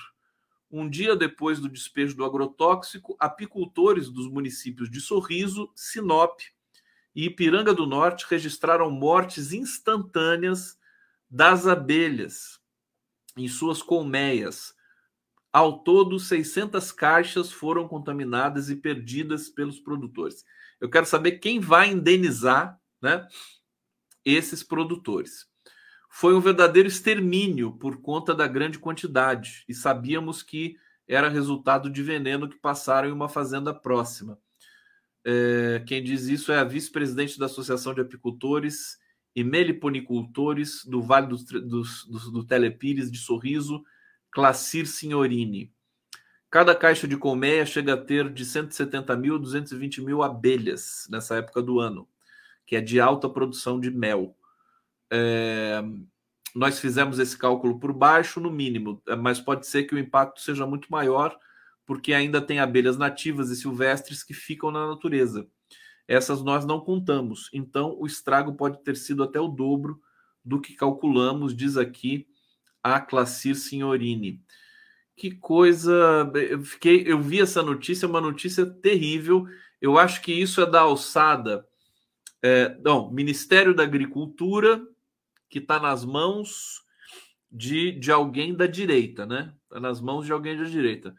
Um 0.71 0.87
dia 0.87 1.15
depois 1.15 1.59
do 1.59 1.67
despejo 1.67 2.15
do 2.15 2.23
agrotóxico, 2.23 3.15
apicultores 3.19 4.09
dos 4.09 4.29
municípios 4.29 4.89
de 4.89 5.01
Sorriso, 5.01 5.71
Sinop 5.75 6.39
e 7.15 7.25
Ipiranga 7.25 7.73
do 7.73 7.87
Norte 7.87 8.25
registraram 8.29 8.91
mortes 8.91 9.51
instantâneas 9.51 10.77
das 11.27 11.65
abelhas 11.65 12.59
em 13.35 13.47
suas 13.47 13.81
colmeias. 13.81 14.75
Ao 15.51 15.79
todo, 15.79 16.19
600 16.19 16.91
caixas 16.91 17.51
foram 17.51 17.87
contaminadas 17.87 18.69
e 18.69 18.75
perdidas 18.75 19.49
pelos 19.49 19.79
produtores. 19.79 20.45
Eu 20.79 20.89
quero 20.89 21.07
saber 21.07 21.39
quem 21.39 21.59
vai 21.59 21.89
indenizar 21.89 22.79
né, 23.01 23.27
esses 24.23 24.61
produtores. 24.61 25.48
Foi 26.09 26.33
um 26.33 26.41
verdadeiro 26.41 26.87
extermínio 26.87 27.71
por 27.73 28.01
conta 28.01 28.33
da 28.33 28.47
grande 28.47 28.79
quantidade, 28.79 29.63
e 29.69 29.73
sabíamos 29.73 30.41
que 30.41 30.75
era 31.07 31.29
resultado 31.29 31.89
de 31.89 32.03
veneno 32.03 32.49
que 32.49 32.57
passaram 32.57 33.07
em 33.07 33.11
uma 33.11 33.29
fazenda 33.29 33.73
próxima. 33.73 34.37
É, 35.23 35.83
quem 35.85 36.03
diz 36.03 36.27
isso 36.27 36.51
é 36.51 36.57
a 36.57 36.63
vice-presidente 36.63 37.37
da 37.37 37.45
Associação 37.45 37.93
de 37.93 38.01
Apicultores 38.01 38.97
e 39.35 39.43
Meliponicultores 39.43 40.83
do 40.85 41.01
Vale 41.01 41.27
dos, 41.27 41.43
dos, 41.43 42.05
dos, 42.05 42.31
do 42.31 42.43
Telepires 42.43 43.11
de 43.11 43.17
Sorriso, 43.17 43.83
Clacir 44.31 44.87
Signorini. 44.87 45.71
Cada 46.49 46.73
caixa 46.73 47.07
de 47.07 47.15
colmeia 47.15 47.65
chega 47.65 47.93
a 47.93 47.97
ter 47.97 48.31
de 48.33 48.43
170 48.43 49.15
mil 49.15 49.35
a 49.35 49.37
220 49.37 50.01
mil 50.01 50.23
abelhas 50.23 51.07
nessa 51.09 51.35
época 51.37 51.61
do 51.61 51.79
ano, 51.79 52.07
que 52.65 52.75
é 52.75 52.81
de 52.81 52.99
alta 52.99 53.29
produção 53.29 53.79
de 53.79 53.91
mel. 53.91 54.35
É, 55.11 55.81
nós 56.55 56.79
fizemos 56.79 57.19
esse 57.19 57.37
cálculo 57.37 57.79
por 57.79 57.93
baixo, 57.93 58.39
no 58.39 58.51
mínimo, 58.51 59.01
é, 59.07 59.15
mas 59.15 59.39
pode 59.39 59.67
ser 59.67 59.83
que 59.83 59.95
o 59.95 59.99
impacto 59.99 60.41
seja 60.41 60.65
muito 60.65 60.91
maior, 60.91 61.37
porque 61.85 62.13
ainda 62.13 62.41
tem 62.41 62.59
abelhas 62.59 62.97
nativas 62.97 63.49
e 63.49 63.55
silvestres 63.55 64.23
que 64.23 64.33
ficam 64.33 64.71
na 64.71 64.87
natureza. 64.87 65.47
Essas 66.07 66.43
nós 66.43 66.65
não 66.65 66.79
contamos, 66.79 67.49
então 67.53 67.95
o 67.99 68.05
estrago 68.05 68.53
pode 68.55 68.83
ter 68.83 68.95
sido 68.95 69.23
até 69.23 69.39
o 69.39 69.47
dobro 69.47 69.99
do 70.43 70.59
que 70.59 70.73
calculamos, 70.73 71.55
diz 71.55 71.77
aqui 71.77 72.27
a 72.83 72.99
Classir 72.99 73.55
Signorini. 73.55 74.41
Que 75.15 75.31
coisa! 75.31 76.31
Eu, 76.33 76.63
fiquei, 76.63 77.03
eu 77.05 77.19
vi 77.19 77.41
essa 77.41 77.61
notícia, 77.61 78.07
uma 78.07 78.21
notícia 78.21 78.65
terrível. 78.65 79.45
Eu 79.81 79.97
acho 79.97 80.21
que 80.21 80.31
isso 80.31 80.61
é 80.61 80.65
da 80.65 80.79
alçada. 80.79 81.67
É, 82.41 82.77
não, 82.81 83.11
Ministério 83.11 83.75
da 83.75 83.83
Agricultura 83.83 84.81
que 85.49 85.59
está 85.59 85.79
nas 85.79 86.05
mãos 86.05 86.81
de, 87.51 87.91
de 87.91 88.11
alguém 88.11 88.53
da 88.53 88.67
direita, 88.67 89.25
né? 89.25 89.53
Está 89.63 89.79
nas 89.79 89.99
mãos 89.99 90.25
de 90.25 90.31
alguém 90.31 90.57
da 90.57 90.65
direita. 90.65 91.15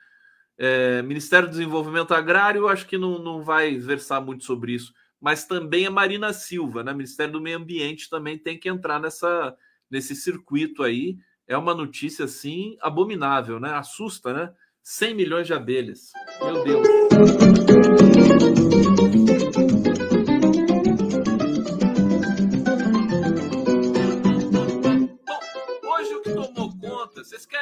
É, 0.56 1.02
Ministério 1.02 1.48
do 1.48 1.52
Desenvolvimento 1.52 2.14
Agrário, 2.14 2.68
acho 2.68 2.86
que 2.86 2.98
não, 2.98 3.18
não 3.18 3.42
vai 3.42 3.76
versar 3.76 4.20
muito 4.20 4.44
sobre 4.44 4.72
isso, 4.72 4.92
mas 5.20 5.44
também 5.44 5.86
a 5.86 5.90
Marina 5.90 6.32
Silva, 6.32 6.84
né? 6.84 6.92
Ministério 6.92 7.32
do 7.32 7.40
Meio 7.40 7.58
Ambiente 7.58 8.08
também 8.08 8.38
tem 8.38 8.58
que 8.58 8.68
entrar 8.68 9.00
nessa, 9.00 9.56
nesse 9.90 10.14
circuito 10.14 10.82
aí. 10.82 11.16
É 11.46 11.56
uma 11.56 11.74
notícia 11.74 12.26
assim 12.26 12.76
abominável, 12.80 13.58
né? 13.58 13.72
Assusta, 13.72 14.32
né? 14.32 14.52
100 14.82 15.14
milhões 15.14 15.46
de 15.46 15.52
abelhas. 15.52 16.10
Meu 16.40 16.64
Deus. 16.64 16.86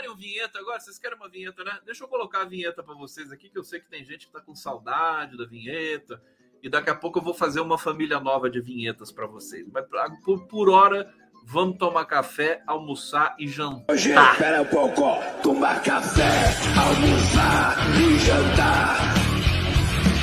Querem 0.09 0.13
uma 0.13 0.17
vinheta 0.17 0.59
agora? 0.59 0.81
Vocês 0.81 0.99
querem 0.99 1.17
uma 1.17 1.29
vinheta, 1.29 1.65
né? 1.65 1.79
Deixa 1.85 2.05
eu 2.05 2.09
colocar 2.09 2.43
a 2.43 2.45
vinheta 2.45 2.83
para 2.83 2.95
vocês 2.95 3.31
aqui, 3.31 3.49
que 3.49 3.59
eu 3.59 3.65
sei 3.65 3.81
que 3.81 3.89
tem 3.89 4.05
gente 4.05 4.27
que 4.27 4.33
tá 4.33 4.41
com 4.41 4.55
saudade 4.55 5.37
da 5.37 5.45
vinheta. 5.45 6.21
E 6.63 6.69
daqui 6.69 6.91
a 6.91 6.95
pouco 6.95 7.19
eu 7.19 7.23
vou 7.23 7.35
fazer 7.35 7.61
uma 7.61 7.79
família 7.79 8.19
nova 8.19 8.51
de 8.51 8.61
vinhetas 8.61 9.13
para 9.13 9.27
vocês. 9.27 9.67
Mas 9.71 9.85
por, 10.25 10.47
por 10.47 10.69
hora, 10.69 11.13
vamos 11.45 11.79
tomar 11.79 12.05
café, 12.07 12.63
almoçar 12.67 13.37
e 13.39 13.47
jantar. 13.47 13.95
Hoje, 13.95 14.13
espera 14.13 14.63
um 14.63 14.67
pouco. 14.67 15.03
Tomar 15.43 15.83
café, 15.83 16.31
almoçar 16.77 17.77
e 18.01 18.19
jantar. 18.19 19.15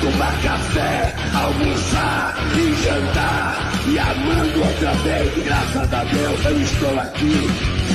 Tomar 0.00 0.42
café, 0.42 1.14
almoçar 1.34 2.34
e 2.54 2.74
jantar 2.82 3.76
e 3.88 3.98
amando 3.98 4.60
outra 4.60 4.92
vez. 5.02 5.44
Graças 5.44 5.92
a 5.92 6.04
Deus 6.04 6.44
eu 6.44 6.60
estou 6.60 7.00
aqui, 7.00 7.46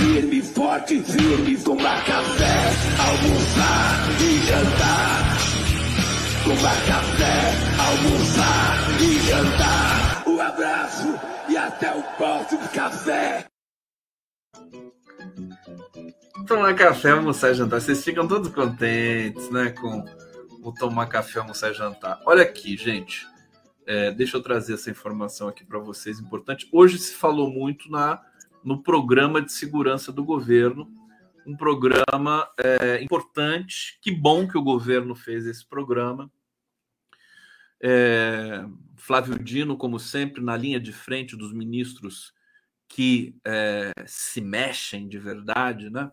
firme, 0.02 0.42
forte, 0.42 1.04
firme, 1.04 1.58
tomar 1.58 2.04
café, 2.06 2.56
almoçar 2.98 4.10
e 4.20 4.40
jantar. 4.48 5.38
Tomar 6.44 6.86
café, 6.88 7.36
almoçar 7.78 8.78
e 9.00 9.20
jantar. 9.28 10.24
Um 10.28 10.42
abraço 10.42 11.08
e 11.48 11.56
até 11.56 11.96
o 11.96 12.02
próximo 12.18 12.68
café. 12.70 13.46
Tomar 16.48 16.74
café, 16.74 17.12
almoçar 17.12 17.52
e 17.52 17.54
jantar. 17.54 17.80
Vocês 17.80 18.04
ficam 18.04 18.28
todos 18.28 18.50
contentes, 18.50 19.52
né? 19.52 19.70
Com 19.70 20.04
o 20.64 20.74
tomar 20.74 21.06
café, 21.08 21.40
almoçar 21.40 21.72
e 21.72 21.76
jantar. 21.76 22.20
Olha 22.26 22.42
aqui, 22.42 22.76
gente. 22.76 23.28
É, 23.86 24.12
deixa 24.12 24.38
eu 24.38 24.42
trazer 24.42 24.74
essa 24.74 24.90
informação 24.90 25.48
aqui 25.48 25.64
para 25.64 25.78
vocês, 25.78 26.20
importante. 26.20 26.68
Hoje 26.72 26.98
se 26.98 27.14
falou 27.14 27.52
muito 27.52 27.90
na 27.90 28.20
no 28.64 28.82
programa 28.82 29.42
de 29.42 29.52
segurança 29.52 30.12
do 30.12 30.24
governo, 30.24 30.88
um 31.46 31.56
programa 31.56 32.48
é, 32.58 33.02
importante. 33.04 34.00
Que 34.02 34.12
bom 34.12 34.48
que 34.48 34.58
o 34.58 34.64
governo 34.64 35.16
fez 35.16 35.46
esse 35.46 35.66
programa. 35.66 36.32
É, 37.82 38.64
Flávio 38.96 39.40
Dino, 39.40 39.76
como 39.76 40.00
sempre, 40.00 40.42
na 40.42 40.56
linha 40.56 40.80
de 40.80 40.94
frente 40.94 41.36
dos 41.36 41.52
ministros 41.52 42.34
que 42.88 43.36
é, 43.46 43.92
se 44.06 44.42
mexem 44.42 45.08
de 45.08 45.18
verdade, 45.18 45.90
né? 45.90 46.12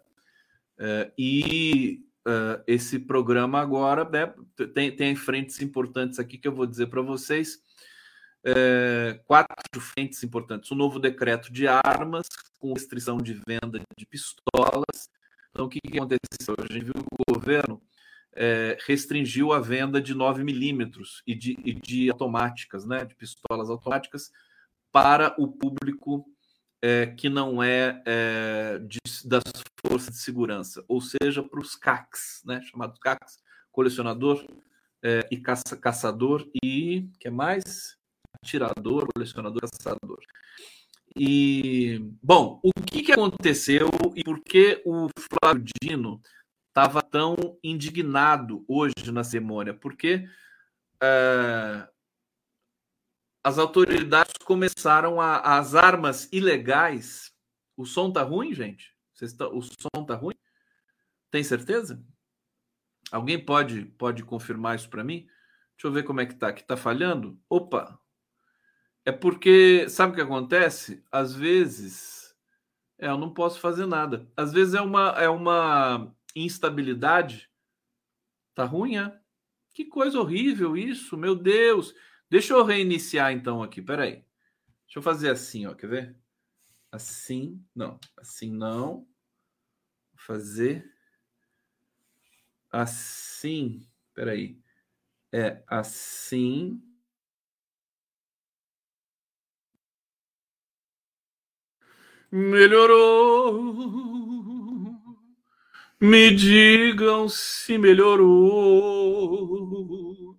É, 0.78 1.12
e 1.18 2.04
é, 2.26 2.62
esse 2.66 2.98
programa 3.00 3.60
agora 3.60 4.08
né, 4.08 4.32
tem, 4.72 4.94
tem 4.94 5.16
frentes 5.16 5.60
importantes 5.60 6.18
aqui 6.18 6.38
que 6.38 6.46
eu 6.46 6.54
vou 6.54 6.66
dizer 6.66 6.86
para 6.86 7.02
vocês. 7.02 7.62
É, 8.44 9.20
quatro 9.26 9.80
frentes 9.80 10.22
importantes. 10.22 10.70
O 10.70 10.74
novo 10.74 10.98
decreto 10.98 11.52
de 11.52 11.66
armas, 11.66 12.26
com 12.58 12.72
restrição 12.72 13.18
de 13.18 13.34
venda 13.34 13.80
de 13.96 14.06
pistolas. 14.06 15.10
Então, 15.50 15.66
o 15.66 15.68
que, 15.68 15.80
que 15.80 15.98
aconteceu? 15.98 16.54
A 16.58 16.72
gente 16.72 16.84
viu 16.84 16.94
que 16.94 17.00
o 17.00 17.34
governo 17.34 17.82
é, 18.34 18.78
restringiu 18.86 19.52
a 19.52 19.58
venda 19.58 20.00
de 20.00 20.14
9 20.14 20.44
milímetros 20.44 21.22
e 21.26 21.34
de, 21.34 21.58
e 21.64 21.74
de 21.74 22.08
automáticas, 22.08 22.86
né, 22.86 23.04
de 23.04 23.14
pistolas 23.16 23.68
automáticas, 23.68 24.30
para 24.92 25.34
o 25.38 25.48
público 25.48 26.24
é, 26.80 27.06
que 27.06 27.28
não 27.28 27.60
é, 27.60 28.00
é 28.06 28.78
de, 28.78 28.98
das 29.24 29.42
forças 29.84 30.14
de 30.14 30.20
segurança, 30.20 30.84
ou 30.86 31.00
seja, 31.00 31.42
para 31.42 31.60
os 31.60 31.74
CACs, 31.74 32.42
né, 32.44 32.62
chamados 32.62 32.98
CACs, 33.00 33.38
colecionador 33.72 34.46
é, 35.02 35.26
e 35.30 35.36
caça, 35.36 35.76
caçador 35.76 36.48
e 36.62 37.08
que 37.18 37.28
mais 37.30 37.97
atirador, 38.42 39.08
colecionador, 39.12 39.62
caçador. 39.70 40.20
E 41.16 41.98
bom, 42.22 42.60
o 42.62 42.70
que, 42.82 43.02
que 43.02 43.12
aconteceu 43.12 43.88
e 44.14 44.22
por 44.22 44.40
que 44.40 44.82
o 44.84 45.08
Flávio 45.18 45.64
Dino 45.82 46.20
estava 46.68 47.02
tão 47.02 47.34
indignado 47.62 48.64
hoje 48.68 49.10
na 49.12 49.24
cerimônia? 49.24 49.74
Porque 49.74 50.28
é, 51.02 51.88
as 53.42 53.58
autoridades 53.58 54.34
começaram 54.44 55.20
a, 55.20 55.58
as 55.58 55.74
armas 55.74 56.28
ilegais. 56.32 57.32
O 57.76 57.84
som 57.84 58.12
tá 58.12 58.22
ruim, 58.22 58.54
gente? 58.54 58.94
O 59.52 59.62
som 59.62 60.04
tá 60.06 60.14
ruim? 60.14 60.36
Tem 61.30 61.42
certeza? 61.42 62.04
Alguém 63.10 63.42
pode 63.42 63.86
pode 63.98 64.22
confirmar 64.22 64.76
isso 64.76 64.88
para 64.88 65.02
mim? 65.02 65.26
Deixa 65.76 65.86
eu 65.86 65.92
ver 65.92 66.02
como 66.02 66.20
é 66.20 66.26
que 66.26 66.34
tá. 66.34 66.52
Que 66.52 66.62
tá 66.62 66.76
falhando? 66.76 67.40
Opa. 67.48 67.98
É 69.08 69.12
porque 69.12 69.88
sabe 69.88 70.12
o 70.12 70.16
que 70.16 70.20
acontece? 70.20 71.02
Às 71.10 71.32
vezes 71.34 72.36
é, 72.98 73.08
eu 73.08 73.16
não 73.16 73.32
posso 73.32 73.58
fazer 73.58 73.86
nada. 73.86 74.30
Às 74.36 74.52
vezes 74.52 74.74
é 74.74 74.82
uma 74.82 75.12
é 75.18 75.30
uma 75.30 76.14
instabilidade. 76.36 77.50
Tá 78.54 78.66
ruim, 78.66 78.98
é? 78.98 79.18
Que 79.72 79.86
coisa 79.86 80.20
horrível 80.20 80.76
isso, 80.76 81.16
meu 81.16 81.34
Deus. 81.34 81.94
Deixa 82.28 82.52
eu 82.52 82.62
reiniciar 82.62 83.32
então 83.32 83.62
aqui, 83.62 83.80
peraí. 83.80 84.22
Deixa 84.84 84.98
eu 84.98 85.02
fazer 85.02 85.30
assim, 85.30 85.64
ó, 85.64 85.72
quer 85.72 85.88
ver? 85.88 86.16
Assim, 86.92 87.64
não, 87.74 87.98
assim 88.14 88.52
não. 88.52 89.08
Vou 90.12 90.18
fazer 90.18 90.84
assim, 92.70 93.88
peraí. 94.12 94.60
É 95.32 95.62
assim. 95.66 96.82
Melhorou. 102.30 103.74
Me 105.98 106.30
digam 106.30 107.26
se 107.28 107.78
melhorou. 107.78 108.28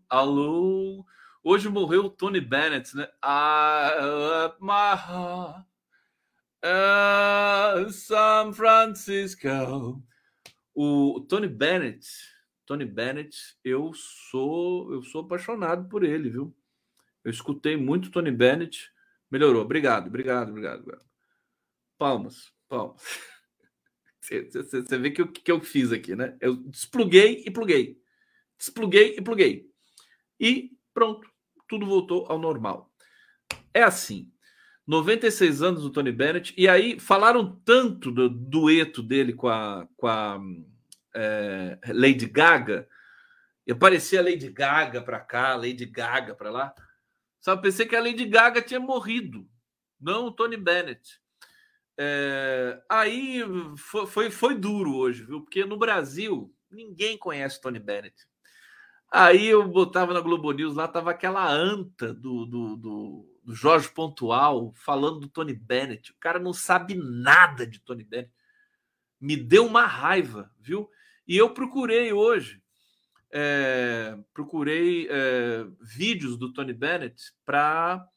Alô? 0.08 1.04
Hoje 1.44 1.68
morreu 1.68 2.06
o 2.06 2.10
Tony 2.10 2.40
Bennett, 2.40 2.96
né? 2.96 3.10
I 3.24 4.46
up 4.46 4.58
my 4.62 4.96
San 7.92 8.54
Francisco. 8.54 10.04
O 10.76 11.26
Tony 11.28 11.48
Bennett, 11.48 12.08
Tony 12.68 12.86
Bennett, 12.86 13.36
eu 13.64 13.92
sou, 13.96 14.94
eu 14.94 15.02
sou 15.02 15.22
apaixonado 15.22 15.90
por 15.90 16.04
ele, 16.04 16.30
viu? 16.30 16.56
Eu 17.24 17.32
escutei 17.32 17.76
muito 17.76 18.12
Tony 18.12 18.32
Bennett, 18.32 18.92
melhorou. 19.32 19.64
Obrigado, 19.64 20.08
obrigado, 20.08 20.50
obrigado. 20.50 20.82
obrigado. 20.82 21.09
Palmas, 22.00 22.52
palmas. 22.68 23.00
Você 24.22 24.98
vê 24.98 25.12
que 25.12 25.22
eu, 25.22 25.28
que 25.28 25.52
eu 25.52 25.62
fiz 25.62 25.92
aqui, 25.92 26.16
né? 26.16 26.36
Eu 26.42 26.56
despluguei 26.56 27.44
e 27.46 27.52
pluguei. 27.52 28.02
Despluguei 28.58 29.16
e 29.18 29.22
pluguei. 29.22 29.70
E 30.40 30.72
Pronto, 31.00 31.30
tudo 31.66 31.86
voltou 31.86 32.26
ao 32.28 32.38
normal. 32.38 32.92
É 33.74 33.84
assim. 33.84 34.30
96 34.86 35.62
anos 35.62 35.84
do 35.84 35.92
Tony 35.92 36.12
Bennett, 36.12 36.54
e 36.58 36.68
aí 36.68 37.00
falaram 37.00 37.56
tanto 37.64 38.12
do 38.12 38.28
dueto 38.28 39.02
dele 39.02 39.32
com 39.32 39.48
a, 39.48 39.88
com 39.96 40.08
a 40.08 40.42
é, 41.16 41.80
Lady 41.88 42.26
Gaga. 42.26 42.86
Eu 43.66 43.78
parecia 43.78 44.22
Lady 44.22 44.50
Gaga 44.50 45.02
para 45.02 45.22
cá, 45.22 45.56
Lady 45.56 45.86
Gaga 45.86 46.36
para 46.36 46.50
lá. 46.50 46.76
Só 47.40 47.56
pensei 47.56 47.86
que 47.86 47.96
a 47.96 48.02
Lady 48.02 48.26
Gaga 48.26 48.62
tinha 48.62 48.80
morrido, 48.82 49.48
não 49.98 50.26
o 50.26 50.32
Tony 50.34 50.58
Bennett. 50.58 51.22
É, 52.02 52.82
aí 52.88 53.42
foi, 53.76 54.08
foi, 54.08 54.32
foi, 54.32 54.56
duro 54.56 54.96
hoje, 54.96 55.26
viu? 55.26 55.42
Porque 55.42 55.66
no 55.66 55.78
Brasil 55.78 56.50
ninguém 56.72 57.18
conhece 57.18 57.60
Tony 57.60 57.78
Bennett. 57.78 58.16
Aí 59.12 59.48
eu 59.48 59.68
botava 59.68 60.14
na 60.14 60.22
Globo 60.22 60.50
News, 60.54 60.76
lá 60.76 60.88
tava 60.88 61.12
aquela 61.12 61.52
anta 61.52 62.14
do, 62.14 62.46
do, 62.46 62.78
do, 62.78 63.40
do, 63.44 63.54
Jorge 63.54 63.90
Pontual 63.90 64.72
falando 64.76 65.20
do 65.20 65.28
Tony 65.28 65.54
Bennett. 65.54 66.14
O 66.14 66.16
cara 66.22 66.40
não 66.40 66.54
sabe 66.54 66.96
nada 66.96 67.68
de 67.68 67.80
Tony 67.82 68.06
Bennett. 68.06 68.32
Me 69.20 69.36
deu 69.36 69.66
uma 69.66 69.86
raiva, 69.86 70.50
viu? 70.58 70.90
E 71.28 71.36
eu 71.36 71.50
procurei 71.54 72.14
hoje, 72.14 72.64
é, 73.30 74.18
procurei 74.34 75.06
é, 75.12 75.66
vídeos 75.82 76.38
do 76.38 76.54
Tony 76.54 76.72
Bennett 76.72 77.34
para 77.46 78.08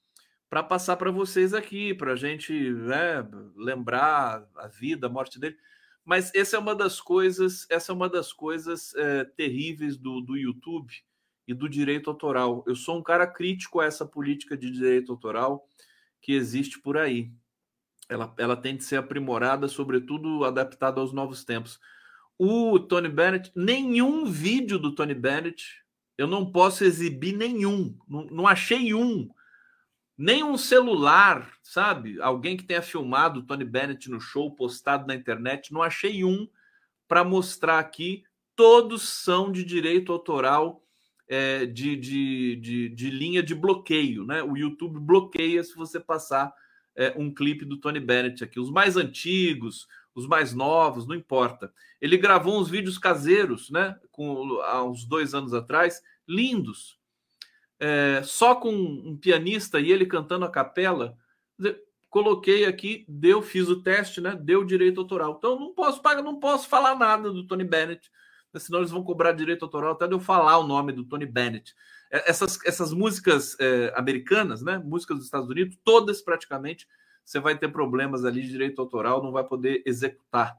para 0.52 0.62
passar 0.62 0.98
para 0.98 1.10
vocês 1.10 1.54
aqui, 1.54 1.94
para 1.94 2.12
a 2.12 2.16
gente 2.16 2.52
né, 2.52 3.26
lembrar 3.56 4.46
a 4.54 4.68
vida, 4.68 5.06
a 5.06 5.10
morte 5.10 5.40
dele. 5.40 5.56
Mas 6.04 6.30
essa 6.34 6.56
é 6.56 6.58
uma 6.58 6.74
das 6.74 7.00
coisas, 7.00 7.66
essa 7.70 7.90
é 7.90 7.94
uma 7.94 8.06
das 8.06 8.34
coisas 8.34 8.94
é, 8.94 9.24
terríveis 9.24 9.96
do, 9.96 10.20
do 10.20 10.36
YouTube 10.36 10.92
e 11.48 11.54
do 11.54 11.66
direito 11.70 12.10
autoral. 12.10 12.62
Eu 12.66 12.76
sou 12.76 12.98
um 12.98 13.02
cara 13.02 13.26
crítico 13.26 13.80
a 13.80 13.86
essa 13.86 14.04
política 14.04 14.54
de 14.54 14.70
direito 14.70 15.10
autoral 15.10 15.66
que 16.20 16.34
existe 16.34 16.78
por 16.78 16.98
aí. 16.98 17.32
Ela, 18.06 18.34
ela 18.36 18.54
tem 18.54 18.76
de 18.76 18.84
ser 18.84 18.96
aprimorada, 18.96 19.68
sobretudo 19.68 20.44
adaptada 20.44 21.00
aos 21.00 21.14
novos 21.14 21.46
tempos. 21.46 21.80
O 22.36 22.78
Tony 22.78 23.08
Bennett, 23.08 23.50
nenhum 23.56 24.26
vídeo 24.26 24.78
do 24.78 24.94
Tony 24.94 25.14
Bennett, 25.14 25.82
eu 26.18 26.26
não 26.26 26.52
posso 26.52 26.84
exibir 26.84 27.34
nenhum, 27.34 27.96
não, 28.06 28.26
não 28.26 28.46
achei 28.46 28.92
um 28.92 29.30
nem 30.16 30.44
um 30.44 30.56
celular, 30.56 31.50
sabe? 31.62 32.20
Alguém 32.20 32.56
que 32.56 32.64
tenha 32.64 32.82
filmado 32.82 33.42
Tony 33.42 33.64
Bennett 33.64 34.10
no 34.10 34.20
show, 34.20 34.54
postado 34.54 35.06
na 35.06 35.14
internet, 35.14 35.72
não 35.72 35.82
achei 35.82 36.24
um 36.24 36.48
para 37.08 37.24
mostrar 37.24 37.78
aqui. 37.78 38.24
Todos 38.54 39.02
são 39.02 39.50
de 39.50 39.64
direito 39.64 40.12
autoral 40.12 40.82
é, 41.28 41.64
de, 41.64 41.96
de, 41.96 42.56
de, 42.56 42.88
de, 42.90 43.10
linha 43.10 43.42
de 43.42 43.54
bloqueio, 43.54 44.24
né? 44.24 44.42
O 44.42 44.56
YouTube 44.56 45.00
bloqueia 45.00 45.64
se 45.64 45.74
você 45.74 45.98
passar 45.98 46.52
é, 46.94 47.14
um 47.16 47.32
clipe 47.32 47.64
do 47.64 47.78
Tony 47.78 48.00
Bennett 48.00 48.44
aqui. 48.44 48.60
Os 48.60 48.70
mais 48.70 48.96
antigos, 48.96 49.88
os 50.14 50.26
mais 50.26 50.52
novos, 50.52 51.06
não 51.06 51.14
importa. 51.14 51.72
Ele 52.00 52.18
gravou 52.18 52.60
uns 52.60 52.68
vídeos 52.68 52.98
caseiros, 52.98 53.70
né? 53.70 53.98
Com, 54.10 54.60
há 54.62 54.84
uns 54.84 55.04
dois 55.06 55.34
anos 55.34 55.54
atrás, 55.54 56.02
lindos, 56.28 56.98
é, 57.82 58.22
só 58.22 58.54
com 58.54 58.70
um 58.72 59.16
pianista 59.16 59.80
e 59.80 59.90
ele 59.90 60.06
cantando 60.06 60.44
a 60.44 60.50
capela. 60.50 61.18
Coloquei 62.08 62.64
aqui, 62.64 63.04
deu, 63.08 63.42
fiz 63.42 63.68
o 63.68 63.82
teste, 63.82 64.20
né? 64.20 64.38
Deu 64.40 64.64
direito 64.64 65.00
autoral. 65.00 65.34
Então 65.36 65.58
não 65.58 65.74
posso 65.74 66.00
pagar, 66.00 66.22
não 66.22 66.38
posso 66.38 66.68
falar 66.68 66.94
nada 66.94 67.32
do 67.32 67.44
Tony 67.44 67.64
Bennett, 67.64 68.08
senão 68.56 68.78
eles 68.78 68.92
vão 68.92 69.02
cobrar 69.02 69.32
direito 69.32 69.64
autoral 69.64 69.94
até 69.94 70.06
de 70.06 70.14
eu 70.14 70.20
falar 70.20 70.58
o 70.58 70.66
nome 70.66 70.92
do 70.92 71.02
Tony 71.02 71.26
Bennett. 71.26 71.74
É, 72.08 72.30
essas, 72.30 72.64
essas 72.64 72.92
músicas 72.92 73.56
é, 73.58 73.92
americanas, 73.96 74.62
né? 74.62 74.78
Músicas 74.78 75.16
dos 75.16 75.26
Estados 75.26 75.48
Unidos, 75.48 75.76
todas 75.82 76.22
praticamente 76.22 76.86
você 77.24 77.40
vai 77.40 77.58
ter 77.58 77.68
problemas 77.68 78.24
ali 78.24 78.42
de 78.42 78.48
direito 78.48 78.80
autoral, 78.80 79.22
não 79.22 79.32
vai 79.32 79.42
poder 79.42 79.82
executar. 79.84 80.56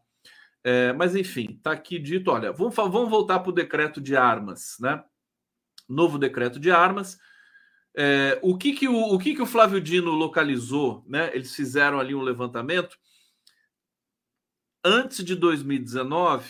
É, 0.62 0.92
mas 0.92 1.16
enfim, 1.16 1.54
está 1.56 1.72
aqui 1.72 1.98
dito: 2.00 2.32
olha, 2.32 2.52
vamos, 2.52 2.76
vamos 2.76 3.10
voltar 3.10 3.40
para 3.40 3.50
o 3.50 3.54
decreto 3.54 4.02
de 4.02 4.18
armas, 4.18 4.76
né? 4.82 5.02
Novo 5.88 6.18
decreto 6.18 6.60
de 6.60 6.72
armas. 6.72 7.20
É, 7.96 8.40
o 8.42 8.58
que, 8.58 8.74
que 8.74 8.88
o, 8.88 8.96
o 8.96 9.20
que, 9.20 9.36
que 9.36 9.42
o 9.42 9.48
Flávio 9.48 9.80
Dino 9.80 10.12
localizou, 10.12 11.04
né? 11.08 11.30
Eles 11.36 11.56
fizeram 11.56 12.00
ali 12.00 12.16
um 12.16 12.22
levantamento. 12.22 12.98
Antes 14.84 15.24
de 15.24 15.36
2019, 15.36 16.46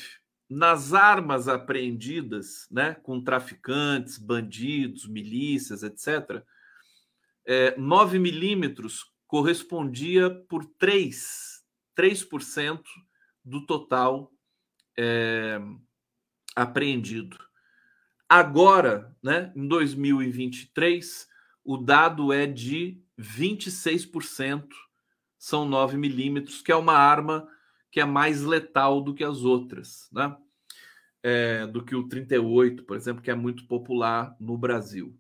nas 0.50 0.94
armas 0.94 1.48
apreendidas, 1.48 2.68
né, 2.72 2.96
com 2.96 3.22
traficantes, 3.22 4.18
bandidos, 4.18 5.08
milícias, 5.08 5.84
etc., 5.84 6.44
é, 7.46 7.76
9 7.78 8.20
milímetros 8.20 9.12
correspondia 9.28 10.30
por 10.48 10.66
3, 10.78 11.64
3% 11.98 12.82
do 13.44 13.66
total 13.66 14.32
é, 14.98 15.60
apreendido. 16.56 17.38
Agora, 18.36 19.16
né, 19.22 19.54
em 19.56 19.68
2023, 19.68 21.28
o 21.64 21.78
dado 21.78 22.34
é 22.34 22.48
de 22.48 23.00
26%, 23.16 24.70
são 25.38 25.66
9 25.66 25.98
milímetros, 25.98 26.60
que 26.60 26.72
é 26.72 26.76
uma 26.76 26.96
arma 26.96 27.48
que 27.92 28.00
é 28.00 28.06
mais 28.06 28.42
letal 28.42 29.02
do 29.02 29.14
que 29.14 29.24
as 29.24 29.44
outras, 29.44 30.10
né? 30.12 30.36
É, 31.22 31.68
do 31.68 31.86
que 31.86 31.96
o 31.96 32.08
38, 32.08 32.82
por 32.86 32.98
exemplo, 32.98 33.22
que 33.22 33.30
é 33.30 33.36
muito 33.36 33.68
popular 33.68 34.36
no 34.40 34.58
Brasil. 34.58 35.16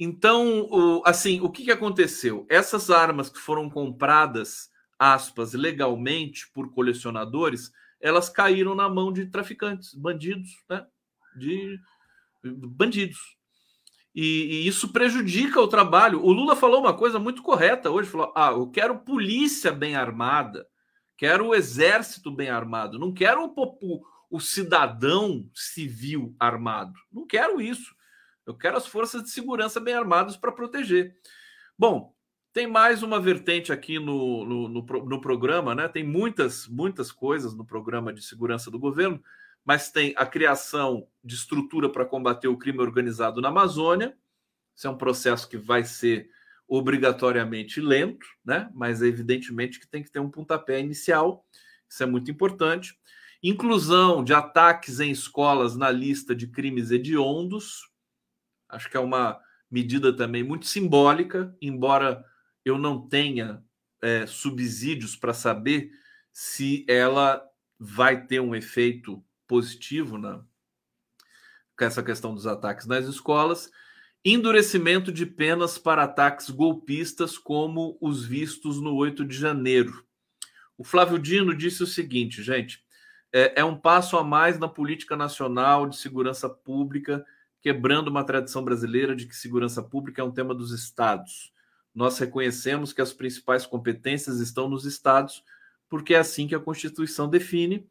Então, 0.00 0.66
o, 0.70 1.02
assim, 1.04 1.42
o 1.42 1.50
que, 1.50 1.64
que 1.64 1.70
aconteceu? 1.70 2.46
Essas 2.48 2.88
armas 2.88 3.28
que 3.28 3.40
foram 3.40 3.68
compradas, 3.68 4.70
aspas, 4.98 5.52
legalmente 5.52 6.50
por 6.50 6.72
colecionadores, 6.72 7.70
elas 8.00 8.30
caíram 8.30 8.74
na 8.74 8.88
mão 8.88 9.12
de 9.12 9.26
traficantes, 9.26 9.92
bandidos, 9.92 10.64
né? 10.66 10.86
De 11.36 11.78
bandidos. 12.44 13.18
E, 14.14 14.22
e, 14.22 14.66
isso 14.68 14.92
prejudica 14.92 15.60
o 15.60 15.66
trabalho. 15.66 16.22
O 16.22 16.30
Lula 16.30 16.54
falou 16.54 16.80
uma 16.80 16.94
coisa 16.94 17.18
muito 17.18 17.42
correta 17.42 17.90
hoje: 17.90 18.08
falou, 18.08 18.32
ah, 18.36 18.52
eu 18.52 18.68
quero 18.70 19.00
polícia 19.00 19.72
bem 19.72 19.96
armada, 19.96 20.66
quero 21.16 21.48
o 21.48 21.54
exército 21.54 22.30
bem 22.30 22.48
armado, 22.48 22.98
não 22.98 23.12
quero 23.12 23.44
o, 23.44 24.02
o, 24.30 24.40
cidadão 24.40 25.48
civil 25.52 26.34
armado. 26.38 26.94
Não 27.12 27.26
quero 27.26 27.60
isso. 27.60 27.94
Eu 28.46 28.54
quero 28.54 28.76
as 28.76 28.86
forças 28.86 29.22
de 29.22 29.30
segurança 29.30 29.80
bem 29.80 29.94
armadas 29.94 30.36
para 30.36 30.52
proteger. 30.52 31.16
Bom, 31.76 32.14
tem 32.52 32.68
mais 32.68 33.02
uma 33.02 33.18
vertente 33.18 33.72
aqui 33.72 33.98
no, 33.98 34.44
no, 34.44 34.68
no, 34.68 34.82
no, 34.82 35.20
programa, 35.20 35.74
né? 35.74 35.88
Tem 35.88 36.04
muitas, 36.04 36.68
muitas 36.68 37.10
coisas 37.10 37.52
no 37.52 37.64
programa 37.64 38.12
de 38.12 38.22
segurança 38.22 38.70
do 38.70 38.78
governo, 38.78 39.20
mas 39.64 39.90
tem 39.90 40.14
a 40.16 40.26
criação 40.26 41.06
de 41.22 41.34
estrutura 41.34 41.88
para 41.88 42.04
combater 42.04 42.48
o 42.48 42.58
crime 42.58 42.80
organizado 42.80 43.40
na 43.40 43.48
Amazônia. 43.48 44.16
Isso 44.74 44.86
é 44.86 44.90
um 44.90 44.98
processo 44.98 45.48
que 45.48 45.56
vai 45.56 45.84
ser 45.84 46.28
obrigatoriamente 46.68 47.80
lento, 47.80 48.26
né? 48.44 48.70
Mas 48.74 49.02
evidentemente 49.02 49.80
que 49.80 49.86
tem 49.86 50.02
que 50.02 50.10
ter 50.10 50.20
um 50.20 50.30
pontapé 50.30 50.80
inicial. 50.80 51.46
Isso 51.88 52.02
é 52.02 52.06
muito 52.06 52.30
importante. 52.30 52.98
Inclusão 53.42 54.24
de 54.24 54.32
ataques 54.34 55.00
em 55.00 55.10
escolas 55.10 55.76
na 55.76 55.90
lista 55.90 56.34
de 56.34 56.46
crimes 56.46 56.90
hediondos, 56.90 57.92
Acho 58.74 58.90
que 58.90 58.96
é 58.96 59.00
uma 59.00 59.40
medida 59.70 60.12
também 60.12 60.42
muito 60.42 60.66
simbólica, 60.66 61.56
embora 61.60 62.24
eu 62.64 62.78
não 62.78 63.06
tenha 63.06 63.62
é, 64.02 64.26
subsídios 64.26 65.16
para 65.16 65.32
saber 65.32 65.90
se 66.32 66.84
ela 66.88 67.42
vai 67.78 68.26
ter 68.26 68.40
um 68.40 68.54
efeito 68.54 69.24
positivo 69.46 70.18
na, 70.18 70.44
com 71.76 71.84
essa 71.84 72.02
questão 72.02 72.34
dos 72.34 72.46
ataques 72.46 72.86
nas 72.86 73.06
escolas. 73.06 73.70
Endurecimento 74.24 75.12
de 75.12 75.26
penas 75.26 75.76
para 75.76 76.04
ataques 76.04 76.48
golpistas, 76.48 77.36
como 77.36 77.98
os 78.00 78.24
vistos 78.24 78.80
no 78.80 78.94
8 78.94 79.24
de 79.24 79.36
janeiro. 79.36 80.04
O 80.78 80.84
Flávio 80.84 81.18
Dino 81.18 81.54
disse 81.54 81.82
o 81.82 81.86
seguinte, 81.86 82.42
gente: 82.42 82.82
é, 83.32 83.60
é 83.60 83.64
um 83.64 83.76
passo 83.76 84.16
a 84.16 84.24
mais 84.24 84.58
na 84.58 84.68
política 84.68 85.16
nacional 85.16 85.86
de 85.86 85.96
segurança 85.96 86.48
pública 86.48 87.24
quebrando 87.64 88.08
uma 88.08 88.22
tradição 88.22 88.62
brasileira 88.62 89.16
de 89.16 89.26
que 89.26 89.34
segurança 89.34 89.82
pública 89.82 90.20
é 90.20 90.24
um 90.24 90.30
tema 90.30 90.54
dos 90.54 90.70
estados. 90.70 91.50
Nós 91.94 92.18
reconhecemos 92.18 92.92
que 92.92 93.00
as 93.00 93.10
principais 93.10 93.64
competências 93.64 94.38
estão 94.38 94.68
nos 94.68 94.84
estados, 94.84 95.42
porque 95.88 96.12
é 96.12 96.18
assim 96.18 96.46
que 96.46 96.54
a 96.54 96.60
Constituição 96.60 97.26
define, 97.26 97.88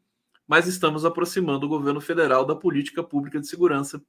mas 0.47 0.67
estamos 0.67 1.05
aproximando 1.05 1.65
o 1.65 1.69
governo 1.69 2.01
federal 2.01 2.45
da 2.45 2.55
política 2.55 3.03
pública 3.03 3.39
de 3.39 3.47
segurança. 3.47 4.01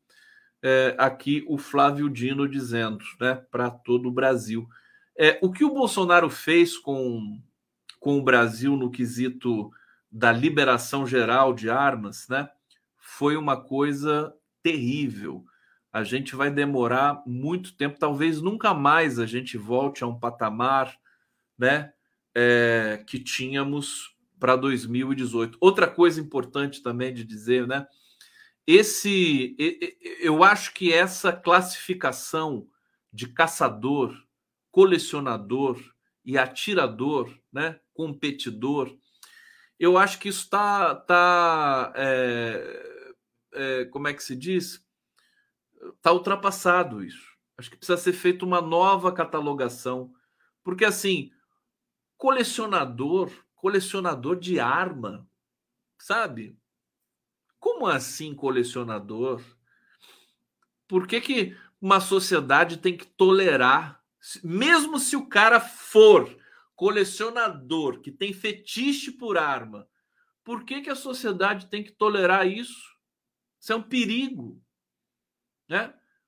É, 0.63 0.95
aqui 0.99 1.45
o 1.49 1.59
Flávio 1.59 2.09
Dino 2.09 2.49
dizendo, 2.49 3.05
né, 3.21 3.35
para 3.51 3.71
todo 3.71 4.09
o 4.09 4.13
Brasil. 4.13 4.67
É, 5.19 5.39
o 5.43 5.53
que 5.53 5.65
o 5.65 5.73
Bolsonaro 5.73 6.31
fez 6.31 6.77
com, 6.77 7.41
com 8.01 8.19
o 8.19 8.23
Brasil 8.23 8.77
no 8.77 8.91
quesito 8.91 9.71
da 10.11 10.33
liberação 10.33 11.07
geral 11.07 11.53
de 11.53 11.69
armas, 11.69 12.29
né, 12.29 12.49
foi 12.97 13.37
uma 13.37 13.61
coisa 13.61 14.35
terrível 14.63 15.45
a 15.95 16.03
gente 16.03 16.35
vai 16.35 16.51
demorar 16.51 17.23
muito 17.25 17.77
tempo, 17.77 18.01
talvez 18.01 18.43
nunca 18.43 18.75
mais 18.75 19.21
a 19.21 19.27
gente 19.27 19.57
volte 19.57 20.03
a 20.03 20.09
um 20.09 20.19
patamar 20.19 20.99
né, 21.57 21.93
é, 22.35 23.01
que 23.07 23.21
tínhamos 23.21 24.14
para 24.45 24.57
2018. 24.57 25.57
Outra 25.59 25.89
coisa 25.89 26.21
importante 26.21 26.83
também 26.83 27.15
de 27.15 27.25
dizer, 27.25 27.67
né? 27.67 27.87
Esse, 28.67 29.57
eu 30.21 30.45
acho 30.45 30.75
que 30.75 30.93
essa 30.93 31.33
classificação 31.33 32.69
de 33.11 33.29
caçador, 33.29 34.15
colecionador 34.71 35.81
e 36.23 36.37
atirador, 36.37 37.35
né, 37.51 37.81
competidor, 37.95 38.95
eu 39.81 39.97
acho 39.97 40.19
que 40.19 40.29
isso 40.29 40.43
está, 40.43 40.95
tá, 40.95 41.95
é, 41.97 43.13
é, 43.55 43.85
como 43.87 44.09
é 44.09 44.13
que 44.13 44.23
se 44.23 44.37
diz? 44.37 44.87
está 45.97 46.13
ultrapassado 46.13 47.03
isso. 47.03 47.33
Acho 47.57 47.71
que 47.71 47.79
precisa 47.79 47.97
ser 47.97 48.13
feita 48.13 48.45
uma 48.45 48.61
nova 48.61 49.11
catalogação, 49.11 50.13
porque 50.63 50.85
assim, 50.85 51.31
colecionador, 52.19 53.33
colecionador 53.65 54.39
de 54.39 54.61
arma, 54.61 55.27
sabe? 55.99 56.55
Como 57.59 57.87
assim 57.87 58.35
colecionador? 58.35 59.43
Por 60.87 61.07
que, 61.07 61.19
que 61.19 61.57
uma 61.81 61.99
sociedade 61.99 62.77
tem 62.77 62.95
que 62.95 63.07
tolerar, 63.07 64.05
mesmo 64.43 64.99
se 64.99 65.17
o 65.17 65.27
cara 65.27 65.61
for 65.61 66.39
colecionador, 66.77 68.03
que 68.03 68.13
tem 68.13 68.35
fetiche 68.35 69.11
por 69.11 69.39
arma, 69.39 69.89
por 70.45 70.67
que, 70.67 70.83
que 70.83 70.91
a 70.91 70.95
sociedade 70.95 71.69
tem 71.69 71.83
que 71.83 71.93
tolerar 71.93 72.47
isso? 72.47 72.95
Isso 73.59 73.73
é 73.73 73.77
um 73.77 73.83
perigo. 73.83 74.63
Né? 75.67 75.87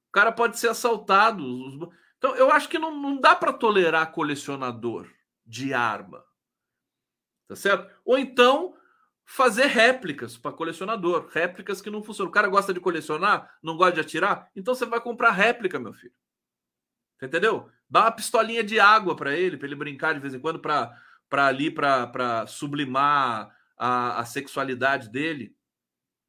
O 0.08 0.12
cara 0.12 0.32
pode 0.32 0.58
ser 0.58 0.68
assaltado. 0.68 1.92
Então, 2.16 2.34
eu 2.34 2.50
acho 2.50 2.66
que 2.66 2.78
não, 2.78 2.98
não 2.98 3.20
dá 3.20 3.36
para 3.36 3.52
tolerar 3.52 4.10
colecionador 4.10 5.06
de 5.44 5.74
arma. 5.74 6.25
Tá 7.48 7.56
certo? 7.56 7.92
Ou 8.04 8.18
então 8.18 8.74
fazer 9.24 9.66
réplicas 9.66 10.36
para 10.36 10.52
colecionador, 10.52 11.28
réplicas 11.32 11.80
que 11.80 11.90
não 11.90 12.02
funcionam. 12.02 12.30
O 12.30 12.32
cara 12.32 12.48
gosta 12.48 12.72
de 12.72 12.80
colecionar, 12.80 13.56
não 13.62 13.76
gosta 13.76 13.94
de 13.94 14.00
atirar, 14.00 14.50
então 14.54 14.74
você 14.74 14.86
vai 14.86 15.00
comprar 15.00 15.32
réplica, 15.32 15.78
meu 15.78 15.92
filho. 15.92 16.14
Você 17.18 17.26
entendeu? 17.26 17.68
Dá 17.88 18.02
uma 18.02 18.12
pistolinha 18.12 18.62
de 18.62 18.78
água 18.78 19.16
para 19.16 19.34
ele, 19.34 19.56
para 19.56 19.66
ele 19.66 19.74
brincar 19.74 20.12
de 20.12 20.20
vez 20.20 20.34
em 20.34 20.40
quando, 20.40 20.60
para 20.60 20.92
ali, 21.30 21.70
para 21.70 22.46
sublimar 22.46 23.54
a, 23.76 24.20
a 24.20 24.24
sexualidade 24.24 25.08
dele 25.08 25.56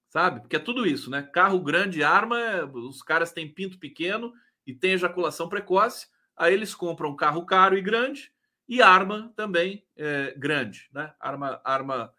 sabe? 0.09 0.41
Porque 0.41 0.55
é 0.55 0.59
tudo 0.59 0.85
isso, 0.85 1.09
né? 1.09 1.21
Carro 1.21 1.59
grande, 1.59 2.03
arma, 2.03 2.37
os 2.73 3.01
caras 3.01 3.31
têm 3.31 3.53
pinto 3.53 3.77
pequeno 3.77 4.33
e 4.65 4.73
tem 4.73 4.93
ejaculação 4.93 5.49
precoce, 5.49 6.07
aí 6.35 6.53
eles 6.53 6.73
compram 6.73 7.11
um 7.11 7.15
carro 7.15 7.45
caro 7.45 7.77
e 7.77 7.81
grande 7.81 8.31
e 8.67 8.81
arma 8.81 9.31
também 9.35 9.85
é, 9.95 10.33
grande, 10.37 10.89
né? 10.91 11.13
Arma, 11.19 11.61
arma 11.63 12.13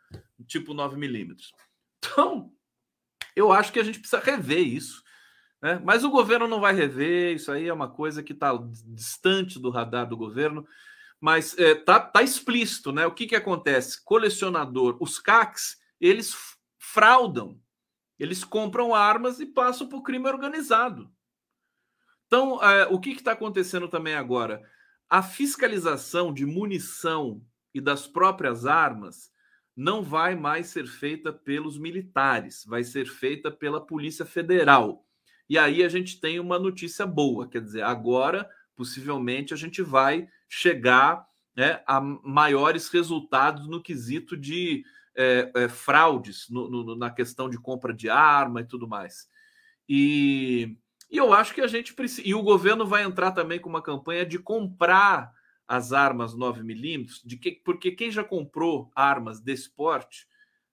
tipo 0.46 0.72
9 0.72 0.96
milímetros. 0.96 1.52
Então, 1.98 2.52
eu 3.36 3.52
acho 3.52 3.72
que 3.72 3.78
a 3.78 3.84
gente 3.84 3.98
precisa 4.00 4.22
rever 4.22 4.66
isso. 4.66 5.02
Né? 5.60 5.80
Mas 5.84 6.04
o 6.04 6.10
governo 6.10 6.46
não 6.46 6.60
vai 6.60 6.72
rever, 6.72 7.34
isso 7.34 7.50
aí 7.50 7.66
é 7.66 7.72
uma 7.72 7.88
coisa 7.88 8.22
que 8.22 8.32
está 8.32 8.56
distante 8.86 9.58
do 9.58 9.70
radar 9.70 10.08
do 10.08 10.16
governo. 10.16 10.66
Mas 11.20 11.58
é, 11.58 11.74
tá, 11.74 11.98
tá 11.98 12.22
explícito, 12.22 12.92
né? 12.92 13.04
O 13.04 13.12
que, 13.12 13.26
que 13.26 13.36
acontece? 13.36 14.02
Colecionador, 14.04 14.96
os 15.00 15.18
CACs, 15.18 15.76
eles 16.00 16.32
fraudam, 16.78 17.60
eles 18.18 18.44
compram 18.44 18.94
armas 18.94 19.40
e 19.40 19.46
passam 19.46 19.88
para 19.88 19.98
o 19.98 20.02
crime 20.02 20.28
organizado. 20.28 21.10
Então, 22.26 22.62
é, 22.62 22.86
o 22.86 23.00
que 23.00 23.10
está 23.10 23.32
acontecendo 23.32 23.88
também 23.88 24.14
agora? 24.14 24.62
A 25.08 25.22
fiscalização 25.22 26.32
de 26.32 26.44
munição 26.44 27.42
e 27.72 27.80
das 27.80 28.06
próprias 28.06 28.66
armas 28.66 29.30
não 29.74 30.02
vai 30.02 30.34
mais 30.34 30.66
ser 30.68 30.86
feita 30.86 31.32
pelos 31.32 31.78
militares, 31.78 32.64
vai 32.66 32.82
ser 32.82 33.06
feita 33.06 33.50
pela 33.50 33.80
Polícia 33.80 34.26
Federal. 34.26 35.06
E 35.48 35.56
aí 35.56 35.82
a 35.82 35.88
gente 35.88 36.20
tem 36.20 36.40
uma 36.40 36.58
notícia 36.58 37.06
boa, 37.06 37.48
quer 37.48 37.62
dizer, 37.62 37.82
agora 37.82 38.48
possivelmente 38.76 39.54
a 39.54 39.56
gente 39.56 39.82
vai 39.82 40.28
chegar 40.48 41.26
né, 41.56 41.82
a 41.86 42.00
maiores 42.00 42.88
resultados 42.88 43.66
no 43.66 43.82
quesito 43.82 44.36
de 44.36 44.84
é, 45.16 45.50
é, 45.54 45.68
fraudes 45.68 46.46
no, 46.48 46.70
no, 46.70 46.96
na 46.96 47.10
questão 47.10 47.48
de 47.48 47.58
compra 47.58 47.92
de 47.92 48.08
arma 48.08 48.60
e 48.60 48.64
tudo 48.64 48.86
mais. 48.86 49.28
E, 49.88 50.76
e 51.10 51.16
eu 51.16 51.32
acho 51.32 51.54
que 51.54 51.60
a 51.60 51.66
gente 51.66 51.94
precisa. 51.94 52.26
E 52.26 52.34
o 52.34 52.42
governo 52.42 52.86
vai 52.86 53.02
entrar 53.02 53.32
também 53.32 53.58
com 53.58 53.68
uma 53.68 53.82
campanha 53.82 54.26
de 54.26 54.38
comprar 54.38 55.32
as 55.66 55.92
armas 55.92 56.34
9mm, 56.34 57.20
de 57.24 57.36
que, 57.36 57.52
porque 57.52 57.92
quem 57.92 58.10
já 58.10 58.24
comprou 58.24 58.90
armas 58.94 59.40
desse 59.40 59.70
porte, 59.70 60.26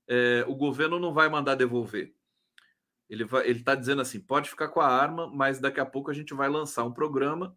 é, 0.08 0.46
o 0.48 0.56
governo 0.56 1.00
não 1.00 1.14
vai 1.14 1.30
mandar 1.30 1.56
devolver. 1.56 2.14
Ele 3.10 3.26
está 3.48 3.76
dizendo 3.76 4.02
assim: 4.02 4.20
pode 4.20 4.50
ficar 4.50 4.70
com 4.70 4.82
a 4.82 4.88
arma, 4.88 5.28
mas 5.28 5.60
daqui 5.60 5.80
a 5.80 5.86
pouco 5.86 6.10
a 6.10 6.14
gente 6.14 6.34
vai 6.34 6.50
lançar 6.50 6.84
um 6.84 6.94
programa 6.94 7.56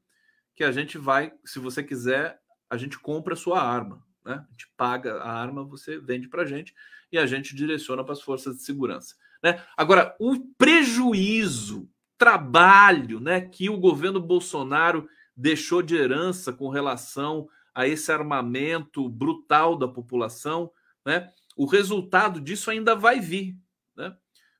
que 0.55 0.65
a 0.65 0.73
gente 0.73 0.99
vai, 0.99 1.33
se 1.45 1.59
você 1.59 1.83
quiser, 1.83 2.41
a 2.69 2.77
gente 2.77 2.99
compra 2.99 3.35
a 3.35 3.37
sua 3.37 3.63
arma. 3.63 4.05
Né? 4.25 4.35
A 4.35 4.51
gente 4.51 4.69
paga 4.77 5.23
a 5.23 5.33
arma, 5.33 5.65
você 5.65 5.99
vende 5.99 6.29
para 6.29 6.43
a 6.43 6.45
gente 6.45 6.75
e 7.11 7.19
a 7.19 7.27
gente 7.27 7.55
direciona 7.55 8.05
para 8.05 8.13
as 8.13 8.21
forças 8.21 8.57
de 8.57 8.63
segurança. 8.63 9.15
Né? 9.43 9.63
Agora, 9.77 10.15
o 10.19 10.39
prejuízo, 10.59 11.89
trabalho 12.19 13.21
né, 13.21 13.41
que 13.41 13.71
o 13.71 13.79
governo 13.79 14.21
Bolsonaro 14.21 15.09
deixou 15.37 15.81
de 15.81 15.95
herança 15.95 16.53
com 16.53 16.69
relação 16.69 17.49
a 17.73 17.87
esse 17.87 18.11
armamento 18.11 19.09
brutal 19.09 19.77
da 19.77 19.87
população, 19.87 20.71
né? 21.07 21.31
o 21.57 21.65
resultado 21.65 22.41
disso 22.41 22.71
ainda 22.71 22.97
vai 22.97 23.21
vir. 23.21 23.57
Né? 23.97 24.17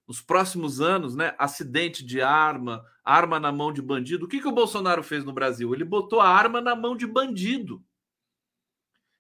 Nos 0.07 0.21
próximos 0.21 0.81
anos, 0.81 1.17
né? 1.17 1.35
acidente 1.37 2.07
de 2.07 2.23
arma, 2.23 2.85
arma 3.05 3.41
na 3.41 3.51
mão 3.51 3.73
de 3.73 3.83
bandido. 3.83 4.25
O 4.25 4.29
que, 4.29 4.41
que 4.41 4.47
o 4.47 4.53
Bolsonaro 4.53 5.03
fez 5.03 5.25
no 5.25 5.33
Brasil? 5.33 5.75
Ele 5.75 5.85
botou 5.85 6.21
a 6.21 6.29
arma 6.29 6.61
na 6.61 6.77
mão 6.77 6.97
de 6.97 7.07
bandido. 7.07 7.85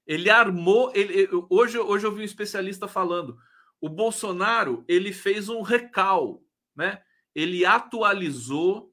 Ele 0.06 0.30
armou. 0.30 0.92
Ele, 0.94 1.28
hoje, 1.50 1.78
hoje 1.78 2.06
eu 2.06 2.12
vi 2.12 2.22
um 2.22 2.24
especialista 2.24 2.86
falando. 2.86 3.36
O 3.80 3.88
Bolsonaro 3.88 4.84
ele 4.88 5.12
fez 5.12 5.48
um 5.48 5.60
recal, 5.60 6.42
né? 6.74 7.02
Ele 7.34 7.64
atualizou 7.64 8.92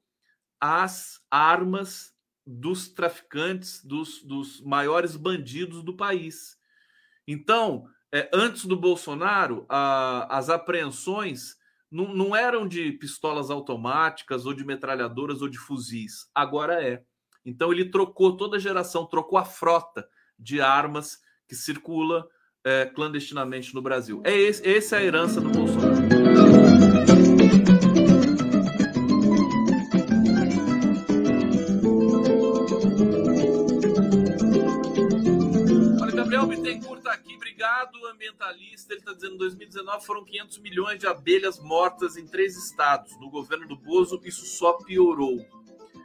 as 0.60 1.20
armas 1.30 2.14
dos 2.46 2.88
traficantes, 2.88 3.84
dos, 3.84 4.22
dos 4.22 4.60
maiores 4.60 5.16
bandidos 5.16 5.82
do 5.82 5.96
país. 5.96 6.56
Então, 7.26 7.88
é, 8.12 8.30
antes 8.32 8.64
do 8.64 8.76
Bolsonaro, 8.76 9.66
a, 9.68 10.38
as 10.38 10.48
apreensões 10.48 11.56
não, 11.90 12.14
não 12.14 12.36
eram 12.36 12.66
de 12.66 12.92
pistolas 12.92 13.50
automáticas 13.50 14.46
ou 14.46 14.54
de 14.54 14.64
metralhadoras 14.64 15.42
ou 15.42 15.48
de 15.48 15.58
fuzis. 15.58 16.28
Agora 16.34 16.82
é. 16.82 17.02
Então 17.44 17.72
ele 17.72 17.90
trocou 17.90 18.36
toda 18.36 18.56
a 18.56 18.60
geração, 18.60 19.06
trocou 19.06 19.38
a 19.38 19.44
frota 19.44 20.08
de 20.38 20.60
armas 20.60 21.18
que 21.48 21.54
circula 21.54 22.26
é, 22.64 22.86
clandestinamente 22.86 23.74
no 23.74 23.82
Brasil. 23.82 24.20
É 24.24 24.36
esse, 24.36 24.68
essa 24.68 24.96
é 24.96 24.98
a 25.00 25.04
herança 25.04 25.40
do 25.40 25.50
Bolsonaro. 25.50 26.05
Ambientalista. 38.06 38.92
Ele 38.92 39.00
está 39.00 39.12
dizendo 39.12 39.30
que 39.30 39.36
em 39.36 39.38
2019 39.38 40.04
foram 40.06 40.24
500 40.24 40.58
milhões 40.58 40.98
de 40.98 41.06
abelhas 41.06 41.58
mortas 41.58 42.16
em 42.16 42.26
três 42.26 42.56
estados. 42.56 43.18
No 43.18 43.30
governo 43.30 43.66
do 43.66 43.76
Bozo, 43.76 44.20
isso 44.24 44.46
só 44.46 44.74
piorou. 44.74 45.44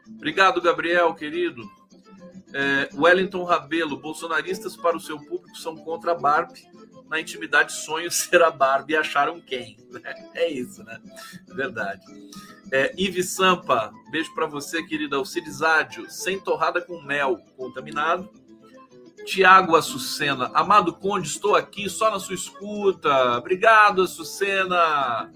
Obrigado, 0.07 0.61
Gabriel, 0.61 1.13
querido. 1.13 1.69
É, 2.53 2.89
Wellington 2.93 3.43
Rabelo, 3.43 3.97
bolsonaristas 3.97 4.75
para 4.75 4.97
o 4.97 4.99
seu 4.99 5.17
público 5.17 5.57
são 5.57 5.75
contra 5.75 6.11
a 6.11 6.15
Barbie. 6.15 6.69
Na 7.09 7.19
intimidade, 7.19 7.73
sonho 7.73 8.09
ser 8.11 8.41
a 8.41 8.51
Barbie 8.51 8.93
e 8.93 8.97
acharam 8.97 9.39
quem? 9.39 9.77
É 10.33 10.49
isso, 10.49 10.83
né? 10.83 11.01
Verdade. 11.47 12.01
É, 12.71 12.93
Ive 12.97 13.21
Sampa, 13.21 13.91
beijo 14.09 14.33
para 14.33 14.45
você, 14.45 14.81
querida 14.81 15.17
Alcides 15.17 15.61
Ádio, 15.61 16.09
sem 16.09 16.39
torrada 16.39 16.81
com 16.81 17.01
mel, 17.01 17.37
contaminado. 17.57 18.29
Tiago 19.25 19.75
Açucena, 19.75 20.51
Amado 20.53 20.93
Conde, 20.93 21.27
estou 21.27 21.55
aqui 21.55 21.89
só 21.89 22.09
na 22.11 22.19
sua 22.19 22.35
escuta. 22.35 23.37
Obrigado, 23.37 24.01
Açucena. 24.01 25.31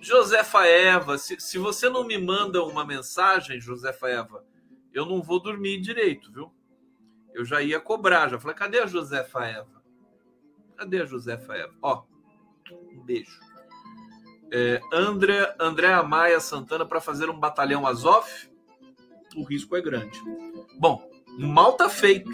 Josefa 0.00 0.66
Eva, 0.66 1.18
se, 1.18 1.38
se 1.38 1.58
você 1.58 1.88
não 1.90 2.04
me 2.04 2.16
manda 2.16 2.64
uma 2.64 2.86
mensagem, 2.86 3.60
Josefa 3.60 4.08
Eva, 4.08 4.44
eu 4.94 5.04
não 5.04 5.22
vou 5.22 5.38
dormir 5.40 5.80
direito, 5.80 6.32
viu? 6.32 6.52
Eu 7.34 7.44
já 7.44 7.60
ia 7.62 7.78
cobrar, 7.78 8.28
já 8.28 8.40
falei, 8.40 8.56
cadê 8.56 8.80
a 8.80 8.86
Josefa 8.86 9.44
Eva? 9.44 9.82
Cadê 10.76 11.02
a 11.02 11.04
Josefa 11.04 11.54
Eva? 11.54 11.74
Ó, 11.82 12.02
um 12.92 13.02
beijo. 13.02 13.38
É, 14.50 14.80
André, 14.92 15.54
André 15.60 16.02
Maia 16.02 16.40
Santana 16.40 16.84
para 16.84 17.00
fazer 17.00 17.30
um 17.30 17.38
batalhão 17.38 17.86
Azov, 17.86 18.26
o 19.36 19.44
risco 19.44 19.76
é 19.76 19.80
grande. 19.80 20.18
Bom, 20.78 21.08
mal 21.38 21.74
tá 21.74 21.88
feito. 21.88 22.30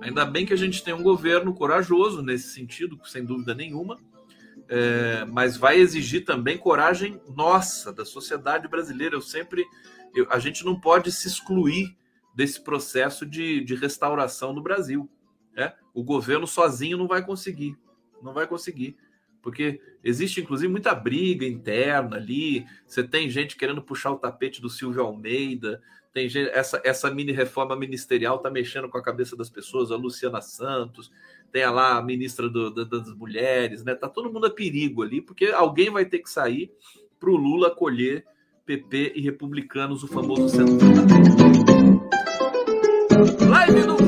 Ainda 0.00 0.24
bem 0.24 0.46
que 0.46 0.52
a 0.52 0.56
gente 0.56 0.82
tem 0.82 0.94
um 0.94 1.02
governo 1.02 1.54
corajoso 1.54 2.22
nesse 2.22 2.48
sentido, 2.54 2.98
sem 3.04 3.24
dúvida 3.24 3.54
nenhuma, 3.54 3.98
é, 4.68 5.24
mas 5.26 5.56
vai 5.56 5.78
exigir 5.78 6.24
também 6.24 6.56
coragem 6.56 7.20
nossa, 7.34 7.92
da 7.92 8.04
sociedade 8.04 8.66
brasileira. 8.68 9.14
Eu 9.14 9.20
sempre 9.20 9.64
eu, 10.14 10.26
a 10.30 10.38
gente 10.38 10.64
não 10.64 10.78
pode 10.78 11.12
se 11.12 11.28
excluir 11.28 11.96
desse 12.34 12.62
processo 12.62 13.26
de, 13.26 13.62
de 13.62 13.74
restauração 13.74 14.52
no 14.52 14.62
Brasil. 14.62 15.08
Né? 15.54 15.72
O 15.92 16.02
governo 16.02 16.46
sozinho 16.46 16.96
não 16.96 17.06
vai 17.06 17.24
conseguir, 17.24 17.76
não 18.22 18.32
vai 18.32 18.46
conseguir, 18.46 18.96
porque 19.42 19.80
existe 20.02 20.40
inclusive 20.40 20.70
muita 20.70 20.94
briga 20.94 21.46
interna 21.46 22.16
ali. 22.16 22.66
Você 22.86 23.02
tem 23.02 23.28
gente 23.28 23.56
querendo 23.56 23.82
puxar 23.82 24.12
o 24.12 24.18
tapete 24.18 24.60
do 24.60 24.70
Silvio 24.70 25.02
Almeida, 25.02 25.82
tem 26.12 26.28
gente, 26.28 26.50
essa, 26.50 26.80
essa 26.84 27.10
mini 27.10 27.32
reforma 27.32 27.76
ministerial 27.76 28.36
está 28.36 28.50
mexendo 28.50 28.88
com 28.88 28.98
a 28.98 29.02
cabeça 29.02 29.36
das 29.36 29.48
pessoas, 29.48 29.92
a 29.92 29.96
Luciana 29.96 30.40
Santos, 30.40 31.10
tem 31.52 31.64
lá 31.66 31.98
a 31.98 32.02
ministra 32.02 32.48
do, 32.48 32.70
da, 32.70 32.84
das 32.84 33.14
mulheres, 33.14 33.84
né? 33.84 33.94
Tá 33.94 34.08
todo 34.08 34.32
mundo 34.32 34.46
a 34.46 34.50
perigo 34.50 35.02
ali, 35.02 35.20
porque 35.20 35.46
alguém 35.46 35.90
vai 35.90 36.04
ter 36.04 36.18
que 36.18 36.30
sair 36.30 36.72
para 37.18 37.30
o 37.30 37.36
Lula 37.36 37.70
colher 37.70 38.24
PP 38.66 39.12
e 39.16 39.20
republicanos, 39.20 40.02
o 40.02 40.08
famoso 40.08 40.48
centro. 40.48 40.78
Live 43.48 43.82
do 43.82 43.99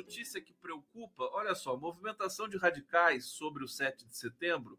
notícia 0.00 0.40
que 0.40 0.52
preocupa: 0.54 1.28
olha 1.32 1.54
só, 1.54 1.76
movimentação 1.76 2.48
de 2.48 2.56
radicais 2.56 3.26
sobre 3.26 3.62
o 3.62 3.68
7 3.68 4.06
de 4.06 4.16
setembro 4.16 4.78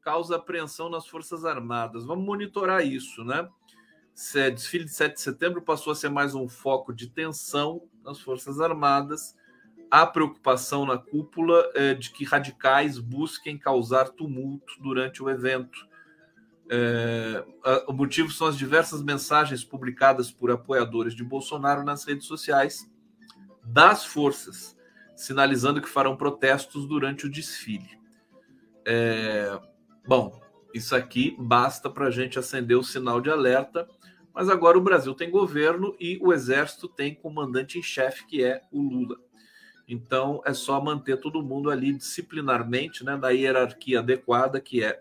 causa 0.00 0.36
apreensão 0.36 0.88
nas 0.88 1.06
Forças 1.06 1.44
Armadas. 1.44 2.04
Vamos 2.04 2.24
monitorar 2.24 2.84
isso, 2.84 3.24
né? 3.24 3.48
desfile 4.54 4.84
de 4.84 4.92
7 4.92 5.14
de 5.14 5.20
setembro 5.20 5.60
passou 5.60 5.92
a 5.92 5.96
ser 5.96 6.08
mais 6.08 6.34
um 6.34 6.48
foco 6.48 6.94
de 6.94 7.08
tensão 7.08 7.82
nas 8.02 8.18
Forças 8.18 8.60
Armadas. 8.60 9.36
Há 9.90 10.06
preocupação 10.06 10.86
na 10.86 10.96
cúpula 10.96 11.70
é, 11.74 11.92
de 11.92 12.10
que 12.10 12.24
radicais 12.24 12.98
busquem 12.98 13.58
causar 13.58 14.08
tumulto 14.08 14.72
durante 14.80 15.22
o 15.22 15.28
evento. 15.28 15.86
É, 16.70 17.44
o 17.86 17.92
motivo 17.92 18.30
são 18.32 18.46
as 18.46 18.56
diversas 18.56 19.02
mensagens 19.02 19.62
publicadas 19.62 20.30
por 20.30 20.50
apoiadores 20.50 21.14
de 21.14 21.22
Bolsonaro 21.22 21.84
nas 21.84 22.04
redes 22.04 22.26
sociais 22.26 22.90
das 23.66 24.04
forças, 24.04 24.76
sinalizando 25.14 25.80
que 25.80 25.88
farão 25.88 26.16
protestos 26.16 26.86
durante 26.86 27.26
o 27.26 27.30
desfile. 27.30 27.98
É, 28.84 29.58
bom, 30.06 30.40
isso 30.72 30.94
aqui 30.94 31.34
basta 31.38 31.90
para 31.90 32.06
a 32.06 32.10
gente 32.10 32.38
acender 32.38 32.76
o 32.76 32.84
sinal 32.84 33.20
de 33.20 33.30
alerta 33.30 33.88
Mas 34.32 34.48
agora 34.48 34.76
o 34.76 34.82
Brasil 34.82 35.14
tem 35.14 35.30
governo 35.30 35.96
e 35.98 36.18
o 36.20 36.32
exército 36.32 36.86
tem 36.86 37.14
comandante 37.14 37.78
em 37.78 37.82
chefe, 37.82 38.26
que 38.26 38.44
é 38.44 38.62
o 38.70 38.82
Lula. 38.82 39.16
Então 39.88 40.42
é 40.44 40.52
só 40.52 40.80
manter 40.80 41.18
todo 41.18 41.42
mundo 41.42 41.70
ali 41.70 41.92
disciplinarmente, 41.92 43.04
né, 43.04 43.16
na 43.16 43.30
hierarquia 43.30 44.00
adequada, 44.00 44.60
que 44.60 44.82
é 44.82 44.98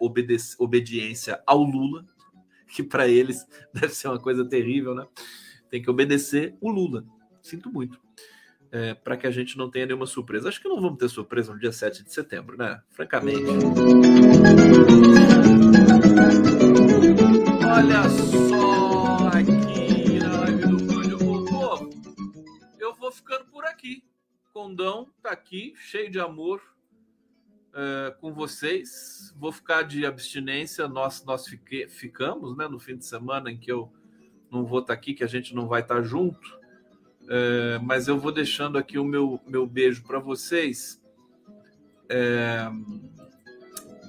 obediência 0.58 1.42
ao 1.46 1.62
Lula, 1.64 2.06
que 2.68 2.82
para 2.82 3.08
eles 3.08 3.46
deve 3.74 3.94
ser 3.94 4.08
uma 4.08 4.20
coisa 4.20 4.46
terrível, 4.46 4.96
né? 4.96 5.06
Tem 5.70 5.82
que 5.82 5.90
obedecer 5.90 6.56
o 6.62 6.70
Lula. 6.70 7.04
Sinto 7.42 7.70
muito. 7.70 8.00
É, 8.78 8.94
para 8.94 9.16
que 9.16 9.26
a 9.26 9.32
gente 9.32 9.58
não 9.58 9.72
tenha 9.72 9.86
nenhuma 9.86 10.06
surpresa. 10.06 10.50
Acho 10.50 10.62
que 10.62 10.68
não 10.68 10.82
vamos 10.82 11.00
ter 11.00 11.08
surpresa 11.08 11.54
no 11.54 11.58
dia 11.58 11.72
7 11.72 12.04
de 12.04 12.14
setembro, 12.14 12.58
né? 12.58 12.82
Francamente. 12.90 13.46
Olha 17.64 18.10
só 18.10 19.30
aqui 19.30 20.20
na 20.20 20.42
live 20.42 20.68
do. 20.68 20.86
Povo, 21.48 21.90
eu 22.78 22.94
vou 22.96 23.14
ficando 23.14 23.46
por 23.46 23.64
aqui. 23.64 24.04
Condão 24.54 25.10
tá 25.24 25.32
aqui, 25.32 25.74
cheio 25.78 26.12
de 26.12 26.20
amor 26.20 26.62
é, 27.74 28.14
com 28.20 28.34
vocês. 28.34 29.34
Vou 29.38 29.54
ficar 29.54 29.84
de 29.84 30.06
abstinência. 30.06 30.86
Nós, 30.86 31.24
nós 31.24 31.48
fique, 31.48 31.88
ficamos 31.88 32.58
né, 32.58 32.68
no 32.68 32.78
fim 32.78 32.98
de 32.98 33.06
semana 33.06 33.50
em 33.50 33.58
que 33.58 33.72
eu 33.72 33.90
não 34.52 34.66
vou 34.66 34.80
estar 34.80 34.94
tá 34.94 35.00
aqui, 35.00 35.14
que 35.14 35.24
a 35.24 35.28
gente 35.28 35.56
não 35.56 35.66
vai 35.66 35.80
estar 35.80 35.96
tá 35.96 36.02
junto. 36.02 36.65
É, 37.28 37.80
mas 37.82 38.08
eu 38.08 38.18
vou 38.18 38.32
deixando 38.32 38.78
aqui 38.78 38.98
o 38.98 39.04
meu, 39.04 39.40
meu 39.48 39.66
beijo 39.66 40.04
para 40.04 40.20
vocês. 40.20 41.02
É, 42.10 42.70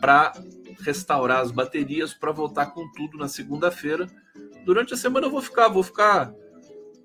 para 0.01 0.33
restaurar 0.81 1.41
as 1.41 1.51
baterias 1.51 2.13
para 2.13 2.31
voltar 2.33 2.67
com 2.67 2.91
tudo 2.93 3.17
na 3.17 3.29
segunda-feira. 3.29 4.07
Durante 4.65 4.95
a 4.95 4.97
semana 4.97 5.27
eu 5.27 5.31
vou 5.31 5.41
ficar, 5.41 5.69
vou 5.69 5.83
ficar 5.83 6.33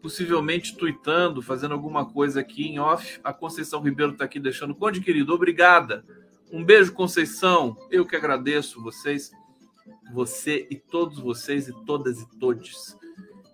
possivelmente 0.02 0.76
tweetando, 0.76 1.42
fazendo 1.42 1.74
alguma 1.74 2.06
coisa 2.06 2.40
aqui 2.40 2.68
em 2.68 2.80
off. 2.80 3.20
A 3.24 3.32
Conceição 3.32 3.82
Ribeiro 3.82 4.14
está 4.14 4.26
aqui 4.26 4.40
deixando. 4.40 4.76
Conde, 4.76 5.00
querido, 5.00 5.34
obrigada. 5.34 6.04
Um 6.52 6.64
beijo, 6.64 6.94
Conceição. 6.94 7.78
Eu 7.90 8.06
que 8.06 8.16
agradeço 8.16 8.82
vocês, 8.82 9.32
você 10.14 10.68
e 10.70 10.76
todos 10.76 11.20
vocês 11.20 11.68
e 11.68 11.86
todas 11.86 12.20
e 12.20 12.40
todes. 12.40 12.98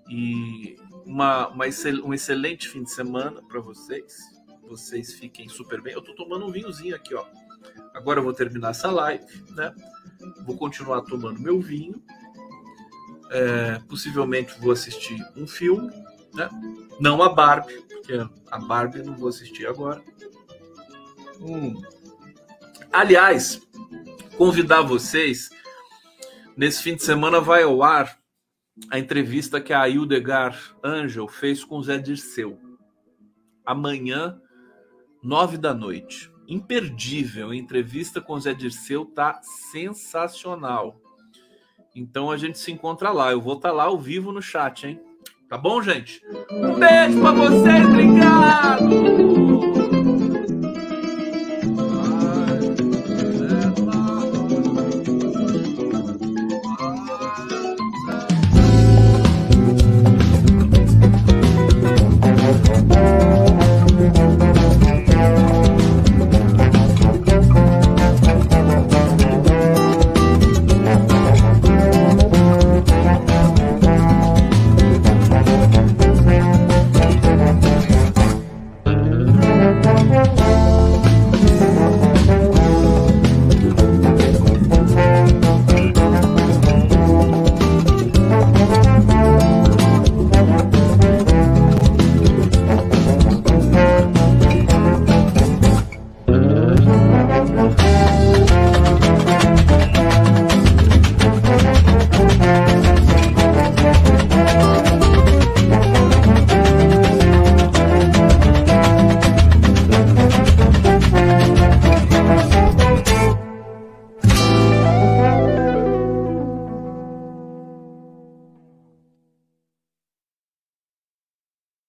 E 0.10 0.78
uma, 1.08 1.48
uma 1.48 1.66
um 2.04 2.14
excelente 2.14 2.68
fim 2.68 2.84
de 2.84 2.92
semana 2.92 3.42
para 3.42 3.62
vocês. 3.62 4.18
Vocês 4.68 5.14
fiquem 5.14 5.48
super 5.48 5.82
bem. 5.82 5.94
Eu 5.94 6.00
estou 6.00 6.14
tomando 6.14 6.46
um 6.46 6.52
vinhozinho 6.52 6.94
aqui, 6.94 7.16
ó. 7.16 7.26
Agora 7.94 8.20
eu 8.20 8.24
vou 8.24 8.34
terminar 8.34 8.72
essa 8.72 8.92
live, 8.92 9.26
né? 9.52 9.74
Vou 10.46 10.58
continuar 10.58 11.02
tomando 11.04 11.40
meu 11.40 11.62
vinho. 11.62 12.04
É, 13.32 13.80
possivelmente 13.88 14.60
vou 14.60 14.72
assistir 14.72 15.18
um 15.36 15.48
filme, 15.48 15.90
né? 16.34 16.50
Não 17.00 17.24
a 17.24 17.30
Barbie, 17.30 17.82
porque 17.88 18.14
a 18.52 18.60
Barbie 18.60 19.04
não 19.04 19.16
vou 19.16 19.30
assistir 19.30 19.66
agora. 19.66 20.04
Hum. 21.40 21.82
Aliás, 22.92 23.62
convidar 24.38 24.82
vocês 24.82 25.50
nesse 26.56 26.84
fim 26.84 26.96
de 26.96 27.04
semana 27.04 27.40
vai 27.40 27.64
ao 27.64 27.82
ar 27.82 28.17
a 28.92 29.00
entrevista 29.00 29.60
que 29.60 29.74
a 29.74 29.88
Hildegard 29.88 30.58
Angel 30.84 31.28
fez 31.28 31.64
com 31.64 31.78
o 31.78 31.84
Zé 31.84 31.98
Dirceu. 31.98 32.60
Amanhã, 33.66 34.40
nove 35.22 35.58
da 35.58 35.74
noite 35.74 36.32
imperdível. 36.48 37.50
A 37.50 37.56
entrevista 37.56 38.22
com 38.22 38.34
o 38.34 38.40
Zé 38.40 38.54
Dirceu 38.54 39.06
tá 39.06 39.40
sensacional. 39.72 40.96
Então 41.96 42.32
a 42.32 42.38
gente 42.38 42.58
se 42.58 42.72
encontra 42.72 43.12
lá. 43.12 43.32
Eu 43.32 43.42
vou 43.42 43.58
estar 43.58 43.70
tá 43.70 43.76
lá 43.76 43.84
ao 43.86 44.00
vivo 44.00 44.32
no 44.32 44.42
chat, 44.42 44.88
hein? 44.88 45.02
Tá 45.50 45.58
bom, 45.58 45.82
gente? 45.82 46.22
Um 46.52 46.78
beijo 46.80 47.22
para 47.22 47.32
vocês, 47.32 47.86
obrigado! 47.86 49.77